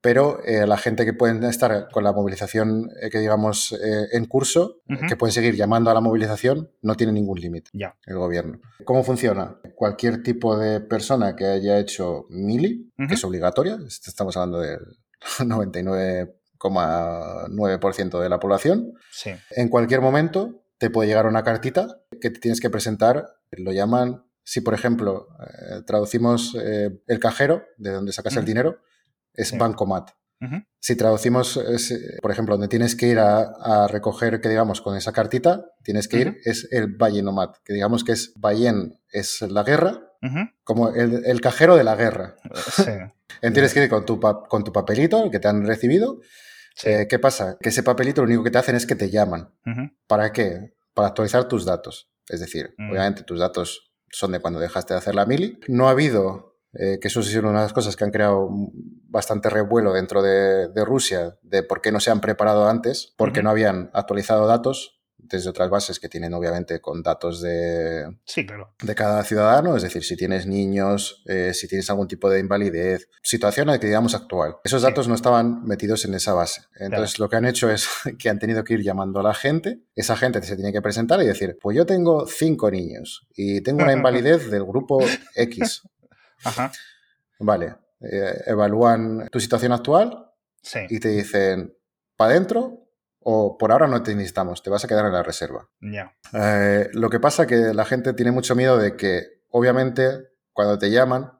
pero 0.00 0.42
eh, 0.44 0.66
la 0.66 0.76
gente 0.76 1.04
que 1.04 1.12
pueden 1.12 1.42
estar 1.44 1.88
con 1.90 2.04
la 2.04 2.12
movilización, 2.12 2.90
eh, 3.00 3.10
que 3.10 3.20
digamos, 3.20 3.72
eh, 3.72 4.08
en 4.12 4.26
curso, 4.26 4.80
que 5.08 5.16
pueden 5.16 5.32
seguir 5.32 5.54
llamando 5.54 5.90
a 5.90 5.94
la 5.94 6.00
movilización, 6.00 6.70
no 6.82 6.94
tiene 6.94 7.12
ningún 7.12 7.40
límite 7.40 7.70
ya. 7.72 7.96
el 8.06 8.16
gobierno. 8.16 8.60
¿Cómo 8.84 9.04
funciona? 9.04 9.58
Cualquier 9.74 10.22
tipo 10.22 10.58
de 10.58 10.80
persona 10.80 11.36
que 11.36 11.46
haya 11.46 11.78
hecho 11.78 12.26
mili, 12.30 12.90
que 13.08 13.14
es 13.14 13.24
obligatoria, 13.24 13.78
estamos 13.86 14.36
hablando 14.36 14.60
del 14.60 14.80
99,9% 15.38 18.20
de 18.20 18.28
la 18.28 18.38
población, 18.38 18.92
sí. 19.10 19.30
en 19.50 19.68
cualquier 19.68 20.00
momento 20.00 20.62
te 20.78 20.90
puede 20.90 21.08
llegar 21.08 21.26
una 21.26 21.42
cartita 21.42 22.00
que 22.20 22.30
te 22.30 22.40
tienes 22.40 22.60
que 22.60 22.70
presentar. 22.70 23.26
Lo 23.50 23.72
llaman, 23.72 24.24
si 24.44 24.60
por 24.60 24.74
ejemplo 24.74 25.28
eh, 25.40 25.82
traducimos 25.86 26.56
eh, 26.60 27.00
el 27.06 27.18
cajero, 27.18 27.64
de 27.76 27.90
donde 27.90 28.12
sacas 28.12 28.36
el 28.36 28.44
dinero, 28.44 28.78
es 29.34 29.56
bancomat. 29.56 30.10
Si 30.78 30.94
traducimos, 30.94 31.60
por 32.22 32.30
ejemplo, 32.30 32.54
donde 32.54 32.68
tienes 32.68 32.94
que 32.94 33.08
ir 33.08 33.18
a, 33.18 33.88
recoger, 33.88 34.40
que 34.40 34.48
digamos, 34.48 34.80
con 34.80 34.96
esa 34.96 35.12
cartita, 35.12 35.66
tienes 35.82 36.06
que 36.06 36.20
ir, 36.20 36.38
es 36.44 36.68
el 36.70 36.94
Ballenomat, 36.96 37.56
que 37.64 37.72
digamos 37.72 38.04
que 38.04 38.12
es 38.12 38.32
Ballen 38.36 39.00
es 39.10 39.42
la 39.42 39.64
guerra, 39.64 40.08
como 40.62 40.90
el, 40.90 41.40
cajero 41.40 41.76
de 41.76 41.82
la 41.82 41.96
guerra. 41.96 42.36
tienes 43.40 43.74
que 43.74 43.82
ir 43.82 43.90
con 43.90 44.06
tu, 44.06 44.20
con 44.20 44.62
tu 44.62 44.72
papelito, 44.72 45.24
el 45.24 45.32
que 45.32 45.40
te 45.40 45.48
han 45.48 45.66
recibido, 45.66 46.20
¿Qué 46.82 47.18
pasa? 47.18 47.56
Que 47.60 47.70
ese 47.70 47.82
papelito 47.82 48.22
lo 48.22 48.26
único 48.26 48.44
que 48.44 48.50
te 48.50 48.58
hacen 48.58 48.76
es 48.76 48.86
que 48.86 48.94
te 48.94 49.10
llaman. 49.10 49.52
¿Para 50.06 50.32
qué? 50.32 50.74
Para 50.94 51.08
actualizar 51.08 51.48
tus 51.48 51.64
datos. 51.64 52.10
Es 52.28 52.40
decir, 52.40 52.74
mm. 52.78 52.90
obviamente 52.90 53.22
tus 53.22 53.38
datos 53.38 53.92
son 54.10 54.32
de 54.32 54.40
cuando 54.40 54.60
dejaste 54.60 54.94
de 54.94 54.98
hacer 54.98 55.14
la 55.14 55.26
mili. 55.26 55.58
No 55.68 55.88
ha 55.88 55.92
habido, 55.92 56.58
eh, 56.72 56.98
que 57.00 57.08
eso 57.08 57.20
es 57.20 57.34
una 57.36 57.48
de 57.48 57.64
las 57.64 57.72
cosas 57.72 57.96
que 57.96 58.04
han 58.04 58.10
creado 58.10 58.48
bastante 59.08 59.50
revuelo 59.50 59.92
dentro 59.92 60.22
de, 60.22 60.84
Rusia, 60.84 61.38
de 61.42 61.62
por 61.62 61.80
qué 61.80 61.92
no 61.92 62.00
se 62.00 62.10
han 62.10 62.20
preparado 62.20 62.68
antes, 62.68 63.14
porque 63.16 63.42
no 63.42 63.50
habían 63.50 63.90
actualizado 63.94 64.46
datos 64.46 64.97
desde 65.18 65.50
otras 65.50 65.68
bases 65.68 65.98
que 65.98 66.08
tienen 66.08 66.32
obviamente 66.32 66.80
con 66.80 67.02
datos 67.02 67.42
de, 67.42 68.16
sí, 68.24 68.46
claro. 68.46 68.74
de 68.82 68.94
cada 68.94 69.22
ciudadano, 69.24 69.76
es 69.76 69.82
decir, 69.82 70.02
si 70.04 70.16
tienes 70.16 70.46
niños, 70.46 71.22
eh, 71.26 71.52
si 71.52 71.68
tienes 71.68 71.90
algún 71.90 72.08
tipo 72.08 72.30
de 72.30 72.40
invalidez, 72.40 73.08
situación 73.22 73.68
que 73.78 73.86
digamos 73.86 74.14
actual. 74.14 74.56
Esos 74.64 74.82
datos 74.82 75.08
no 75.08 75.14
estaban 75.14 75.64
metidos 75.64 76.04
en 76.04 76.14
esa 76.14 76.32
base. 76.32 76.62
Entonces 76.78 77.18
lo 77.18 77.28
que 77.28 77.36
han 77.36 77.44
hecho 77.44 77.70
es 77.70 77.88
que 78.18 78.30
han 78.30 78.38
tenido 78.38 78.64
que 78.64 78.74
ir 78.74 78.82
llamando 78.82 79.20
a 79.20 79.22
la 79.22 79.34
gente, 79.34 79.82
esa 79.94 80.16
gente 80.16 80.42
se 80.42 80.56
tiene 80.56 80.72
que 80.72 80.80
presentar 80.80 81.20
y 81.22 81.26
decir, 81.26 81.58
pues 81.60 81.76
yo 81.76 81.84
tengo 81.84 82.26
cinco 82.26 82.70
niños 82.70 83.26
y 83.34 83.60
tengo 83.60 83.82
una 83.82 83.92
invalidez 83.92 84.50
del 84.50 84.64
grupo 84.64 85.00
X. 85.34 85.82
Ajá. 86.44 86.72
Vale, 87.40 87.74
eh, 88.00 88.42
evalúan 88.46 89.28
tu 89.30 89.40
situación 89.40 89.72
actual 89.72 90.32
y 90.88 91.00
te 91.00 91.08
dicen, 91.08 91.74
¿para 92.16 92.32
adentro 92.32 92.87
o 93.30 93.58
por 93.58 93.72
ahora 93.72 93.86
no 93.86 94.02
te 94.02 94.14
necesitamos, 94.14 94.62
te 94.62 94.70
vas 94.70 94.82
a 94.86 94.88
quedar 94.88 95.04
en 95.04 95.12
la 95.12 95.22
reserva. 95.22 95.68
Ya. 95.82 96.16
Eh, 96.32 96.88
lo 96.94 97.10
que 97.10 97.20
pasa 97.20 97.46
que 97.46 97.74
la 97.74 97.84
gente 97.84 98.14
tiene 98.14 98.32
mucho 98.32 98.56
miedo 98.56 98.78
de 98.78 98.96
que, 98.96 99.42
obviamente, 99.50 100.30
cuando 100.50 100.78
te 100.78 100.90
llaman, 100.90 101.32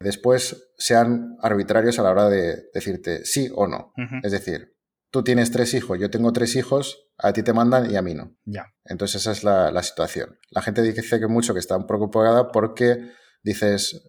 después 0.00 0.72
sean 0.76 1.36
arbitrarios 1.40 2.00
a 2.00 2.02
la 2.02 2.10
hora 2.10 2.28
de 2.28 2.64
decirte 2.74 3.24
sí 3.24 3.48
o 3.54 3.68
no. 3.68 3.92
Es 4.24 4.32
decir, 4.32 4.74
tú 5.12 5.22
tienes 5.22 5.52
tres 5.52 5.72
hijos, 5.74 6.00
yo 6.00 6.10
tengo 6.10 6.32
tres 6.32 6.56
hijos, 6.56 7.06
a 7.16 7.32
ti 7.32 7.44
te 7.44 7.52
mandan 7.52 7.92
y 7.92 7.96
a 7.96 8.02
mí 8.02 8.12
no. 8.12 8.36
Entonces 8.84 9.20
esa 9.20 9.30
es 9.30 9.44
la, 9.44 9.82
situación. 9.84 10.40
La 10.50 10.62
gente 10.62 10.82
dice 10.82 11.20
que 11.20 11.28
mucho 11.28 11.54
que 11.54 11.60
está 11.60 11.78
preocupada 11.86 12.50
porque 12.50 13.12
dices, 13.44 14.02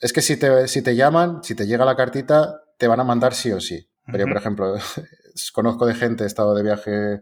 es 0.00 0.12
que 0.12 0.22
si 0.22 0.36
te, 0.36 0.66
si 0.66 0.82
te 0.82 0.96
llaman, 0.96 1.44
si 1.44 1.54
te 1.54 1.68
llega 1.68 1.84
la 1.84 1.94
cartita, 1.94 2.62
te 2.78 2.88
van 2.88 2.98
a 2.98 3.04
mandar 3.04 3.32
sí 3.32 3.52
o 3.52 3.60
sí. 3.60 3.86
Pero, 4.10 4.26
por 4.26 4.38
ejemplo, 4.38 4.74
conozco 5.52 5.86
de 5.86 5.94
gente, 5.94 6.24
he 6.24 6.26
estado 6.26 6.54
de 6.54 6.62
viaje 6.62 7.20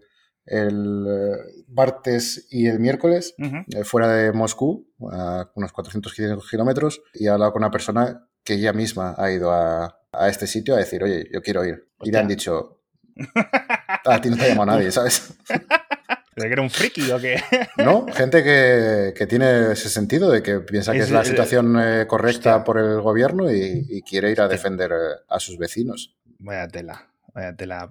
el 0.48 1.06
eh, 1.06 1.64
martes 1.68 2.46
y 2.50 2.66
el 2.66 2.80
miércoles, 2.80 3.34
eh, 3.38 3.84
fuera 3.84 4.08
de 4.08 4.32
Moscú, 4.32 4.88
a 5.10 5.50
unos 5.54 5.72
400 5.72 6.14
kilómetros, 6.50 7.02
y 7.14 7.26
he 7.26 7.28
hablado 7.28 7.52
con 7.52 7.62
una 7.62 7.70
persona 7.70 8.28
que 8.44 8.54
ella 8.54 8.72
misma 8.72 9.14
ha 9.18 9.30
ido 9.30 9.52
a, 9.52 9.94
este 10.28 10.46
sitio 10.46 10.74
a 10.74 10.78
decir, 10.78 11.02
oye, 11.04 11.28
yo 11.32 11.42
quiero 11.42 11.64
ir. 11.64 11.88
Y 12.02 12.10
le 12.10 12.18
han 12.18 12.28
dicho, 12.28 12.80
a 14.04 14.20
ti 14.20 14.30
no 14.30 14.36
te 14.36 14.44
ha 14.44 14.48
llamado 14.48 14.72
nadie, 14.72 14.90
¿sabes? 14.90 15.34
¿De 16.36 16.46
que 16.46 16.52
era 16.52 16.62
un 16.62 16.70
friki 16.70 17.10
o 17.10 17.18
qué? 17.18 17.42
No, 17.76 18.06
gente 18.06 18.42
que, 18.42 19.26
tiene 19.26 19.72
ese 19.72 19.88
sentido 19.88 20.30
de 20.30 20.42
que 20.42 20.60
piensa 20.60 20.92
que 20.92 21.00
es, 21.00 21.10
la 21.10 21.24
situación 21.24 21.76
eh, 21.80 22.06
correcta 22.06 22.62
por 22.64 22.78
el 22.78 23.00
gobierno 23.00 23.52
y, 23.52 24.02
quiere 24.02 24.30
ir 24.30 24.40
a 24.40 24.48
defender 24.48 24.92
a 25.28 25.40
sus 25.40 25.58
vecinos. 25.58 26.16
Vaya 26.38 26.68
tela. 26.68 27.08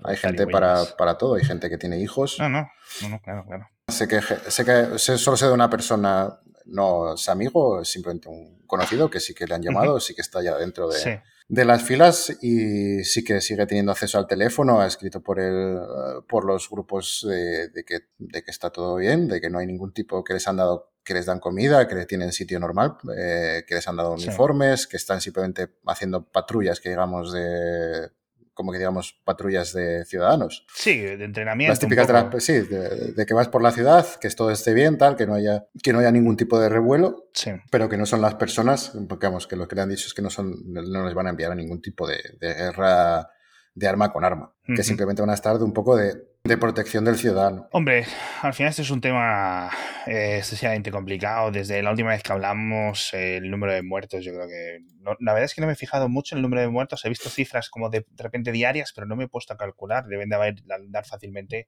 Hay 0.04 0.18
gente 0.18 0.48
para, 0.48 0.84
para, 0.98 1.18
todo, 1.18 1.36
hay 1.36 1.44
gente 1.44 1.70
que 1.70 1.78
tiene 1.78 2.00
hijos. 2.00 2.38
No, 2.40 2.50
no, 2.50 2.68
no, 3.10 3.22
claro, 3.22 3.46
claro. 3.46 3.70
Sé 3.88 4.08
que, 4.08 4.22
sé 4.22 4.66
que 4.66 4.98
solo 4.98 5.38
sé 5.38 5.46
de 5.46 5.54
una 5.54 5.70
persona, 5.70 6.40
no 6.66 7.14
es 7.14 7.30
amigo, 7.30 7.82
es 7.82 7.90
simplemente 7.90 8.28
un 8.28 8.66
conocido 8.68 9.10
que 9.10 9.20
sí 9.20 9.34
que 9.34 9.48
le 9.48 9.56
han 9.56 9.62
llamado, 9.62 10.00
sí 10.00 10.14
que 10.14 10.22
está 10.22 10.42
ya 10.44 10.58
dentro 10.58 10.90
de, 10.90 11.22
de 11.48 11.66
las 11.66 11.82
filas 11.82 12.38
y 12.42 13.04
sí 13.06 13.24
que 13.24 13.40
sigue 13.40 13.66
teniendo 13.66 13.94
acceso 13.94 14.18
al 14.18 14.28
teléfono, 14.28 14.82
ha 14.82 14.88
escrito 14.88 15.22
por, 15.22 15.40
el, 15.40 15.80
por 16.28 16.46
los 16.46 16.70
grupos 16.70 17.26
de, 17.28 17.84
que, 17.86 18.00
de 18.18 18.44
que 18.44 18.52
está 18.52 18.70
todo 18.70 18.98
bien, 18.98 19.30
de 19.30 19.40
que 19.40 19.50
no 19.50 19.60
hay 19.60 19.68
ningún 19.68 19.94
tipo 19.94 20.24
que 20.24 20.34
les 20.34 20.48
han 20.48 20.58
dado 20.58 20.92
que 21.08 21.14
les 21.14 21.26
dan 21.26 21.40
comida, 21.40 21.88
que 21.88 21.96
le 21.96 22.06
tienen 22.06 22.34
sitio 22.34 22.60
normal, 22.60 22.98
eh, 23.18 23.64
que 23.66 23.76
les 23.76 23.88
han 23.88 23.96
dado 23.96 24.12
uniformes, 24.12 24.88
que 24.88 24.98
están 24.98 25.22
simplemente 25.22 25.70
haciendo 25.86 26.30
patrullas, 26.30 26.82
que 26.82 26.90
digamos, 26.90 27.32
de 27.32 28.12
como 28.58 28.72
que 28.72 28.80
digamos 28.80 29.16
patrullas 29.24 29.72
de 29.72 30.04
ciudadanos. 30.04 30.66
Sí, 30.74 31.00
de 31.00 31.24
entrenamiento. 31.24 31.72
Las 31.72 31.80
típicas 31.80 32.08
de 32.08 32.42
sí, 32.42 32.54
de, 32.54 33.26
que 33.28 33.34
vas 33.36 33.48
por 33.48 33.62
la 33.62 33.72
ciudad, 33.72 34.06
que 34.20 34.28
todo 34.32 34.50
esté 34.50 34.74
bien, 34.74 34.98
tal, 34.98 35.16
que 35.16 35.28
no 35.28 35.36
haya, 35.36 35.68
que 35.84 35.94
no 35.94 36.00
haya 36.00 36.12
ningún 36.12 36.36
tipo 36.36 36.60
de 36.60 36.68
revuelo, 36.68 37.30
sí. 37.34 37.52
pero 37.70 37.88
que 37.88 37.98
no 37.98 38.08
son 38.08 38.20
las 38.22 38.34
personas, 38.34 38.94
porque 39.08 39.28
vamos, 39.28 39.46
que 39.46 39.56
lo 39.56 39.68
que 39.68 39.76
le 39.76 39.84
han 39.84 39.90
dicho 39.90 40.08
es 40.08 40.16
que 40.16 40.24
no 40.24 40.32
son, 40.32 40.56
no 40.66 41.06
les 41.06 41.14
van 41.14 41.28
a 41.28 41.30
enviar 41.30 41.52
a 41.52 41.56
ningún 41.56 41.84
tipo 41.84 42.08
de, 42.08 42.18
de 42.40 42.54
guerra 42.56 43.30
de 43.76 43.88
arma 43.88 44.12
con 44.12 44.26
arma, 44.26 44.52
que 44.66 44.82
simplemente 44.82 45.22
van 45.22 45.30
a 45.30 45.36
estar 45.36 45.60
de 45.60 45.64
un 45.64 45.72
poco 45.72 45.96
de, 45.96 46.16
protección 46.56 47.04
del 47.04 47.18
ciudadano. 47.18 47.68
Hombre, 47.72 48.06
al 48.42 48.54
final 48.54 48.70
este 48.70 48.84
es 48.84 48.92
un 48.92 49.02
tema 49.02 49.70
eh, 50.06 50.38
excesivamente 50.38 50.92
complicado. 50.92 51.52
Desde 51.52 51.84
la 51.84 51.92
última 51.92 52.12
vez 52.12 52.24
que 52.24 52.32
hablamos, 52.32 53.14
el 53.14 53.52
número 53.52 53.74
de 53.74 53.82
muertos, 53.82 54.24
yo 54.24 54.32
creo 54.34 54.48
que... 54.48 54.80
la 55.20 55.34
verdad 55.34 55.46
es 55.46 55.54
que 55.54 55.62
no 55.62 55.68
me 55.68 55.74
he 55.74 55.76
fijado 55.76 56.08
mucho 56.08 56.36
en 56.36 56.38
el 56.38 56.44
número 56.44 56.62
de 56.62 56.70
muertos. 56.70 57.04
He 57.04 57.10
visto 57.10 57.30
cifras 57.30 57.70
como 57.70 57.90
de, 57.90 58.06
repente 58.16 58.52
diarias, 58.52 58.94
pero 58.94 59.08
no 59.08 59.16
me 59.16 59.26
he 59.26 59.28
puesto 59.28 59.54
a 59.54 59.58
calcular. 59.58 60.06
Deben 60.06 60.30
de 60.30 60.36
haber, 60.36 60.56
andar 60.70 61.06
fácilmente 61.06 61.68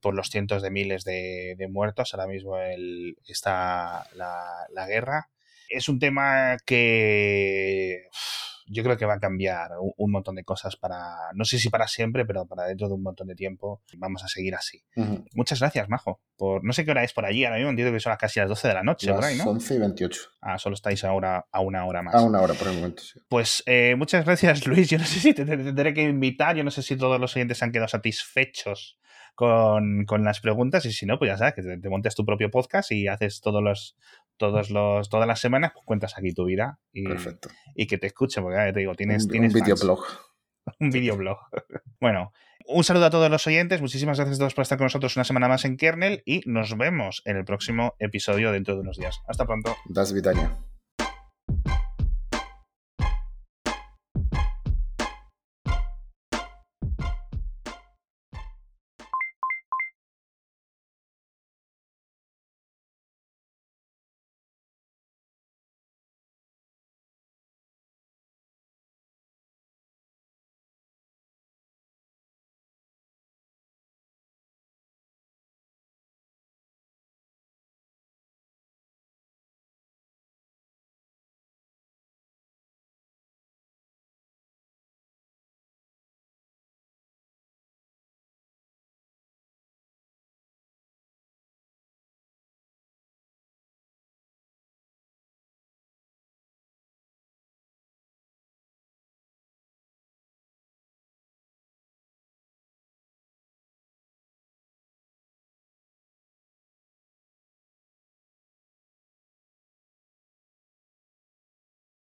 por 0.00 0.14
los 0.14 0.28
cientos 0.28 0.60
de 0.60 0.70
miles 0.70 1.04
de, 1.04 1.68
muertos. 1.70 2.12
Ahora 2.12 2.26
mismo 2.26 2.58
está 3.26 4.04
la, 4.14 4.66
la 4.74 4.86
guerra. 4.86 5.30
Es 5.70 5.88
un 5.88 5.98
tema 5.98 6.56
que 6.66 8.08
yo 8.70 8.82
creo 8.82 8.96
que 8.96 9.06
va 9.06 9.14
a 9.14 9.18
cambiar 9.18 9.72
un, 9.96 10.10
montón 10.10 10.34
de 10.34 10.44
cosas 10.44 10.76
para, 10.76 11.16
no 11.34 11.44
sé 11.44 11.58
si 11.58 11.70
para 11.70 11.86
siempre, 11.86 12.24
pero 12.24 12.46
para 12.46 12.64
dentro 12.64 12.88
de 12.88 12.94
un 12.94 13.02
montón 13.02 13.26
de 13.26 13.34
tiempo 13.34 13.82
vamos 13.96 14.24
a 14.24 14.28
seguir 14.28 14.54
así. 14.54 14.82
Muchas 15.34 15.60
gracias, 15.60 15.88
Majo. 15.88 16.20
Por, 16.36 16.64
no 16.64 16.72
sé 16.72 16.84
qué 16.84 16.92
hora 16.92 17.04
es 17.04 17.12
por 17.12 17.24
allí, 17.24 17.44
ahora 17.44 17.56
mismo 17.56 17.70
entiendo 17.70 17.92
que 17.92 18.00
son 18.00 18.14
casi 18.16 18.40
las 18.40 18.48
12 18.48 18.68
de 18.68 18.74
la 18.74 18.82
noche, 18.82 19.12
por 19.12 19.24
ahí, 19.24 19.36
¿no? 19.36 19.44
11 19.44 19.74
y 19.74 19.78
28. 19.78 20.20
Ah, 20.40 20.58
solo 20.58 20.74
estáis 20.74 21.04
ahora 21.04 21.46
a 21.50 21.60
una 21.60 21.84
hora 21.84 22.02
más. 22.02 22.14
A 22.14 22.22
una 22.22 22.40
hora 22.40 22.54
por 22.54 22.68
el 22.68 22.74
momento, 22.74 23.02
sí. 23.02 23.20
Pues 23.28 23.62
eh, 23.66 23.94
muchas 23.96 24.24
gracias, 24.24 24.66
Luis. 24.66 24.88
Yo 24.88 24.98
no 24.98 25.04
sé 25.04 25.20
si 25.20 25.34
te, 25.34 25.44
tendré 25.44 25.94
que 25.94 26.02
invitar, 26.02 26.56
yo 26.56 26.64
no 26.64 26.70
sé 26.70 26.82
si 26.82 26.96
todos 26.96 27.20
los 27.20 27.34
oyentes 27.34 27.62
han 27.62 27.72
quedado 27.72 27.88
satisfechos 27.88 28.98
con, 29.38 30.24
las 30.24 30.40
preguntas 30.40 30.84
y 30.84 30.92
si 30.92 31.06
no, 31.06 31.16
pues 31.16 31.30
ya 31.30 31.36
sabes, 31.36 31.54
que 31.54 31.62
te, 31.62 31.88
montes 31.88 32.16
tu 32.16 32.26
propio 32.26 32.50
podcast 32.50 32.90
y 32.90 33.06
haces 33.06 33.40
todos 33.40 33.62
los 33.62 33.96
todos 34.38 34.70
los, 34.70 35.08
todas 35.10 35.26
las 35.26 35.40
semanas, 35.40 35.72
pues 35.74 35.84
cuentas 35.84 36.16
aquí 36.16 36.32
tu 36.32 36.46
vida 36.46 36.78
y, 36.92 37.04
Perfecto. 37.04 37.50
y 37.74 37.86
que 37.86 37.98
te 37.98 38.06
escuchen, 38.06 38.42
porque 38.42 38.72
te 38.72 38.80
digo, 38.80 38.94
tienes, 38.94 39.24
un, 39.24 39.30
tienes 39.30 39.54
un 39.54 39.60
videoblog. 39.60 40.04
un 40.80 40.90
videoblog. 40.90 41.38
bueno, 42.00 42.32
un 42.66 42.84
saludo 42.84 43.06
a 43.06 43.10
todos 43.10 43.30
los 43.30 43.46
oyentes, 43.46 43.80
muchísimas 43.80 44.18
gracias 44.18 44.38
a 44.38 44.40
todos 44.40 44.54
por 44.54 44.62
estar 44.62 44.78
con 44.78 44.86
nosotros 44.86 45.16
una 45.16 45.24
semana 45.24 45.48
más 45.48 45.64
en 45.64 45.76
Kernel 45.76 46.22
y 46.24 46.42
nos 46.46 46.76
vemos 46.76 47.22
en 47.24 47.36
el 47.36 47.44
próximo 47.44 47.94
episodio 47.98 48.52
dentro 48.52 48.74
de 48.74 48.80
unos 48.80 48.96
días. 48.96 49.20
Hasta 49.26 49.46
pronto. 49.46 49.76
Das 49.86 50.12
Vidania. 50.12 50.67